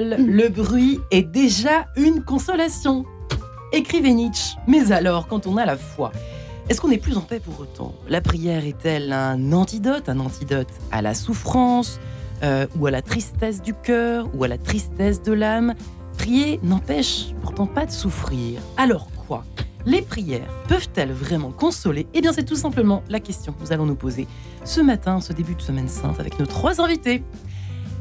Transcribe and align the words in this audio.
le 0.00 0.48
bruit 0.48 1.00
est 1.10 1.22
déjà 1.22 1.86
une 1.96 2.22
consolation. 2.22 3.04
Écrivait 3.72 4.12
Nietzsche. 4.12 4.56
Mais 4.66 4.92
alors, 4.92 5.26
quand 5.28 5.46
on 5.46 5.56
a 5.56 5.66
la 5.66 5.76
foi, 5.76 6.12
est-ce 6.68 6.80
qu'on 6.80 6.90
est 6.90 6.98
plus 6.98 7.16
en 7.16 7.22
paix 7.22 7.40
pour 7.40 7.60
autant? 7.60 7.94
La 8.08 8.20
prière 8.20 8.64
est-elle 8.64 9.12
un 9.12 9.52
antidote, 9.52 10.08
un 10.08 10.20
antidote 10.20 10.68
à 10.90 11.02
la 11.02 11.14
souffrance, 11.14 11.98
euh, 12.42 12.66
ou 12.78 12.86
à 12.86 12.90
la 12.90 13.02
tristesse 13.02 13.62
du 13.62 13.74
cœur, 13.74 14.28
ou 14.34 14.44
à 14.44 14.48
la 14.48 14.58
tristesse 14.58 15.22
de 15.22 15.32
l'âme? 15.32 15.74
Prier 16.18 16.60
n'empêche 16.62 17.34
pourtant 17.42 17.66
pas 17.66 17.86
de 17.86 17.90
souffrir. 17.90 18.60
Alors 18.76 19.08
quoi? 19.26 19.44
Les 19.86 20.02
prières 20.02 20.48
peuvent-elles 20.66 21.12
vraiment 21.12 21.50
consoler? 21.50 22.06
Eh 22.12 22.20
bien, 22.20 22.32
c'est 22.32 22.44
tout 22.44 22.56
simplement 22.56 23.02
la 23.08 23.20
question 23.20 23.52
que 23.52 23.62
nous 23.62 23.72
allons 23.72 23.86
nous 23.86 23.94
poser 23.94 24.26
ce 24.64 24.80
matin, 24.80 25.20
ce 25.20 25.32
début 25.32 25.54
de 25.54 25.62
semaine 25.62 25.88
sainte, 25.88 26.20
avec 26.20 26.38
nos 26.38 26.46
trois 26.46 26.80
invités. 26.80 27.22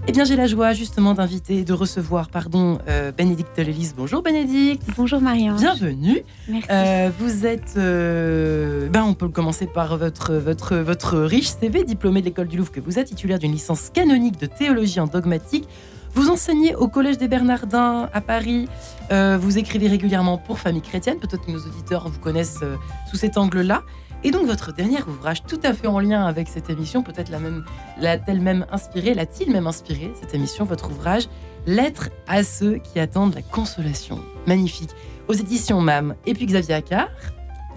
Eh 0.10 0.14
bien, 0.14 0.24
j'ai 0.24 0.38
la 0.38 0.48
joie 0.48 0.72
justement 0.72 1.14
d'inviter, 1.14 1.66
de 1.66 1.74
recevoir, 1.74 2.30
pardon, 2.30 2.80
euh, 2.88 3.12
Bénédicte 3.12 3.58
Lélis. 3.58 3.92
Bonjour 3.96 4.24
Bénédicte. 4.24 4.88
Bonjour 4.96 5.20
Marianne. 5.20 5.58
Bienvenue. 5.58 6.24
Merci. 6.48 6.68
Euh, 6.72 7.10
vous 7.20 7.46
êtes, 7.46 7.74
euh, 7.76 8.88
ben 8.88 9.04
on 9.04 9.14
peut 9.14 9.28
commencer 9.28 9.68
par 9.68 9.98
votre, 9.98 10.34
votre, 10.36 10.78
votre 10.78 11.18
riche 11.18 11.50
CV, 11.50 11.84
diplômé 11.84 12.22
de 12.22 12.28
l'école 12.28 12.48
du 12.48 12.56
Louvre 12.56 12.72
que 12.72 12.80
vous 12.80 12.98
êtes, 12.98 13.08
titulaire 13.08 13.38
d'une 13.38 13.52
licence 13.52 13.90
canonique 13.90 14.40
de 14.40 14.46
théologie 14.46 15.02
en 15.02 15.08
dogmatique. 15.08 15.68
Vous 16.14 16.30
enseignez 16.30 16.74
au 16.74 16.88
Collège 16.88 17.18
des 17.18 17.28
Bernardins 17.28 18.10
à 18.14 18.22
Paris. 18.22 18.70
Euh, 19.12 19.38
vous 19.38 19.58
écrivez 19.58 19.90
régulièrement 19.90 20.38
pour 20.38 20.58
Famille 20.60 20.82
Chrétienne. 20.82 21.18
Peut-être 21.20 21.46
que 21.46 21.52
nos 21.52 21.60
auditeurs 21.60 22.08
vous 22.08 22.20
connaissent 22.20 22.64
sous 23.12 23.18
cet 23.18 23.38
angle-là. 23.38 23.84
Et 24.24 24.32
donc 24.32 24.48
votre 24.48 24.74
dernier 24.74 25.02
ouvrage, 25.04 25.44
tout 25.44 25.60
à 25.64 25.74
fait 25.74 25.88
en 25.88 26.00
lien 26.00 26.26
avec 26.26 26.48
cette 26.48 26.70
émission, 26.70 27.04
peut-être 27.04 27.30
la 27.30 27.40
même, 27.40 27.64
l'a-t-elle 28.00 28.42
même 28.42 28.66
inspiré, 28.72 29.14
l'a-t-il 29.14 29.52
même 29.52 29.68
inspiré 29.68 30.12
cette 30.20 30.34
émission, 30.34 30.66
votre 30.66 30.90
ouvrage, 30.92 31.28
Lettre 31.68 32.10
à 32.28 32.44
ceux 32.44 32.78
qui 32.78 32.98
attendent 32.98 33.36
la 33.36 33.42
consolation. 33.42 34.20
Magnifique. 34.48 34.92
Aux 35.28 35.34
éditions 35.34 35.82
MAM. 35.82 36.16
Et 36.26 36.34
puis 36.34 36.46
Xavier 36.46 36.76
Accard. 36.76 37.10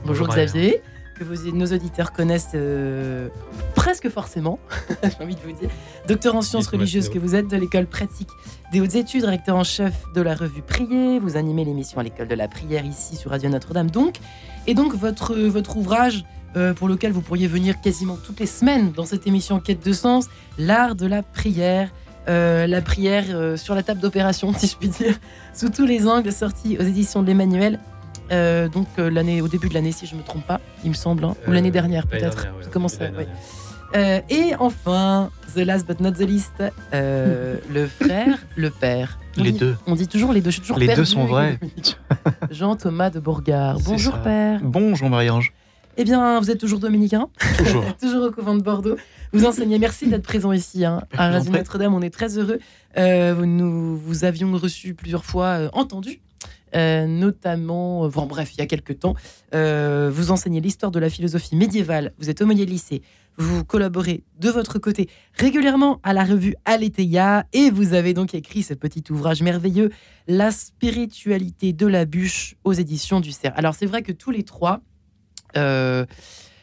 Bonjour, 0.04 0.28
Bonjour, 0.28 0.44
Xavier, 0.44 0.80
que 1.20 1.24
vos- 1.24 1.52
nos 1.52 1.66
auditeurs 1.66 2.12
connaissent 2.12 2.52
euh, 2.54 3.28
presque 3.74 4.08
forcément, 4.08 4.58
j'ai 5.02 5.22
envie 5.24 5.34
de 5.34 5.40
vous 5.40 5.52
dire. 5.52 5.68
Docteur 6.08 6.34
en 6.34 6.40
sciences 6.42 6.66
religieuses 6.66 7.08
que 7.10 7.18
vous 7.18 7.34
êtes 7.34 7.46
de 7.48 7.56
l'école 7.56 7.86
pratique 7.86 8.28
des 8.72 8.80
hautes 8.80 8.94
études, 8.94 9.24
rédacteur 9.24 9.56
en 9.56 9.64
chef 9.64 9.92
de 10.14 10.22
la 10.22 10.34
revue 10.34 10.62
Prier. 10.62 11.18
Vous 11.18 11.36
animez 11.36 11.64
l'émission 11.64 11.98
à 12.00 12.02
l'école 12.02 12.28
de 12.28 12.34
la 12.34 12.48
prière 12.48 12.84
ici 12.86 13.16
sur 13.16 13.30
Radio 13.32 13.50
Notre-Dame. 13.50 13.90
Donc, 13.90 14.16
et 14.66 14.74
donc 14.74 14.94
votre, 14.94 15.34
votre 15.34 15.76
ouvrage 15.76 16.24
euh, 16.56 16.72
pour 16.72 16.88
lequel 16.88 17.12
vous 17.12 17.20
pourriez 17.20 17.46
venir 17.48 17.80
quasiment 17.80 18.16
toutes 18.16 18.40
les 18.40 18.46
semaines 18.46 18.92
dans 18.92 19.04
cette 19.04 19.26
émission 19.26 19.60
Quête 19.60 19.84
de 19.84 19.92
sens, 19.92 20.26
l'art 20.58 20.94
de 20.94 21.06
la 21.06 21.22
prière. 21.22 21.90
Euh, 22.28 22.66
la 22.66 22.82
prière 22.82 23.24
euh, 23.30 23.56
sur 23.56 23.74
la 23.74 23.82
table 23.82 24.00
d'opération, 24.00 24.52
si 24.56 24.66
je 24.68 24.76
puis 24.76 24.88
dire, 24.88 25.18
sous 25.54 25.68
tous 25.70 25.86
les 25.86 26.06
angles, 26.06 26.30
sorti 26.32 26.76
aux 26.78 26.82
éditions 26.82 27.22
de 27.22 27.26
l'Emmanuel. 27.28 27.78
Euh, 28.32 28.68
donc 28.68 28.86
euh, 28.98 29.10
l'année, 29.10 29.40
au 29.42 29.48
début 29.48 29.68
de 29.68 29.74
l'année, 29.74 29.92
si 29.92 30.06
je 30.06 30.14
me 30.14 30.22
trompe 30.22 30.46
pas, 30.46 30.60
il 30.84 30.90
me 30.90 30.94
semble, 30.94 31.24
hein, 31.24 31.34
ou 31.46 31.50
Euh, 31.50 31.54
l'année 31.54 31.70
dernière 31.70 32.04
l'année 32.06 32.20
peut-être. 32.24 32.42
dernière, 32.44 32.56
ouais, 32.64 32.70
commence 32.70 32.98
dernière. 32.98 33.26
Euh, 33.96 34.20
et 34.30 34.54
enfin, 34.60 35.30
the 35.56 35.58
last 35.58 35.84
but 35.86 35.98
not 35.98 36.12
the 36.12 36.20
least, 36.20 36.62
euh, 36.94 37.56
le 37.72 37.88
frère, 37.88 38.38
le 38.56 38.70
père. 38.70 39.18
On 39.36 39.42
Les 39.42 39.50
dit- 39.52 39.58
deux. 39.58 39.76
On 39.86 39.94
dit 39.96 40.06
toujours 40.06 40.32
les 40.32 40.40
deux. 40.40 40.50
Je 40.50 40.54
suis 40.54 40.60
toujours 40.62 40.78
Les 40.78 40.94
deux 40.94 41.04
sont 41.04 41.24
vrais. 41.24 41.58
le- 41.60 41.68
Jean-Thomas 42.54 43.10
de 43.10 43.18
Bourgard. 43.20 43.78
Bonjour 43.84 44.14
ça. 44.14 44.18
père. 44.20 44.60
Bonjour 44.62 45.08
Marie-Ange. 45.10 45.52
Eh 45.96 46.04
bien, 46.04 46.38
vous 46.40 46.50
êtes 46.52 46.58
toujours 46.60 46.78
dominicain, 46.78 47.28
Toujours. 47.58 47.84
toujours 48.00 48.22
au 48.26 48.30
couvent 48.30 48.54
de 48.54 48.62
Bordeaux. 48.62 48.96
Vous 49.32 49.44
enseignez. 49.44 49.78
Merci 49.78 50.06
d'être 50.08 50.22
présent 50.22 50.52
ici 50.52 50.84
hein, 50.84 51.02
à 51.16 51.30
Radio. 51.30 51.50
Notre-Dame. 51.52 51.92
On 51.94 52.00
est 52.00 52.10
très 52.14 52.38
heureux. 52.38 52.58
Euh, 52.96 53.34
nous 53.44 53.96
vous 53.98 54.24
avions 54.24 54.52
reçu 54.52 54.94
plusieurs 54.94 55.24
fois, 55.24 55.46
euh, 55.46 55.68
entendu. 55.72 56.20
Euh, 56.74 57.06
notamment, 57.06 58.04
euh, 58.04 58.08
bon, 58.08 58.26
bref, 58.26 58.54
il 58.54 58.58
y 58.58 58.62
a 58.62 58.66
quelques 58.66 58.98
temps, 58.98 59.14
euh, 59.54 60.10
vous 60.12 60.30
enseignez 60.30 60.60
l'histoire 60.60 60.92
de 60.92 60.98
la 60.98 61.10
philosophie 61.10 61.56
médiévale, 61.56 62.12
vous 62.18 62.30
êtes 62.30 62.40
aumônier 62.42 62.66
de 62.66 62.70
lycée, 62.70 63.02
vous 63.36 63.64
collaborez 63.64 64.22
de 64.38 64.50
votre 64.50 64.78
côté 64.78 65.08
régulièrement 65.34 66.00
à 66.02 66.12
la 66.12 66.24
revue 66.24 66.54
Aletheia 66.64 67.46
et 67.52 67.70
vous 67.70 67.94
avez 67.94 68.12
donc 68.12 68.34
écrit 68.34 68.62
ce 68.62 68.74
petit 68.74 69.04
ouvrage 69.10 69.42
merveilleux, 69.42 69.90
La 70.28 70.50
spiritualité 70.50 71.72
de 71.72 71.86
la 71.86 72.04
bûche 72.04 72.56
aux 72.64 72.72
éditions 72.72 73.20
du 73.20 73.32
Cerf. 73.32 73.52
Alors 73.56 73.74
c'est 73.74 73.86
vrai 73.86 74.02
que 74.02 74.12
tous 74.12 74.30
les 74.30 74.42
trois, 74.42 74.80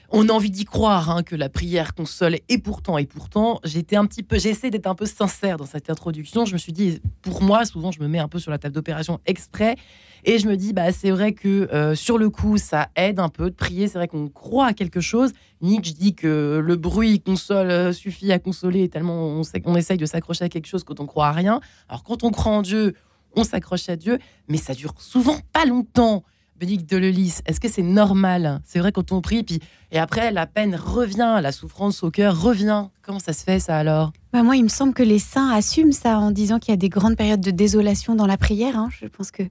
on 0.09 0.29
a 0.29 0.31
envie 0.31 0.51
d'y 0.51 0.65
croire 0.65 1.09
hein, 1.09 1.23
que 1.23 1.35
la 1.35 1.49
prière 1.49 1.93
console 1.93 2.37
et 2.47 2.57
pourtant 2.57 2.97
et 2.97 3.05
pourtant. 3.05 3.59
J'étais 3.63 3.97
un 3.97 4.05
petit 4.05 4.23
peu 4.23 4.39
j'essaie 4.39 4.69
d'être 4.69 4.87
un 4.87 4.95
peu 4.95 5.05
sincère 5.05 5.57
dans 5.57 5.65
cette 5.65 5.89
introduction. 5.89 6.45
Je 6.45 6.53
me 6.53 6.57
suis 6.57 6.71
dit 6.71 7.01
pour 7.21 7.41
moi 7.41 7.65
souvent 7.65 7.91
je 7.91 7.99
me 7.99 8.07
mets 8.07 8.19
un 8.19 8.29
peu 8.29 8.39
sur 8.39 8.51
la 8.51 8.57
table 8.57 8.73
d'opération 8.73 9.19
exprès. 9.25 9.75
Et 10.23 10.39
je 10.39 10.47
me 10.47 10.55
dis 10.55 10.73
bah 10.73 10.91
c'est 10.91 11.11
vrai 11.11 11.33
que 11.33 11.69
euh, 11.73 11.93
sur 11.93 12.17
le 12.17 12.29
coup 12.29 12.57
ça 12.57 12.87
aide 12.95 13.19
un 13.19 13.29
peu 13.29 13.49
de 13.49 13.55
prier. 13.55 13.87
C'est 13.87 13.97
vrai 13.97 14.07
qu'on 14.07 14.29
croit 14.29 14.67
à 14.67 14.73
quelque 14.73 15.01
chose. 15.01 15.33
Nietzsche 15.61 15.93
dit 15.93 16.15
que 16.15 16.61
le 16.63 16.75
bruit 16.77 17.19
console 17.19 17.69
euh, 17.69 17.91
suffit 17.91 18.31
à 18.31 18.39
consoler 18.39 18.87
tellement 18.87 19.27
on, 19.27 19.41
on 19.65 19.75
essaye 19.75 19.97
de 19.97 20.05
s'accrocher 20.05 20.45
à 20.45 20.49
quelque 20.49 20.67
chose 20.67 20.83
quand 20.83 20.99
on 21.01 21.05
croit 21.05 21.27
à 21.27 21.31
rien. 21.33 21.59
Alors 21.89 22.03
quand 22.03 22.23
on 22.23 22.31
croit 22.31 22.53
en 22.53 22.61
Dieu 22.61 22.95
on 23.35 23.43
s'accroche 23.43 23.89
à 23.89 23.97
Dieu 23.97 24.19
mais 24.47 24.57
ça 24.57 24.73
dure 24.73 24.93
souvent 24.99 25.37
pas 25.51 25.65
longtemps 25.65 26.23
Bénédicte 26.59 26.89
de 26.89 26.97
Lelis, 26.97 27.35
est-ce 27.45 27.59
que 27.59 27.67
c'est 27.69 27.83
normal? 27.83 28.61
C'est 28.65 28.79
vrai 28.79 28.91
quand 28.91 29.11
on 29.11 29.21
prie, 29.21 29.43
puis 29.43 29.59
et 29.91 29.99
après 29.99 30.31
la 30.31 30.47
peine 30.47 30.75
revient, 30.75 31.39
la 31.41 31.51
souffrance 31.51 32.01
au 32.03 32.09
cœur 32.11 32.41
revient. 32.41 32.85
Comment 33.03 33.19
ça 33.19 33.31
se 33.33 33.43
fait 33.43 33.59
ça 33.59 33.77
alors? 33.77 34.11
Bah, 34.33 34.41
moi, 34.43 34.55
il 34.57 34.63
me 34.63 34.67
semble 34.69 34.93
que 34.93 35.03
les 35.03 35.19
saints 35.19 35.51
assument 35.51 35.91
ça 35.91 36.17
en 36.17 36.31
disant 36.31 36.57
qu'il 36.59 36.71
y 36.71 36.73
a 36.73 36.77
des 36.77 36.89
grandes 36.89 37.15
périodes 37.15 37.41
de 37.41 37.51
désolation 37.51 38.15
dans 38.15 38.25
la 38.25 38.37
prière. 38.37 38.77
hein. 38.77 38.89
Je 38.99 39.05
pense 39.07 39.29
que 39.31 39.43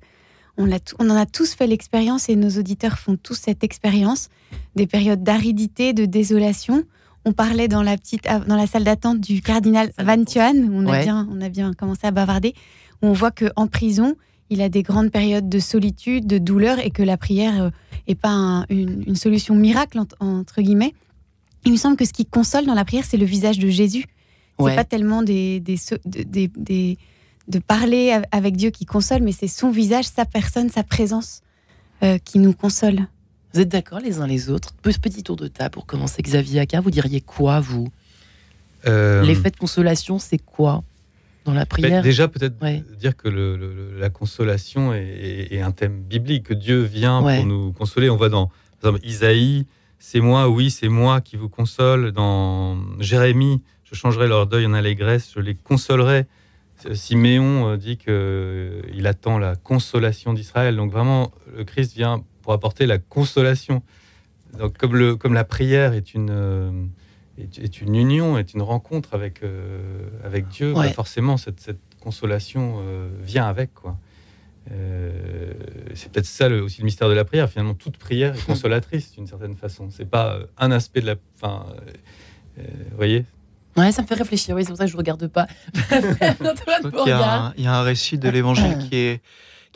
on, 0.58 0.68
on 0.98 1.10
en 1.10 1.16
a 1.16 1.26
tous 1.26 1.54
fait 1.54 1.66
l'expérience 1.66 2.28
et 2.28 2.34
nos 2.36 2.50
auditeurs 2.58 2.98
font 2.98 3.16
tous 3.16 3.34
cette 3.34 3.62
expérience 3.62 4.28
des 4.74 4.86
périodes 4.86 5.22
d'aridité, 5.22 5.92
de 5.92 6.06
désolation. 6.06 6.82
On 7.24 7.32
parlait 7.32 7.68
dans 7.68 7.82
la 7.82 7.96
petite, 7.96 8.24
dans 8.46 8.56
la 8.56 8.66
salle 8.66 8.84
d'attente 8.84 9.20
du 9.20 9.42
cardinal 9.42 9.92
Van. 9.98 10.24
Thuan, 10.24 10.68
on 10.72 10.86
a 10.86 10.90
Ouais. 10.92 11.02
bien, 11.04 11.28
on 11.30 11.40
a 11.40 11.48
bien 11.48 11.72
commencé 11.72 12.06
à 12.06 12.10
bavarder. 12.10 12.54
Où 13.02 13.08
on 13.08 13.12
voit 13.12 13.30
que 13.30 13.46
en 13.56 13.66
prison, 13.66 14.14
il 14.50 14.60
a 14.62 14.68
des 14.68 14.82
grandes 14.82 15.10
périodes 15.10 15.48
de 15.48 15.58
solitude, 15.58 16.26
de 16.26 16.38
douleur, 16.38 16.78
et 16.78 16.90
que 16.90 17.02
la 17.02 17.16
prière 17.16 17.62
euh, 17.64 17.70
est 18.06 18.14
pas 18.14 18.30
un- 18.30 18.64
une, 18.68 19.02
une 19.06 19.16
solution 19.16 19.54
miracle 19.54 19.98
ent- 19.98 20.06
entre 20.20 20.62
guillemets. 20.62 20.94
Il 21.64 21.72
me 21.72 21.76
semble 21.76 21.96
que 21.96 22.04
ce 22.04 22.12
qui 22.12 22.26
console 22.26 22.64
dans 22.66 22.74
la 22.74 22.84
prière, 22.84 23.04
c'est 23.04 23.16
le 23.16 23.24
visage 23.26 23.58
de 23.58 23.68
Jésus. 23.68 24.04
Ouais. 24.58 24.70
C'est 24.70 24.76
pas 24.76 24.84
tellement 24.84 25.22
des, 25.22 25.60
des, 25.60 25.76
so- 25.76 25.96
de- 26.04 26.22
des- 26.22 26.50
des- 26.56 26.96
de 27.48 27.58
parler 27.58 28.12
av- 28.12 28.24
avec 28.32 28.56
Dieu 28.56 28.70
qui 28.70 28.84
console, 28.86 29.22
mais 29.22 29.32
c'est 29.32 29.48
son 29.48 29.70
visage, 29.70 30.04
sa 30.06 30.24
personne, 30.24 30.68
sa 30.70 30.82
présence 30.84 31.42
euh, 32.02 32.18
qui 32.18 32.38
nous 32.38 32.52
console. 32.52 33.00
Vous 33.52 33.60
êtes 33.60 33.68
d'accord 33.68 34.00
les 34.00 34.18
uns 34.20 34.26
les 34.26 34.48
autres? 34.50 34.72
Pe- 34.82 34.90
Petit 35.00 35.22
tour 35.22 35.36
de 35.36 35.48
table 35.48 35.70
pour 35.70 35.86
commencer. 35.86 36.22
Xavier 36.22 36.60
Accard, 36.60 36.82
vous 36.82 36.90
diriez 36.90 37.20
quoi 37.20 37.58
vous? 37.60 37.88
Euh, 38.86 39.22
L'effet 39.22 39.50
de 39.50 39.56
consolation, 39.56 40.18
c'est 40.18 40.38
quoi? 40.38 40.84
Dans 41.46 41.54
la 41.54 41.64
prière 41.66 42.02
déjà, 42.02 42.28
peut-être 42.28 42.60
Ouais. 42.60 42.82
dire 42.98 43.16
que 43.16 43.28
le- 43.28 43.56
le- 43.56 43.98
la 43.98 44.10
consolation 44.10 44.92
est, 44.92 45.00
est- 45.02 45.54
est 45.54 45.60
un 45.62 45.70
thème 45.70 46.02
biblique, 46.02 46.44
que 46.44 46.54
Dieu 46.54 46.82
vient 46.82 47.22
Ouais. 47.22 47.36
pour 47.38 47.46
nous 47.46 47.72
consoler. 47.72 48.10
On 48.10 48.16
voit 48.16 48.28
dans 48.28 48.50
par 48.82 48.90
exemple, 48.94 49.06
Isaïe, 49.08 49.66
c'est 49.98 50.20
moi, 50.20 50.48
oui, 50.50 50.70
c'est 50.70 50.88
moi 50.88 51.20
qui 51.22 51.36
vous 51.36 51.48
console. 51.48 52.12
Dans 52.12 52.76
Jérémie, 53.00 53.62
je 53.84 53.94
changerai 53.94 54.28
leur 54.28 54.46
deuil 54.46 54.66
en 54.66 54.74
allégresse, 54.74 55.32
je 55.34 55.40
les 55.40 55.54
consolerai. 55.54 56.26
Siméon 56.92 57.68
euh, 57.70 57.76
dit 57.78 57.96
qu'il 57.96 59.06
attend 59.06 59.38
la 59.38 59.56
consolation 59.56 60.34
d'Israël. 60.34 60.76
Donc 60.76 60.92
vraiment, 60.92 61.30
le 61.56 61.64
Christ 61.64 61.94
vient 61.94 62.22
pour 62.42 62.52
apporter 62.52 62.84
la 62.86 62.98
consolation. 62.98 63.82
Donc 64.58 64.76
comme, 64.76 64.94
le, 64.94 65.16
comme 65.16 65.32
la 65.34 65.44
prière 65.44 65.94
est 65.94 66.12
une, 66.14 66.28
euh, 66.30 66.70
est, 67.38 67.58
est 67.58 67.80
une 67.80 67.94
union, 67.94 68.38
est 68.38 68.54
une 68.54 68.62
rencontre 68.62 69.14
avec, 69.14 69.42
euh, 69.42 70.08
avec 70.24 70.48
Dieu, 70.48 70.72
bah, 70.72 70.80
Ouais. 70.80 70.92
forcément 70.92 71.36
cette, 71.36 71.60
cette 71.60 71.78
consolation 72.00 72.76
euh, 72.80 73.08
vient 73.22 73.46
avec. 73.46 73.74
quoi. 73.74 73.96
Euh, 74.72 75.52
c'est 75.94 76.10
peut-être 76.10 76.26
ça 76.26 76.48
le- 76.48 76.62
aussi 76.62 76.80
le 76.80 76.86
mystère 76.86 77.08
de 77.08 77.14
la 77.14 77.24
prière. 77.24 77.48
Finalement, 77.48 77.74
toute 77.74 77.96
prière 77.98 78.34
est 78.34 78.44
consolatrice 78.46 79.12
d'une 79.12 79.26
certaine 79.26 79.54
façon. 79.56 79.88
C'est 79.90 80.08
pas 80.08 80.40
un 80.58 80.70
aspect 80.72 81.00
de 81.00 81.06
la. 81.06 81.14
Enfin, 81.36 81.66
euh, 81.70 81.90
euh, 82.60 82.62
vous 82.90 82.96
voyez? 82.96 83.24
Ouais, 83.76 83.92
ça 83.92 84.02
me 84.02 84.06
fait 84.06 84.14
réfléchir. 84.14 84.54
Oui, 84.56 84.62
c'est 84.64 84.68
pour 84.70 84.78
ça 84.78 84.86
que 84.86 84.90
je 84.90 84.96
regarde 84.96 85.26
pas. 85.28 85.46
Qu'il 85.88 86.00
y, 86.00 86.24
a 86.24 86.90
Bourgard. 86.90 87.32
un- 87.44 87.54
il 87.58 87.64
y 87.64 87.66
a 87.66 87.74
un 87.78 87.82
récit 87.82 88.18
de 88.18 88.28
l'évangile 88.30 88.78
qui 88.78 88.96
est, 88.96 89.20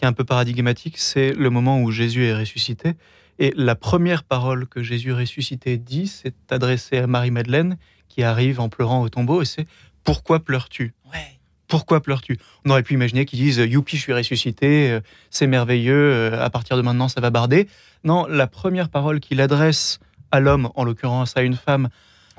qui 0.00 0.06
est 0.06 0.08
un 0.08 0.14
peu 0.14 0.24
paradigmatique. 0.24 0.96
C'est 0.96 1.34
le 1.34 1.50
moment 1.50 1.82
où 1.82 1.90
Jésus 1.90 2.24
est 2.24 2.34
ressuscité. 2.34 2.94
Et 3.38 3.52
la 3.54 3.74
première 3.74 4.24
parole 4.24 4.66
que 4.66 4.82
Jésus 4.82 5.12
ressuscité 5.12 5.76
dit, 5.76 6.06
c'est 6.06 6.34
adressée 6.50 6.96
à 6.96 7.06
Marie-Madeleine, 7.06 7.76
qui 8.08 8.22
arrive 8.22 8.60
en 8.60 8.70
pleurant 8.70 9.02
au 9.02 9.10
tombeau, 9.10 9.42
et 9.42 9.44
c'est 9.44 9.66
Pourquoi 10.02 10.40
pleures-tu? 10.40 10.94
Ouais. 11.12 11.38
Pourquoi 11.68 12.00
pleures-tu? 12.00 12.38
On 12.64 12.70
aurait 12.70 12.82
pu 12.82 12.94
imaginer 12.94 13.26
qu'ils 13.26 13.40
disent 13.40 13.58
Youpi, 13.58 13.98
je 13.98 14.02
suis 14.02 14.14
ressuscité, 14.14 14.90
euh, 14.90 15.00
c'est 15.28 15.46
merveilleux, 15.46 15.94
euh, 15.94 16.42
à 16.42 16.48
partir 16.48 16.78
de 16.78 16.82
maintenant, 16.82 17.08
ça 17.08 17.20
va 17.20 17.28
barder. 17.28 17.68
Non, 18.02 18.26
la 18.26 18.46
première 18.46 18.88
parole 18.88 19.20
qu'il 19.20 19.38
adresse 19.42 20.00
à 20.30 20.40
l'homme, 20.40 20.70
en 20.76 20.84
l'occurrence 20.84 21.36
à 21.36 21.42
une 21.42 21.56
femme, 21.56 21.90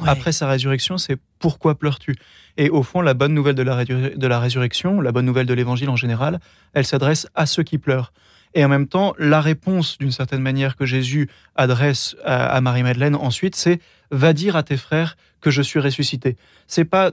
après 0.05 0.31
sa 0.31 0.47
résurrection, 0.47 0.97
c'est 0.97 1.17
pourquoi 1.39 1.77
pleures-tu? 1.77 2.15
Et 2.57 2.69
au 2.69 2.83
fond, 2.83 3.01
la 3.01 3.13
bonne 3.13 3.33
nouvelle 3.33 3.55
de 3.55 3.63
la, 3.63 4.39
résurrection, 4.39 5.01
la 5.01 5.11
bonne 5.11 5.25
nouvelle 5.25 5.45
de 5.45 5.53
l'évangile 5.53 5.89
en 5.89 5.95
général, 5.95 6.39
elle 6.73 6.85
s'adresse 6.85 7.27
à 7.35 7.45
ceux 7.45 7.63
qui 7.63 7.77
pleurent. 7.77 8.13
Et 8.53 8.65
en 8.65 8.67
même 8.67 8.87
temps, 8.87 9.13
la 9.17 9.39
réponse, 9.39 9.97
d'une 9.97 10.11
certaine 10.11 10.41
manière, 10.41 10.75
que 10.75 10.85
Jésus 10.85 11.29
adresse 11.55 12.15
à, 12.25 12.59
Marie-Madeleine 12.59 13.15
ensuite, 13.15 13.55
c'est 13.55 13.79
va 14.11 14.33
dire 14.33 14.55
à 14.55 14.63
tes 14.63 14.77
frères 14.77 15.15
que 15.39 15.49
je 15.51 15.61
suis 15.61 15.79
ressuscité. 15.79 16.35
C'est 16.67 16.85
pas 16.85 17.11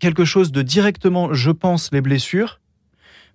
quelque 0.00 0.24
chose 0.24 0.50
de 0.50 0.62
directement, 0.62 1.32
je 1.32 1.52
pense, 1.52 1.92
les 1.92 2.00
blessures, 2.00 2.60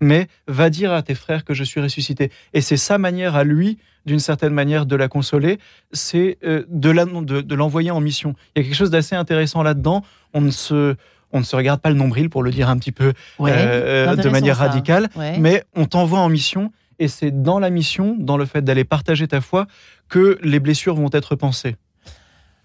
mais 0.02 0.28
va 0.48 0.70
dire 0.70 0.92
à 0.92 1.02
tes 1.02 1.16
frères 1.16 1.46
que 1.46 1.54
je 1.54 1.64
suis 1.64 1.80
ressuscité. 1.80 2.32
Et 2.54 2.62
c'est 2.62 2.78
sa 2.78 2.98
manière 2.98 3.36
à 3.36 3.44
lui, 3.44 3.78
d'une 4.06 4.20
certaine 4.20 4.54
manière, 4.54 4.86
de 4.86 4.96
la 4.96 5.08
consoler, 5.08 5.60
c'est 5.92 6.38
euh, 6.44 6.64
de 6.70 7.56
l'envoyer 7.56 7.92
en 7.92 8.00
mission. 8.00 8.36
Il 8.56 8.60
y 8.60 8.62
a 8.62 8.64
quelque 8.68 8.78
chose 8.78 8.92
d'assez 8.92 9.16
intéressant 9.16 9.64
là-dedans. 9.64 10.04
On 10.34 10.42
ne 10.42 10.52
se 10.52 10.96
on 11.32 11.40
ne 11.40 11.44
se 11.44 11.56
regarde 11.56 11.80
pas 11.80 11.90
le 11.90 11.96
nombril 11.96 12.30
pour 12.30 12.44
le 12.44 12.52
dire 12.52 12.70
un 12.70 12.78
petit 12.78 12.92
peu 12.92 13.14
euh, 13.42 14.16
de 14.16 14.30
manière 14.30 14.58
radicale, 14.58 15.10
mais 15.38 15.64
on 15.76 15.86
t'envoie 15.86 16.20
en 16.20 16.30
mission 16.30 16.72
et 16.98 17.08
c'est 17.08 17.32
dans 17.32 17.60
la 17.60 17.70
mission, 17.70 18.16
dans 18.20 18.36
le 18.36 18.46
fait 18.46 18.62
d'aller 18.62 18.84
partager 18.84 19.28
ta 19.28 19.40
foi, 19.40 19.68
que 20.10 20.38
les 20.44 20.60
blessures 20.60 20.96
vont 20.96 21.10
être 21.14 21.36
pensées. 21.36 21.76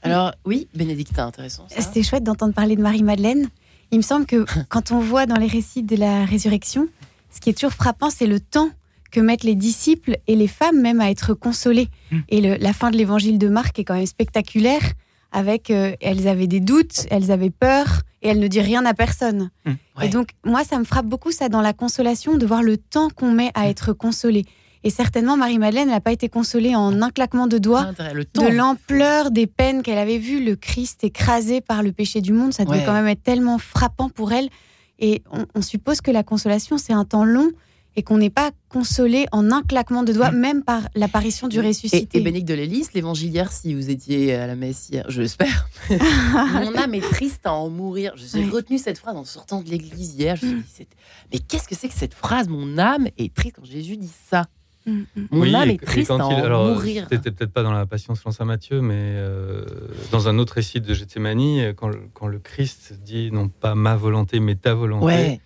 Alors 0.03 0.33
oui, 0.45 0.69
Bénédicte, 0.75 1.19
intéressant. 1.19 1.67
C'était 1.69 2.03
chouette 2.03 2.25
d'entendre 2.25 2.53
parler 2.53 2.77
de 2.77 2.83
Marie-Madeleine. 2.83 3.49
Il 3.91 3.99
me 3.99 4.03
semble 4.03 4.27
que 4.27 4.45
quand 4.69 4.93
on 4.93 4.99
voit 4.99 5.27
dans 5.27 5.37
les 5.37 5.47
récits 5.47 5.83
de 5.83 5.97
la 5.97 6.25
résurrection, 6.25 6.89
ce 7.31 7.41
qui 7.41 7.51
est 7.51 7.55
toujours 7.55 7.73
frappant, 7.73 8.11
c'est 8.11 8.27
le 8.27 8.41
temps 8.41 8.71
que 9.15 9.21
mettent 9.21 9.45
les 9.45 9.55
disciples 9.55 10.19
et 10.27 10.35
les 10.35 10.49
femmes 10.49 10.81
même 10.81 11.01
à 11.01 11.09
être 11.09 11.35
consolés. 11.35 11.89
Mm. 12.11 12.19
Et 12.31 12.59
la 12.59 12.73
fin 12.73 12.91
de 12.91 12.97
l'évangile 12.97 13.39
de 13.39 13.49
Marc 13.49 13.79
est 13.79 13.85
quand 13.85 13.95
même 13.95 14.07
spectaculaire, 14.07 14.83
avec 15.31 15.71
euh, 15.71 15.95
elles 16.01 16.27
avaient 16.27 16.49
des 16.49 16.61
doutes, 16.61 17.07
elles 17.11 17.31
avaient 17.31 17.51
peur, 17.51 18.03
et 18.23 18.29
elles 18.29 18.41
ne 18.41 18.49
disent 18.49 18.63
rien 18.63 18.85
à 18.85 18.93
personne. 18.93 19.51
Mm. 19.65 19.73
Et 20.03 20.09
donc, 20.09 20.31
moi, 20.45 20.65
ça 20.65 20.79
me 20.79 20.85
frappe 20.85 21.07
beaucoup, 21.07 21.31
ça, 21.31 21.49
dans 21.49 21.61
la 21.61 21.73
consolation, 21.73 22.37
de 22.37 22.45
voir 22.45 22.63
le 22.63 22.77
temps 22.77 23.09
qu'on 23.09 23.31
met 23.31 23.53
à 23.55 23.67
mm. 23.67 23.71
être 23.71 23.93
consolé. 23.93 24.45
Et 24.83 24.91
certainement, 24.91 25.37
Marie-Madeleine 25.37 25.89
n'a 25.89 26.01
pas 26.01 26.13
été 26.13 26.29
consolée 26.29 26.75
en 26.75 27.01
un 27.01 27.11
claquement 27.11 27.47
de 27.47 27.57
doigts 27.57 27.93
de 27.93 28.49
l'ampleur 28.49 29.31
des 29.31 29.47
peines 29.47 29.83
qu'elle 29.83 29.97
avait 29.97 30.19
vues, 30.19 30.45
le 30.45 30.57
Christ 30.57 31.05
écrasé 31.05 31.63
par 31.63 31.83
le 31.83 31.93
péché 31.93 32.21
du 32.21 32.33
monde. 32.33 32.53
Ça 32.53 32.67
devait 32.67 32.85
quand 32.85 32.93
même 32.93 33.07
être 33.07 33.23
tellement 33.23 33.57
frappant 33.59 34.11
pour 34.11 34.33
elle. 34.33 34.51
Et 34.99 35.23
on, 35.55 35.63
suppose 35.63 36.03
que 36.03 36.11
la 36.11 36.23
consolation, 36.23 36.77
c'est 36.77 36.93
un 36.93 37.07
temps 37.07 37.25
long 37.25 37.51
et 37.97 38.03
qu'on 38.03 38.19
n'est 38.19 38.31
pas 38.31 38.51
consolé 38.69 39.27
en 39.33 39.53
un 39.53 39.63
claquement 39.63 40.03
de 40.03 40.13
doigts, 40.13 40.31
mm. 40.31 40.39
même 40.39 40.65
par 40.65 40.83
l'apparition 40.95 41.49
du 41.49 41.61
ressuscité. 41.61 42.19
Et, 42.19 42.21
et 42.21 42.23
Bénédicte 42.23 42.49
de 42.49 42.55
l'Hélice, 42.55 42.93
l'évangilière, 42.93 43.53
si 43.53 43.75
vous 43.75 43.91
étiez 43.91 44.35
à 44.35 44.47
la 44.47 44.57
messe 44.57 44.89
hier, 44.91 45.05
je 45.09 45.23
l'espère. 45.23 45.69
Mon 45.91 46.75
âme 46.77 46.95
est 46.95 47.01
triste 47.01 47.47
à 47.47 47.53
en 47.53 47.71
mourir. 47.71 48.15
J'ai 48.17 48.45
retenu 48.45 48.79
cette 48.79 48.99
phrase 48.99 49.17
en 49.17 49.25
sortant 49.25 49.63
de 49.63 49.69
l'église 49.69 50.15
hier. 50.15 50.37
Je 50.37 50.47
me 50.47 50.63
suis 50.63 50.85
dit, 50.85 50.89
mais 51.33 51.39
qu'est-ce 51.39 51.69
que 51.69 51.75
c'est 51.75 51.89
que 51.89 51.95
cette 51.95 52.15
phrase? 52.15 52.49
Mon 52.49 52.79
âme 52.79 53.07
est 53.19 53.33
triste 53.35 53.57
quand 53.57 53.65
Jésus 53.65 53.97
dit 53.97 54.13
ça. 54.29 54.47
Mm, 54.87 55.01
mm. 55.17 55.27
Mon 55.31 55.55
âme 55.55 55.71
est 55.71 55.85
triste 55.85 56.11
à 56.11 56.17
en 56.17 56.69
mourir. 56.69 57.07
C'était 57.11 57.31
peut-être 57.31 57.53
pas 57.53 57.63
dans 57.63 57.73
la 57.73 57.87
Passion 57.87 58.15
selon 58.15 58.33
saint 58.33 58.45
Matthieu, 58.45 58.81
mais 58.81 58.95
euh, 58.99 59.65
dans 60.11 60.29
un 60.29 60.39
autre 60.39 60.55
récit 60.55 60.81
de 60.81 60.93
Gethsemane, 60.93 61.75
quand, 61.75 61.91
quand, 62.13 62.27
le 62.27 62.39
Christ 62.39 62.95
dit 63.03 63.31
non 63.33 63.49
pas 63.49 63.75
ma 63.75 63.97
volonté, 63.97 64.41
mais 64.41 64.57
ta 64.57 64.75
volonté, 64.75 65.41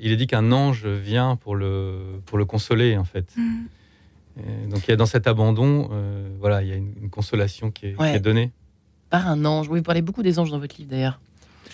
il 0.00 0.12
est 0.12 0.16
dit 0.16 0.26
qu'un 0.26 0.52
ange 0.52 0.86
vient 0.86 1.36
pour 1.36 1.56
le, 1.56 2.20
pour 2.26 2.38
le 2.38 2.44
consoler, 2.44 2.96
en 2.96 3.04
fait. 3.04 3.32
Mm. 3.36 4.68
donc 4.68 4.86
il 4.86 4.90
y 4.90 4.92
a 4.92 4.96
dans 4.96 5.06
cet 5.06 5.26
abandon, 5.26 5.88
euh, 5.92 6.28
voilà, 6.40 6.62
il 6.62 6.68
y 6.68 6.72
a 6.72 6.76
une, 6.76 7.10
consolation 7.10 7.70
qui 7.70 7.86
est, 7.86 7.96
qui 7.96 8.04
est, 8.04 8.20
donnée. 8.20 8.52
Par 9.10 9.28
un 9.28 9.44
ange. 9.44 9.68
Oui, 9.68 9.78
vous 9.78 9.84
parlez 9.84 10.02
beaucoup 10.02 10.22
des 10.22 10.38
anges 10.38 10.50
dans 10.50 10.58
votre 10.58 10.76
livre 10.76 10.90
d'ailleurs. 10.90 11.20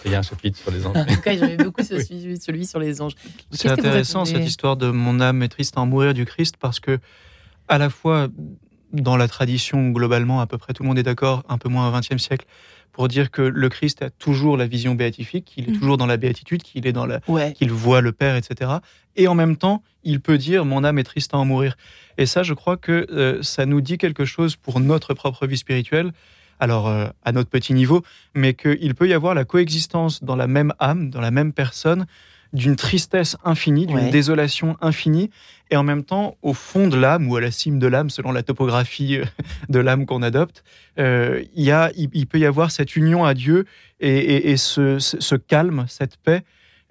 Il 0.05 0.11
y 0.11 0.15
a 0.15 0.19
un 0.19 0.23
chapitre 0.23 0.59
sur 0.59 0.71
les 0.71 0.87
anges. 0.87 0.97
en 0.97 1.05
tout 1.05 1.21
cas, 1.21 1.37
j'aimais 1.37 1.57
beaucoup 1.65 1.83
celui, 1.83 2.39
celui, 2.39 2.67
sur 2.67 2.79
les 2.79 3.01
anges. 3.01 3.15
C'est 3.51 3.69
intéressant 3.69 4.25
cette 4.25 4.45
histoire 4.45 4.77
de 4.77 4.91
mon 4.91 5.21
âme 5.21 5.43
est 5.43 5.49
triste 5.49 5.77
à 5.77 5.81
en 5.81 5.87
mourir 5.87 6.15
du 6.15 6.25
Christ 6.25 6.57
parce 6.59 6.81
que, 6.81 6.99
à 7.69 7.79
la 7.79 7.91
fois, 7.91 8.29
dans 8.93 9.17
la 9.17 9.29
tradition, 9.29 9.91
globalement, 9.91 10.41
à 10.41 10.47
peu 10.47 10.59
près 10.59 10.73
tout 10.73 10.83
le 10.83 10.89
monde 10.89 10.99
est 10.99 11.05
d'accord, 11.05 11.45
un 11.49 11.59
peu 11.59 11.69
moins 11.69 11.89
au 11.89 11.99
XXe 11.99 12.23
siècle, 12.23 12.47
pour 12.93 13.09
dire 13.09 13.31
que 13.31 13.43
le 13.43 13.69
Christ 13.69 14.03
a 14.03 14.11
toujours 14.11 14.57
la 14.57 14.67
vision 14.67 14.95
béatifique, 14.95 15.47
qu'il 15.47 15.69
est 15.69 15.73
mm. 15.73 15.79
toujours 15.79 15.97
dans 15.97 16.07
la 16.07 16.17
béatitude, 16.17 16.63
qu'il 16.63 16.87
est 16.87 16.93
dans 16.93 17.07
la, 17.07 17.21
qu'il 17.55 17.73
voit 17.73 18.01
le 18.01 18.13
Père, 18.13 18.37
etc. 18.37 18.71
Et 19.17 19.29
en 19.29 19.35
même 19.35 19.57
temps, 19.57 19.83
il 20.05 20.21
peut 20.21 20.39
dire 20.39 20.65
mon 20.65 20.85
âme 20.85 20.99
est 20.99 21.05
triste 21.05 21.35
à 21.35 21.39
en 21.39 21.45
mourir. 21.45 21.77
Et 22.19 22.27
ça, 22.27 22.43
je 22.43 22.55
crois 22.55 22.77
que 22.77 23.07
euh, 23.11 23.43
ça 23.43 23.67
nous 23.67 23.81
dit 23.81 23.99
quelque 23.99 24.25
chose 24.25 24.57
pour 24.57 24.81
notre 24.81 25.15
propre 25.15 25.47
vie 25.47 25.59
spirituelle 25.59 26.13
alors 26.63 26.87
euh, 26.87 27.09
à 27.25 27.33
notre 27.33 27.51
petit 27.51 27.75
niveau, 27.75 28.05
mais 28.37 28.55
qu'il 28.55 28.95
peut 28.95 29.09
y 29.09 29.15
avoir 29.15 29.35
la 29.35 29.45
coexistence 29.45 30.23
dans 30.23 30.37
la 30.37 30.47
même 30.47 30.73
âme, 30.79 31.11
dans 31.11 31.21
la 31.21 31.33
même 31.33 31.53
personne, 31.53 32.07
d'une 32.53 32.77
tristesse 32.77 33.37
infinie, 33.45 33.87
d'une 33.87 34.11
désolation 34.11 34.77
infinie, 34.81 35.31
et 35.73 35.77
en 35.77 35.83
même 35.83 36.05
temps, 36.05 36.37
au 36.43 36.53
fond 36.53 36.87
de 36.87 36.97
l'âme 36.97 37.31
ou 37.31 37.37
à 37.37 37.41
la 37.41 37.51
cime 37.51 37.79
de 37.79 37.87
l'âme, 37.87 38.11
selon 38.11 38.31
la 38.31 38.43
topographie 38.43 39.17
euh, 39.17 39.25
de 39.71 39.79
l'âme 39.79 40.05
qu'on 40.05 40.21
adopte, 40.21 40.65
euh, 40.99 41.43
il, 41.55 41.65
y 41.65 41.71
a, 41.71 41.91
il, 41.97 42.27
peut 42.27 42.39
y 42.39 42.45
avoir 42.45 42.71
cette 42.71 42.95
union 42.95 43.25
à 43.25 43.33
Dieu 43.33 43.65
et, 43.99 44.57
ce, 44.59 45.35
calme, 45.37 45.87
cette 45.89 46.19
paix 46.19 46.43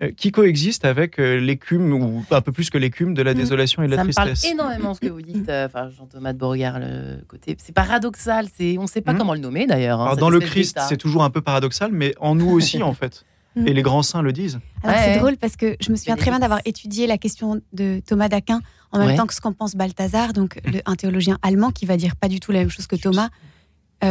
euh, 0.01 0.09
qui 0.17 0.31
coexiste 0.31 0.83
avec 0.83 1.17
l'écume, 1.17 1.93
ou 1.93 2.25
un 2.31 2.41
peu 2.41 2.51
plus 2.51 2.71
que 2.71 2.79
l'écume, 2.79 3.13
de 3.13 3.21
la 3.21 3.35
mm. 3.35 3.37
désolation 3.37 3.83
et 3.83 3.85
de 3.85 3.91
la 3.95 4.01
tristesse. 4.01 4.39
Ça 4.39 4.47
me 4.47 4.57
parle 4.57 4.71
énormément 4.71 4.93
ce 4.95 4.99
que 4.99 5.09
vous 5.09 5.21
dites, 5.21 5.47
enfin, 5.49 5.91
Jean-Thomas 5.95 6.33
de 6.33 6.39
Beauregard, 6.39 6.79
le 6.79 7.23
côté. 7.27 7.55
C'est 7.59 7.75
paradoxal, 7.75 8.47
on 8.79 8.81
ne 8.81 8.87
sait 8.87 9.01
pas 9.01 9.13
mm. 9.13 9.17
comment 9.19 9.35
le 9.35 9.41
nommer 9.41 9.67
d'ailleurs. 9.67 10.01
Hein, 10.01 10.15
dans 10.15 10.31
le 10.31 10.39
Christ, 10.39 10.79
c'est 10.89 10.97
toujours 10.97 11.23
un 11.23 11.29
peu 11.29 11.41
paradoxal, 11.41 11.91
mais 11.91 12.15
en 12.19 12.33
nous 12.33 12.49
aussi, 12.49 12.81
en 12.83 12.93
fait. 12.93 13.25
Mm. 13.56 13.68
Et 13.68 13.74
les 13.74 13.81
grands 13.81 14.03
saints 14.03 14.21
le 14.21 14.31
disent. 14.31 14.59
Alors 14.83 14.98
c'est 14.98 15.19
drôle 15.19 15.38
parce 15.38 15.56
que 15.56 15.75
je 15.80 15.92
me 15.92 15.95
souviens 15.95 16.15
très 16.15 16.31
bien 16.31 16.39
d'avoir 16.39 16.62
étudié 16.65 17.06
la 17.06 17.18
question 17.18 17.62
de 17.74 18.01
Thomas 18.06 18.30
d'Aquin 18.30 18.62
en 18.92 19.00
même 19.00 19.18
temps 19.18 19.27
que 19.27 19.33
ce 19.33 19.42
qu'en 19.42 19.53
pense 19.53 19.75
Balthazar, 19.75 20.33
donc 20.33 20.59
un 20.86 20.95
théologien 20.95 21.38
allemand 21.42 21.71
qui 21.71 21.86
va 21.86 21.98
dire 21.98 22.15
pas 22.15 22.27
du 22.27 22.39
tout 22.39 22.51
la 22.51 22.59
même 22.59 22.69
chose 22.69 22.88
que 22.88 22.95
Thomas. 22.95 23.30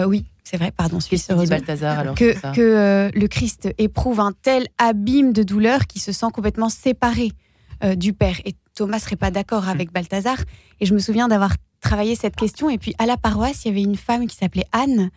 oui, 0.06 0.24
c'est 0.50 0.56
vrai, 0.56 0.72
pardon, 0.72 0.98
suis 0.98 1.16
Balthazar 1.48 2.00
alors 2.00 2.16
Que, 2.16 2.32
que 2.52 2.60
euh, 2.60 3.10
le 3.14 3.28
Christ 3.28 3.72
éprouve 3.78 4.18
un 4.18 4.32
tel 4.32 4.66
abîme 4.78 5.32
de 5.32 5.44
douleur 5.44 5.86
qu'il 5.86 6.02
se 6.02 6.10
sent 6.10 6.26
complètement 6.32 6.68
séparé 6.68 7.30
euh, 7.84 7.94
du 7.94 8.12
Père. 8.12 8.34
Et 8.44 8.56
Thomas 8.74 8.98
serait 8.98 9.14
pas 9.14 9.30
d'accord 9.30 9.68
avec 9.68 9.92
Balthazar. 9.92 10.38
Et 10.80 10.86
je 10.86 10.94
me 10.94 10.98
souviens 10.98 11.28
d'avoir 11.28 11.54
travaillé 11.80 12.16
cette 12.16 12.34
question. 12.34 12.68
Et 12.68 12.78
puis 12.78 12.94
à 12.98 13.06
la 13.06 13.16
paroisse, 13.16 13.64
il 13.64 13.68
y 13.68 13.70
avait 13.70 13.82
une 13.82 13.94
femme 13.94 14.26
qui 14.26 14.34
s'appelait 14.34 14.66
Anne, 14.72 15.10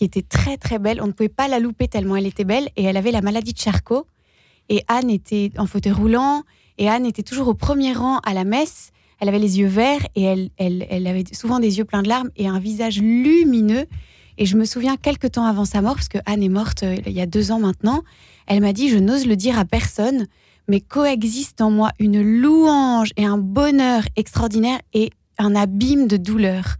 qui 0.00 0.06
était 0.06 0.22
très 0.22 0.56
très 0.56 0.78
belle. 0.78 1.02
On 1.02 1.08
ne 1.08 1.12
pouvait 1.12 1.28
pas 1.28 1.46
la 1.46 1.58
louper 1.58 1.86
tellement 1.86 2.16
elle 2.16 2.24
était 2.24 2.44
belle. 2.44 2.70
Et 2.78 2.84
elle 2.84 2.96
avait 2.96 3.10
la 3.10 3.20
maladie 3.20 3.52
de 3.52 3.58
Charcot. 3.58 4.06
Et 4.70 4.82
Anne 4.88 5.10
était 5.10 5.52
en 5.58 5.66
fauteuil 5.66 5.92
roulant. 5.92 6.42
Et 6.78 6.88
Anne 6.88 7.04
était 7.04 7.22
toujours 7.22 7.48
au 7.48 7.54
premier 7.54 7.92
rang 7.92 8.16
à 8.20 8.32
la 8.32 8.44
messe. 8.44 8.92
Elle 9.18 9.28
avait 9.28 9.38
les 9.38 9.58
yeux 9.58 9.66
verts 9.66 10.00
et 10.14 10.22
elle, 10.22 10.48
elle, 10.56 11.06
avait 11.06 11.24
souvent 11.34 11.60
des 11.60 11.76
yeux 11.76 11.84
pleins 11.84 12.00
de 12.00 12.08
larmes 12.08 12.30
et 12.36 12.48
un 12.48 12.58
visage 12.58 12.98
lumineux. 13.02 13.84
Et 14.38 14.46
je 14.46 14.56
me 14.56 14.64
souviens 14.64 14.96
quelques 14.96 15.32
temps 15.32 15.44
avant 15.44 15.66
sa 15.66 15.82
mort, 15.82 15.96
parce 15.96 16.08
que 16.08 16.16
Anne 16.24 16.42
est 16.42 16.48
morte 16.48 16.82
euh, 16.82 16.96
il 17.04 17.12
y 17.12 17.20
a 17.20 17.26
deux 17.26 17.52
ans 17.52 17.58
maintenant, 17.58 18.02
elle 18.46 18.62
m'a 18.62 18.72
dit, 18.72 18.88
je 18.88 18.96
n'ose 18.96 19.26
le 19.26 19.36
dire 19.36 19.58
à 19.58 19.66
personne, 19.66 20.28
mais 20.66 20.80
coexiste 20.80 21.60
en 21.60 21.70
moi 21.70 21.90
une 21.98 22.22
louange 22.22 23.10
et 23.18 23.26
un 23.26 23.36
bonheur 23.36 24.04
extraordinaire 24.16 24.78
et 24.94 25.10
un 25.36 25.54
abîme 25.54 26.06
de 26.06 26.16
douleur. 26.16 26.76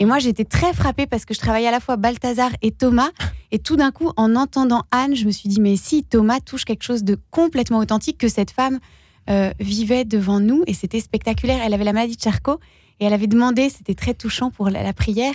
Et 0.00 0.06
moi, 0.06 0.18
j'étais 0.18 0.44
très 0.44 0.72
frappée 0.72 1.06
parce 1.06 1.26
que 1.26 1.34
je 1.34 1.38
travaillais 1.38 1.68
à 1.68 1.70
la 1.70 1.78
fois 1.78 1.96
Balthazar 1.96 2.50
et 2.62 2.72
Thomas. 2.72 3.10
Et 3.52 3.58
tout 3.58 3.76
d'un 3.76 3.90
coup, 3.90 4.10
en 4.16 4.34
entendant 4.34 4.84
Anne, 4.90 5.14
je 5.14 5.26
me 5.26 5.30
suis 5.30 5.48
dit, 5.48 5.60
mais 5.60 5.76
si 5.76 6.04
Thomas 6.04 6.40
touche 6.40 6.64
quelque 6.64 6.84
chose 6.84 7.04
de 7.04 7.18
complètement 7.30 7.78
authentique 7.78 8.16
que 8.16 8.28
cette 8.28 8.50
femme 8.50 8.80
euh, 9.28 9.52
vivait 9.60 10.06
devant 10.06 10.40
nous, 10.40 10.64
et 10.66 10.72
c'était 10.72 11.00
spectaculaire. 11.00 11.60
Elle 11.62 11.74
avait 11.74 11.84
la 11.84 11.92
maladie 11.92 12.16
de 12.16 12.22
Charcot 12.22 12.58
et 12.98 13.04
elle 13.04 13.12
avait 13.12 13.26
demandé, 13.26 13.68
c'était 13.68 13.94
très 13.94 14.14
touchant 14.14 14.50
pour 14.50 14.70
la 14.70 14.92
prière, 14.92 15.34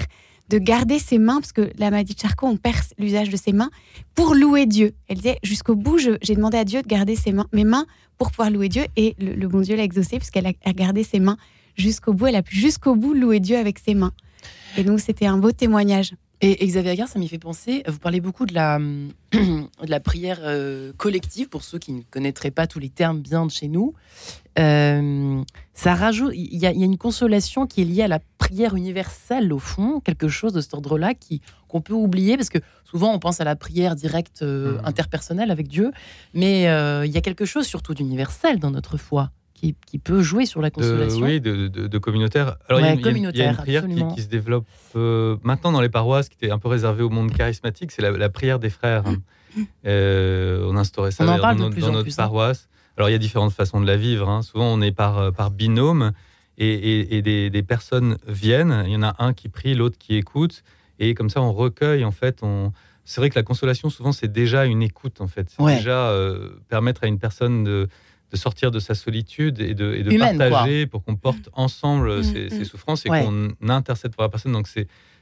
de 0.50 0.58
garder 0.58 1.00
ses 1.00 1.18
mains, 1.18 1.40
parce 1.40 1.52
que 1.52 1.72
la 1.78 1.90
maladie 1.92 2.14
de 2.14 2.20
Charcot, 2.20 2.48
on 2.48 2.58
perd 2.58 2.78
l'usage 2.98 3.30
de 3.30 3.38
ses 3.38 3.52
mains, 3.52 3.70
pour 4.14 4.36
louer 4.36 4.66
Dieu. 4.66 4.94
Elle 5.08 5.18
disait, 5.18 5.40
jusqu'au 5.44 5.76
bout, 5.76 5.98
j'ai 5.98 6.36
demandé 6.36 6.58
à 6.58 6.66
Dieu 6.66 6.82
de 6.82 6.88
garder 6.88 7.16
ses 7.16 7.32
mains, 7.32 7.48
mes 7.54 7.64
mains 7.64 7.86
pour 8.18 8.32
pouvoir 8.32 8.50
louer 8.50 8.70
Dieu, 8.70 8.86
et 8.96 9.16
le, 9.20 9.48
bon 9.48 9.62
Dieu 9.62 9.76
l'a 9.76 9.84
exaucé, 9.84 10.18
puisqu'elle 10.18 10.48
a, 10.48 10.74
gardé 10.74 11.04
ses 11.04 11.20
mains 11.20 11.38
jusqu'au 11.76 12.14
bout, 12.14 12.28
elle 12.28 12.36
a 12.36 12.44
pu 12.44 12.56
jusqu'au 12.56 12.96
bout 12.96 13.14
louer 13.14 13.40
Dieu 13.40 13.58
avec 13.58 13.80
ses 13.80 13.96
mains. 13.96 14.14
Et 14.78 14.84
donc, 14.84 15.00
c'était 15.00 15.26
un 15.26 15.38
beau 15.38 15.52
témoignage. 15.52 16.14
Et 16.42 16.66
Xavier 16.68 16.92
Agar, 16.92 17.08
ça 17.08 17.18
m'y 17.18 17.30
fait 17.30 17.40
penser, 17.40 17.84
vous 17.88 17.98
parlez 17.98 18.20
beaucoup 18.20 18.46
de 18.46 18.54
la, 18.54 18.78
de 19.32 19.90
la 19.90 20.00
prière 20.02 20.40
euh, 20.44 20.92
collective, 20.98 21.48
pour 21.48 21.64
ceux 21.64 21.80
qui 21.80 21.94
ne 21.94 22.02
connaîtraient 22.02 22.52
pas 22.52 22.68
tous 22.68 22.80
les 22.80 22.90
termes 22.90 23.22
bien 23.22 23.46
de 23.46 23.52
chez 23.52 23.70
nous. 23.70 23.94
Euh, 24.60 25.42
ça 25.74 25.96
rajoute, 25.96 26.34
il 26.36 26.58
y, 26.58 26.66
a 26.66 26.72
une 26.72 26.98
consolation 26.98 27.68
qui 27.68 27.82
est 27.82 27.86
liée 27.86 28.04
à 28.04 28.10
la 28.10 28.20
prière 28.38 28.76
universelle, 28.76 29.52
au 29.54 29.60
fond, 29.60 30.02
quelque 30.02 30.28
chose 30.28 30.52
de 30.52 30.60
cet 30.60 30.74
ordre-là 30.74 31.14
qu'on 31.70 31.82
peut 31.82 31.94
oublier, 31.94 32.36
parce 32.36 32.50
que 32.50 32.60
souvent 32.84 33.14
on 33.14 33.20
pense 33.20 33.40
à 33.40 33.46
la 33.46 33.56
prière 33.56 33.96
directe 33.96 34.42
euh, 34.42 34.74
mmh. 34.74 34.86
interpersonnelle 34.86 35.52
avec 35.52 35.70
Dieu, 35.70 35.92
mais 36.34 36.64
il 36.64 37.12
y 37.12 37.18
a 37.18 37.22
quelque 37.22 37.46
chose 37.46 37.66
surtout 37.66 37.94
d'universel 37.94 38.60
dans 38.60 38.72
notre 38.72 38.98
foi 38.98 39.32
qui, 39.66 39.76
qui 39.86 40.00
peut 40.00 40.22
jouer 40.22 40.46
sur 40.46 40.62
la 40.62 40.70
consolation. 40.70 41.26
oui, 41.26 41.42
de, 41.42 41.68
de, 41.68 41.98
communautaire. 41.98 42.58
Alors, 42.70 42.80
il, 42.82 42.86
y 42.86 42.90
a, 42.90 43.50
une 43.50 43.56
prière 43.56 43.86
qui, 44.14 44.22
se 44.22 44.28
développe 44.28 44.68
euh, 44.96 45.38
maintenant 45.44 45.72
dans 45.72 45.82
les 45.82 45.90
paroisses, 45.90 46.30
qui 46.30 46.38
était 46.42 46.52
un 46.52 46.60
peu 46.60 46.68
réservée 46.68 47.04
au 47.04 47.10
monde 47.10 47.32
charismatique, 47.32 47.92
c'est 47.92 48.02
la, 48.02 48.30
prière 48.30 48.60
des 48.60 48.70
frères. 48.70 49.04
Mmh. 49.08 49.64
Euh, 49.86 50.68
on 50.70 50.76
instaurait 50.76 51.12
ça 51.12 51.26
dans, 51.26 51.56
notre, 51.56 51.78
hein. 51.88 52.04
paroisse. 52.16 52.68
Alors, 52.98 53.10
il 53.10 53.14
y 53.14 53.16
a 53.16 53.20
différentes 53.20 53.54
façons 53.54 53.82
de 53.82 53.88
la 53.88 53.98
vivre. 53.98 54.30
Hein. 54.30 54.42
Souvent, 54.42 54.66
on 54.66 54.82
est 54.82 54.92
par, 54.92 55.18
euh, 55.18 55.32
par 55.32 55.50
binôme 55.52 56.12
et, 56.58 57.22
des, 57.22 57.50
des, 57.50 57.64
personnes 57.64 58.18
viennent. 58.28 58.84
Il 58.86 58.92
y 58.92 58.96
en 58.96 59.04
a 59.04 59.16
un 59.20 59.34
qui 59.34 59.50
prie, 59.50 59.74
l'autre 59.74 59.98
qui 59.98 60.16
écoute. 60.16 60.64
Et 61.00 61.14
comme 61.14 61.30
ça, 61.30 61.42
on 61.42 61.52
recueille, 61.52 62.06
en 62.06 62.12
fait, 62.12 62.40
on, 62.42 62.72
c'est 63.06 63.22
vrai 63.22 63.30
que 63.30 63.38
la 63.38 63.44
consolation, 63.44 63.90
souvent, 63.90 64.12
c'est 64.12 64.32
déjà 64.32 64.66
une 64.66 64.82
écoute, 64.82 65.22
en 65.22 65.28
fait. 65.28 65.50
C'est 65.50 65.64
déjà 65.78 66.10
euh, 66.10 66.50
permettre 66.70 67.04
à 67.04 67.08
une 67.08 67.20
personne 67.20 67.64
de, 67.64 67.88
sortir 68.36 68.72
de 68.72 68.80
sa 68.80 68.96
solitude 68.96 69.60
et 69.60 69.74
de, 69.74 70.18
partager 70.18 70.86
pour 70.86 71.04
qu'on 71.04 71.16
porte 71.16 71.50
ensemble 71.54 72.20
mm, 72.20 72.24
ses, 72.24 72.60
mm. 72.60 72.66
souffrances 72.66 73.06
et 73.06 73.10
qu'on 73.10 73.50
intercède 73.70 74.14
pour 74.14 74.24
la 74.24 74.30
personne. 74.30 74.54
Donc, 74.54 74.68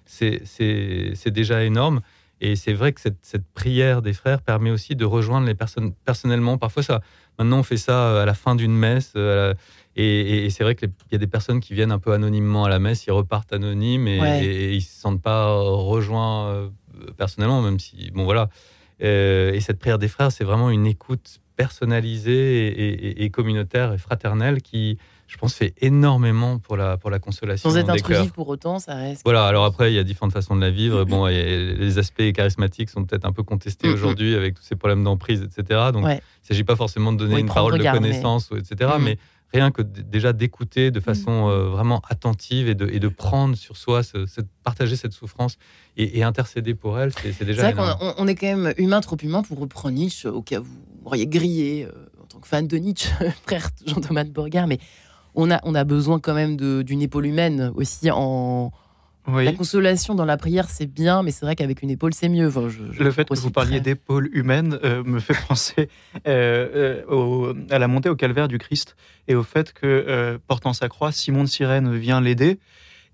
c'est 0.05 1.31
déjà 1.31 1.63
énorme. 1.63 2.01
Et 2.41 2.55
c'est 2.57 2.73
vrai 2.73 2.91
que 2.91 2.99
cette, 2.99 3.45
prière 3.53 4.01
des 4.01 4.11
frères 4.11 4.41
permet 4.41 4.69
aussi 4.69 4.95
de 4.95 5.05
rejoindre 5.05 5.47
les 5.47 5.55
personnes 5.55 5.93
personnellement. 6.05 6.57
Parfois, 6.57 6.83
ça, 6.83 7.01
maintenant, 7.39 7.59
on 7.59 7.63
fait 7.63 7.77
ça 7.77 8.21
à 8.21 8.25
la 8.25 8.33
fin 8.33 8.55
d'une 8.55 8.75
messe. 8.75 9.13
Euh, 9.15 9.53
et, 9.95 10.49
c'est 10.49 10.63
vrai 10.63 10.75
qu'il 10.75 10.89
y 11.11 11.15
a 11.15 11.19
des 11.19 11.27
personnes 11.27 11.61
qui 11.61 11.73
viennent 11.73 11.91
un 11.91 11.99
peu 11.99 12.11
anonymement 12.11 12.65
à 12.65 12.69
la 12.69 12.79
messe, 12.79 13.05
ils 13.05 13.11
repartent 13.11 13.53
anonymes 13.53 14.07
et, 14.07 14.17
et 14.17 14.71
ils 14.71 14.77
ne 14.77 14.81
se 14.81 14.99
sentent 14.99 15.21
pas 15.21 15.53
rejoints 15.53 16.47
euh, 16.47 16.69
personnellement, 17.15 17.61
même 17.61 17.79
si, 17.79 18.11
bon 18.11 18.25
voilà. 18.25 18.49
Euh, 19.03 19.53
et 19.53 19.59
cette 19.59 19.79
prière 19.79 19.99
des 19.99 20.07
frères, 20.07 20.31
c'est 20.31 20.43
vraiment 20.43 20.69
une 20.69 20.85
écoute 20.85 21.39
personnalisée 21.55 23.23
et, 23.23 23.29
communautaire 23.29 23.93
et 23.93 23.97
fraternelle 23.97 24.61
qui, 24.61 24.97
je 25.27 25.37
pense, 25.37 25.53
fait 25.53 25.73
énormément 25.81 26.59
pour 26.59 26.77
la, 26.77 26.97
pour 26.97 27.09
la 27.09 27.19
consolation. 27.19 27.69
Sans 27.69 27.77
être 27.77 27.89
intrusif 27.89 28.31
pour 28.31 28.47
autant, 28.47 28.79
ça 28.79 28.95
reste. 28.95 29.21
Voilà, 29.23 29.45
alors 29.45 29.65
après, 29.65 29.91
il 29.91 29.95
y 29.95 29.99
a 29.99 30.03
différentes 30.03 30.33
façons 30.33 30.55
de 30.55 30.61
la 30.61 30.71
vivre. 30.71 31.03
Bon, 31.13 31.27
les 31.27 31.99
aspects 31.99 32.31
charismatiques 32.33 32.89
sont 32.89 33.05
peut-être 33.05 33.25
un 33.25 33.31
peu 33.31 33.43
contestés 33.43 33.87
aujourd'hui 33.87 34.35
avec 34.35 34.55
tous 34.55 34.63
ces 34.63 34.75
problèmes 34.75 35.03
d'emprise, 35.03 35.43
etc. 35.43 35.91
Donc, 35.93 36.05
il 36.05 36.15
ne 36.15 36.19
s'agit 36.41 36.63
pas 36.63 36.75
forcément 36.75 37.13
de 37.13 37.17
donner 37.17 37.39
une 37.39 37.47
parole 37.47 37.77
de 37.77 37.83
connaissance, 37.83 38.49
etc. 38.57 38.93
Mais 38.99 39.17
rien 39.53 39.71
que 39.71 39.81
déjà 39.81 40.33
d'écouter 40.33 40.91
de 40.91 40.99
façon 40.99 41.49
euh, 41.49 41.69
vraiment 41.69 42.01
attentive 42.09 42.67
et 42.67 42.75
de, 42.75 42.87
et 42.89 42.99
de 42.99 43.07
prendre 43.07 43.55
sur 43.55 43.77
soi, 43.77 44.01
partager 44.63 44.95
cette 44.95 45.13
souffrance 45.13 45.57
et, 45.95 46.23
intercéder 46.23 46.73
pour 46.73 46.99
elle, 46.99 47.11
c'est 47.13 47.45
déjà. 47.45 47.61
C'est 47.61 47.73
vrai 47.73 47.95
qu'on 47.97 48.13
on 48.17 48.27
est 48.27 48.35
quand 48.35 48.47
même 48.47 48.73
humain, 48.77 49.01
trop 49.01 49.17
humain 49.21 49.43
pour 49.43 49.59
reprendre 49.59 49.95
Nietzsche, 49.95 50.27
au 50.27 50.41
cas 50.41 50.59
où 50.59 50.65
vous 51.03 51.09
auriez 51.09 51.27
grillé 51.27 51.85
euh, 51.85 52.21
en 52.21 52.25
tant 52.25 52.39
que 52.39 52.47
fan 52.47 52.67
de 52.67 52.77
Nietzsche, 52.77 53.09
frère 53.45 53.69
Jean-Thomas 53.85 54.23
de 54.23 54.31
Borgard, 54.31 54.67
mais 54.67 54.79
on 55.35 55.51
a, 55.51 55.59
on 55.63 55.75
a 55.75 55.83
besoin 55.83 56.19
quand 56.19 56.33
même 56.33 56.55
d'une 56.57 57.01
épaule 57.01 57.25
humaine 57.25 57.71
aussi 57.75 58.09
en. 58.11 58.71
La 59.25 59.53
consolation 59.53 60.15
dans 60.15 60.25
la 60.25 60.35
prière, 60.35 60.69
c'est 60.69 60.85
bien, 60.85 61.23
mais 61.23 61.31
c'est 61.31 61.45
vrai 61.45 61.55
qu'avec 61.55 61.81
une 61.81 61.89
épaule, 61.89 62.13
c'est 62.13 62.27
mieux. 62.27 62.51
le 62.99 63.11
fait 63.11 63.29
que 63.29 63.39
vous 63.39 63.51
parliez 63.51 63.79
d'épaule 63.79 64.29
humaine 64.33 64.77
euh, 64.83 65.01
me 65.05 65.21
fait 65.21 65.37
penser 65.47 65.87
euh, 66.27 67.53
à 67.69 67.79
la 67.79 67.87
montée 67.87 68.09
au 68.09 68.17
calvaire 68.17 68.49
du 68.49 68.57
Christ 68.57 68.97
et 69.29 69.35
au 69.35 69.43
fait 69.43 69.71
que, 69.71 70.37
portant 70.45 70.73
sa 70.73 70.89
croix, 70.89 71.13
Simon 71.13 71.45
de 71.45 71.49
Cyrène 71.49 71.95
vient 71.95 72.19
l'aider. 72.19 72.59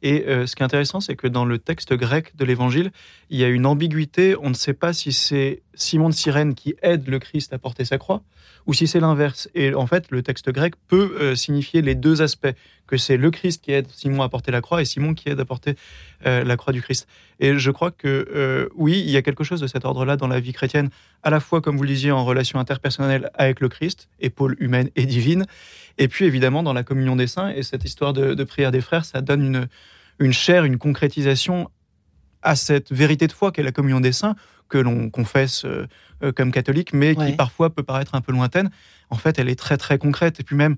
Et 0.01 0.25
ce 0.27 0.55
qui 0.55 0.63
est 0.63 0.65
intéressant, 0.65 0.99
c'est 0.99 1.15
que 1.15 1.27
dans 1.27 1.45
le 1.45 1.59
texte 1.59 1.93
grec 1.93 2.35
de 2.35 2.43
l'Évangile, 2.43 2.89
il 3.29 3.37
y 3.37 3.43
a 3.43 3.47
une 3.47 3.67
ambiguïté. 3.67 4.35
On 4.41 4.49
ne 4.49 4.55
sait 4.55 4.73
pas 4.73 4.93
si 4.93 5.13
c'est 5.13 5.61
Simon 5.81 6.09
de 6.09 6.13
Cyrène 6.13 6.55
qui 6.55 6.75
aide 6.81 7.07
le 7.07 7.19
Christ 7.19 7.53
à 7.53 7.57
porter 7.57 7.85
sa 7.85 7.97
croix 7.97 8.21
ou 8.67 8.73
si 8.73 8.87
c'est 8.87 8.99
l'inverse. 8.99 9.49
Et 9.55 9.73
en 9.73 9.87
fait, 9.87 10.11
le 10.11 10.21
texte 10.21 10.51
grec 10.51 10.73
peut 10.87 11.15
euh, 11.19 11.35
signifier 11.35 11.81
les 11.81 11.95
deux 11.95 12.21
aspects, 12.21 12.53
que 12.85 12.97
c'est 12.97 13.17
le 13.17 13.31
Christ 13.31 13.63
qui 13.63 13.71
aide 13.71 13.87
Simon 13.89 14.21
à 14.21 14.29
porter 14.29 14.51
la 14.51 14.61
croix 14.61 14.81
et 14.81 14.85
Simon 14.85 15.13
qui 15.13 15.29
aide 15.29 15.39
à 15.39 15.45
porter 15.45 15.75
euh, 16.25 16.43
la 16.43 16.57
croix 16.57 16.73
du 16.73 16.81
Christ. 16.81 17.07
Et 17.39 17.57
je 17.57 17.71
crois 17.71 17.91
que 17.91 18.69
oui, 18.75 18.99
il 18.99 19.09
y 19.09 19.17
a 19.17 19.21
quelque 19.21 19.43
chose 19.43 19.61
de 19.61 19.67
cet 19.67 19.85
ordre-là 19.85 20.17
dans 20.17 20.27
la 20.27 20.39
vie 20.39 20.53
chrétienne, 20.53 20.89
à 21.23 21.29
la 21.29 21.39
fois, 21.39 21.61
comme 21.61 21.77
vous 21.77 21.83
le 21.83 21.89
disiez, 21.89 22.11
en 22.11 22.25
relation 22.25 22.59
interpersonnelle 22.59 23.29
avec 23.33 23.59
le 23.59 23.69
Christ, 23.69 24.09
épaule 24.19 24.55
humaine 24.59 24.89
et 24.95 25.05
divine, 25.05 25.45
et 25.97 26.07
puis 26.07 26.25
évidemment 26.25 26.63
dans 26.63 26.73
la 26.73 26.83
communion 26.83 27.15
des 27.15 27.27
saints. 27.27 27.49
Et 27.49 27.63
cette 27.63 27.85
histoire 27.85 28.13
de, 28.13 28.43
prière 28.43 28.71
des 28.71 28.81
frères, 28.81 29.05
ça 29.05 29.21
donne 29.21 29.43
une, 29.43 29.67
une 30.19 30.33
chair, 30.33 30.65
une 30.65 30.77
concrétisation 30.77 31.69
à 32.41 32.55
cette 32.55 32.91
vérité 32.91 33.27
de 33.27 33.33
foi 33.33 33.51
qu'est 33.51 33.63
la 33.63 33.71
communion 33.71 33.99
des 33.99 34.11
saints, 34.11 34.35
que 34.69 34.77
l'on 34.77 35.09
confesse 35.09 35.65
euh, 35.65 35.87
euh, 36.23 36.31
comme 36.31 36.51
catholique, 36.51 36.93
mais 36.93 37.15
qui 37.15 37.33
parfois 37.33 37.69
peut 37.69 37.83
paraître 37.83 38.15
un 38.15 38.21
peu 38.21 38.31
lointaine. 38.31 38.69
En 39.09 39.15
fait, 39.15 39.39
elle 39.39 39.49
est 39.49 39.59
très 39.59 39.77
très 39.77 39.97
concrète. 39.97 40.39
Et 40.39 40.43
puis 40.43 40.55
même, 40.55 40.77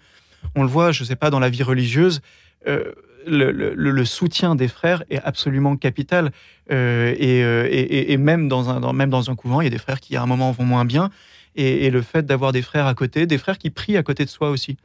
on 0.55 0.63
le 0.63 0.69
voit, 0.69 0.91
je 0.91 1.03
ne 1.03 1.07
sais 1.07 1.15
pas, 1.15 1.29
dans 1.29 1.39
la 1.39 1.49
vie 1.49 1.63
religieuse, 1.63 2.21
euh, 2.67 2.91
le, 3.27 4.05
soutien 4.05 4.55
des 4.55 4.67
frères 4.67 5.03
est 5.11 5.21
absolument 5.23 5.75
capital. 5.75 6.31
et, 6.69 8.17
même, 8.17 8.47
dans 8.47 8.69
un, 8.69 8.93
même 8.93 9.09
dans 9.11 9.29
un 9.29 9.35
couvent, 9.35 9.61
il 9.61 9.65
y 9.65 9.67
a 9.67 9.71
des 9.71 9.77
frères 9.77 9.99
qui 9.99 10.15
à 10.15 10.23
un 10.23 10.25
moment 10.25 10.51
vont 10.51 10.65
moins 10.65 10.85
bien. 10.85 11.11
Et, 11.55 11.89
le 11.91 12.01
fait 12.01 12.25
d'avoir 12.25 12.51
des 12.51 12.63
frères 12.63 12.87
à 12.87 12.95
côté, 12.95 13.27
des 13.27 13.37
frères 13.37 13.59
qui 13.59 13.69
prient 13.69 13.97
à 13.97 14.03
côté 14.03 14.25
de 14.25 14.29
soi 14.29 14.49
aussi, 14.49 14.77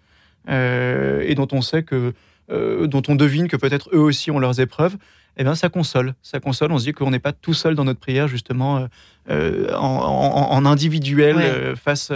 et 0.48 1.34
dont 1.34 1.48
on 1.52 1.62
sait 1.62 1.82
que 1.82 2.12
dont 2.50 3.02
on 3.08 3.14
devine 3.14 3.48
que 3.48 3.56
peut-être 3.56 3.88
eux 3.94 4.00
aussi 4.00 4.30
ont 4.30 4.38
leurs 4.38 4.60
épreuves, 4.60 4.96
eh 5.36 5.44
bien, 5.44 5.54
ça 5.54 5.68
console. 5.68 6.14
Ça 6.22 6.40
console. 6.40 6.72
On 6.72 6.78
se 6.78 6.84
dit 6.84 6.92
qu'on 6.92 7.10
n'est 7.10 7.18
pas 7.18 7.32
tout 7.32 7.54
seul 7.54 7.74
dans 7.74 7.84
notre 7.84 8.00
prière, 8.00 8.28
justement, 8.28 8.78
euh, 8.78 8.86
euh, 9.30 9.74
en, 9.76 10.64
individuel 10.64 11.76
face, 11.76 12.12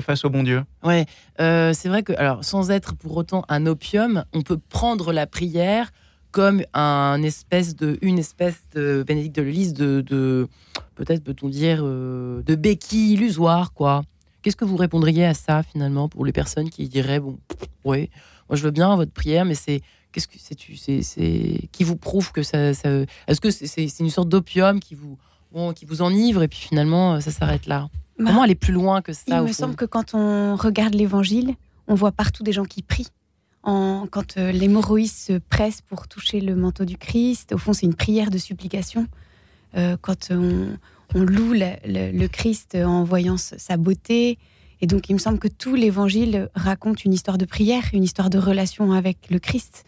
face 0.00 0.24
au 0.24 0.30
bon 0.30 0.42
Dieu. 0.42 0.62
Ouais, 0.82 1.06
c'est 1.38 1.88
vrai 1.88 2.02
que, 2.02 2.12
alors, 2.14 2.44
sans 2.44 2.70
être 2.70 2.94
pour 2.94 3.16
autant 3.16 3.44
un 3.48 3.66
opium, 3.66 4.24
on 4.32 4.42
peut 4.42 4.58
prendre 4.68 5.12
la 5.12 5.26
prière 5.26 5.90
comme 6.32 6.62
un 6.74 7.22
espèce 7.22 7.74
de, 7.74 7.98
une 8.02 8.18
espèce 8.18 8.62
de 8.74 9.02
Bénédicte 9.04 9.36
de 9.36 9.72
de, 9.72 10.00
de 10.02 10.48
peut-être 10.94 11.24
peut-on 11.24 11.48
dire, 11.48 11.82
de 11.82 12.54
béquille 12.54 13.14
illusoire, 13.14 13.72
quoi. 13.72 14.02
Qu'est-ce 14.42 14.56
que 14.56 14.64
vous 14.64 14.76
répondriez 14.76 15.26
à 15.26 15.34
ça 15.34 15.62
finalement 15.62 16.08
pour 16.08 16.24
les 16.24 16.32
personnes 16.32 16.70
qui 16.70 16.88
diraient 16.88 17.20
bon, 17.20 17.38
oui, 17.84 18.10
moi, 18.50 18.56
je 18.56 18.64
veux 18.64 18.72
bien 18.72 18.96
votre 18.96 19.12
prière, 19.12 19.44
mais 19.44 19.54
c'est 19.54 19.80
qu'est-ce 20.12 20.28
que 20.28 20.36
c'est 20.38 21.02
c'est 21.02 21.68
qui 21.72 21.84
vous 21.84 21.96
prouve 21.96 22.32
que 22.32 22.42
ça, 22.42 22.58
est-ce 22.58 23.40
que 23.40 23.50
c'est 23.50 24.00
une 24.00 24.10
sorte 24.10 24.28
d'opium 24.28 24.80
qui 24.80 24.94
vous 24.94 25.18
qui 25.74 25.84
vous 25.84 26.00
enivre 26.02 26.42
et 26.42 26.48
puis 26.48 26.58
finalement 26.58 27.20
ça 27.20 27.30
s'arrête 27.30 27.66
là? 27.66 27.88
Bah, 28.18 28.26
Comment 28.26 28.42
aller 28.42 28.54
plus 28.54 28.72
loin 28.72 29.02
que 29.02 29.12
ça 29.12 29.40
Il 29.40 29.48
me 29.48 29.52
semble 29.52 29.76
que 29.76 29.84
quand 29.84 30.14
on 30.14 30.54
regarde 30.56 30.94
l'Évangile, 30.94 31.54
on 31.88 31.94
voit 31.94 32.12
partout 32.12 32.42
des 32.42 32.52
gens 32.52 32.64
qui 32.64 32.82
prient. 32.82 33.08
En, 33.62 34.06
quand 34.10 34.36
euh, 34.36 34.52
l'hémorroïs 34.52 35.12
se 35.12 35.38
presse 35.38 35.80
pour 35.82 36.08
toucher 36.08 36.40
le 36.40 36.54
manteau 36.54 36.84
du 36.84 36.96
Christ, 36.96 37.52
au 37.52 37.58
fond, 37.58 37.72
c'est 37.72 37.86
une 37.86 37.94
prière 37.94 38.30
de 38.30 38.38
supplication. 38.38 39.06
Euh, 39.76 39.96
quand 40.00 40.30
on, 40.30 40.76
loue 41.14 41.52
le, 41.52 42.26
Christ 42.28 42.74
en 42.76 43.04
voyant 43.04 43.36
sa 43.36 43.76
beauté, 43.76 44.38
et 44.82 44.86
donc, 44.86 45.10
il 45.10 45.14
me 45.14 45.18
semble 45.18 45.38
que 45.38 45.48
tout 45.48 45.74
l'évangile 45.74 46.48
raconte 46.54 47.04
une 47.04 47.12
histoire 47.12 47.36
de 47.36 47.44
prière, 47.44 47.82
une 47.92 48.02
histoire 48.02 48.30
de 48.30 48.38
relation 48.38 48.92
avec 48.92 49.18
le 49.30 49.38
Christ. 49.38 49.84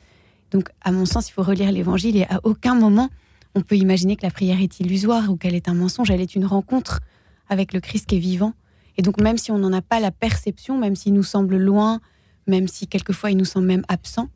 Donc, 0.52 0.68
à 0.82 0.92
mon 0.92 1.06
sens, 1.06 1.28
il 1.28 1.32
faut 1.32 1.42
relire 1.42 1.72
l'évangile 1.72 2.16
et 2.16 2.24
à 2.24 2.40
aucun 2.44 2.74
moment 2.74 3.10
on 3.54 3.60
peut 3.60 3.76
imaginer 3.76 4.16
que 4.16 4.22
la 4.22 4.30
prière 4.30 4.60
est 4.60 4.80
illusoire 4.80 5.30
ou 5.30 5.36
qu'elle 5.36 5.54
est 5.54 5.68
un 5.68 5.74
mensonge. 5.74 6.10
Elle 6.10 6.20
est 6.20 6.34
une 6.34 6.46
rencontre 6.46 7.00
avec 7.48 7.72
le 7.72 7.80
Christ 7.80 8.06
qui 8.06 8.16
est 8.16 8.20
vivant. 8.20 8.54
Et 8.96 9.02
donc, 9.02 9.20
même 9.20 9.38
si 9.38 9.50
on 9.50 9.58
n'en 9.58 9.72
a 9.72 9.82
pas 9.82 10.00
la 10.00 10.10
perception, 10.10 10.78
même 10.78 10.96
s'il 10.96 11.14
nous 11.14 11.22
semble 11.22 11.56
loin, 11.56 12.00
même 12.46 12.68
si 12.68 12.86
quelquefois 12.86 13.30
il 13.30 13.36
nous 13.36 13.44
semble 13.44 13.66
même 13.66 13.84
absent, 13.88 14.28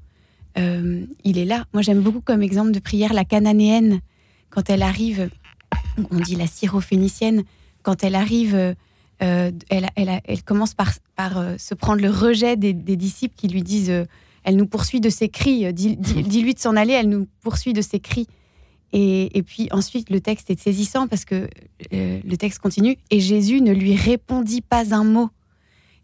euh, 0.59 1.05
il 1.25 1.39
est 1.39 1.45
là. 1.45 1.65
Moi, 1.73 1.83
j'aime 1.83 2.01
beaucoup 2.01 2.21
comme 2.21 2.43
exemple 2.43 2.73
de 2.73 2.79
prière 2.79 3.13
la 3.13 3.25
cananéenne, 3.25 4.01
quand 4.51 4.71
elle 4.71 4.83
arrive, 4.83 5.29
on 6.11 6.21
dit 6.21 6.37
la 6.37 6.47
syrophénicienne, 6.47 7.43
quand 7.83 8.05
elle 8.05 8.15
arrive 8.15 8.55
euh, 8.55 8.75
euh, 9.23 9.51
elle, 9.71 10.43
commence 10.45 10.75
par, 10.75 10.93
se 11.59 11.75
prendre 11.75 12.03
le 12.03 12.11
rejet 12.11 12.57
des, 12.57 12.75
disciples 12.75 13.35
qui 13.35 13.49
lui 13.49 13.63
disent 13.63 14.07
Elle 14.47 14.57
nous 14.57 14.67
poursuit 14.67 15.01
de 15.01 15.11
ses 15.11 15.29
cris, 15.29 15.71
dis-lui 15.75 16.55
de 16.55 16.59
s'en 16.59 16.77
aller, 16.77 16.95
elle 16.95 17.11
nous 17.11 17.27
poursuit 17.43 17.75
de 17.75 17.83
ses 17.83 18.01
cris. 18.01 18.27
Et, 18.93 19.43
puis 19.45 19.69
ensuite, 19.73 20.09
le 20.09 20.21
texte 20.21 20.49
est 20.49 20.59
saisissant 20.59 21.07
parce 21.07 21.27
que 21.27 21.49
le 21.93 22.35
texte 22.37 22.61
continue 22.61 22.97
Et 23.11 23.21
Jésus 23.21 23.61
ne 23.61 23.73
lui 23.73 23.95
répondit 23.95 24.63
pas 24.63 24.95
un 24.95 25.05
mot. 25.05 25.29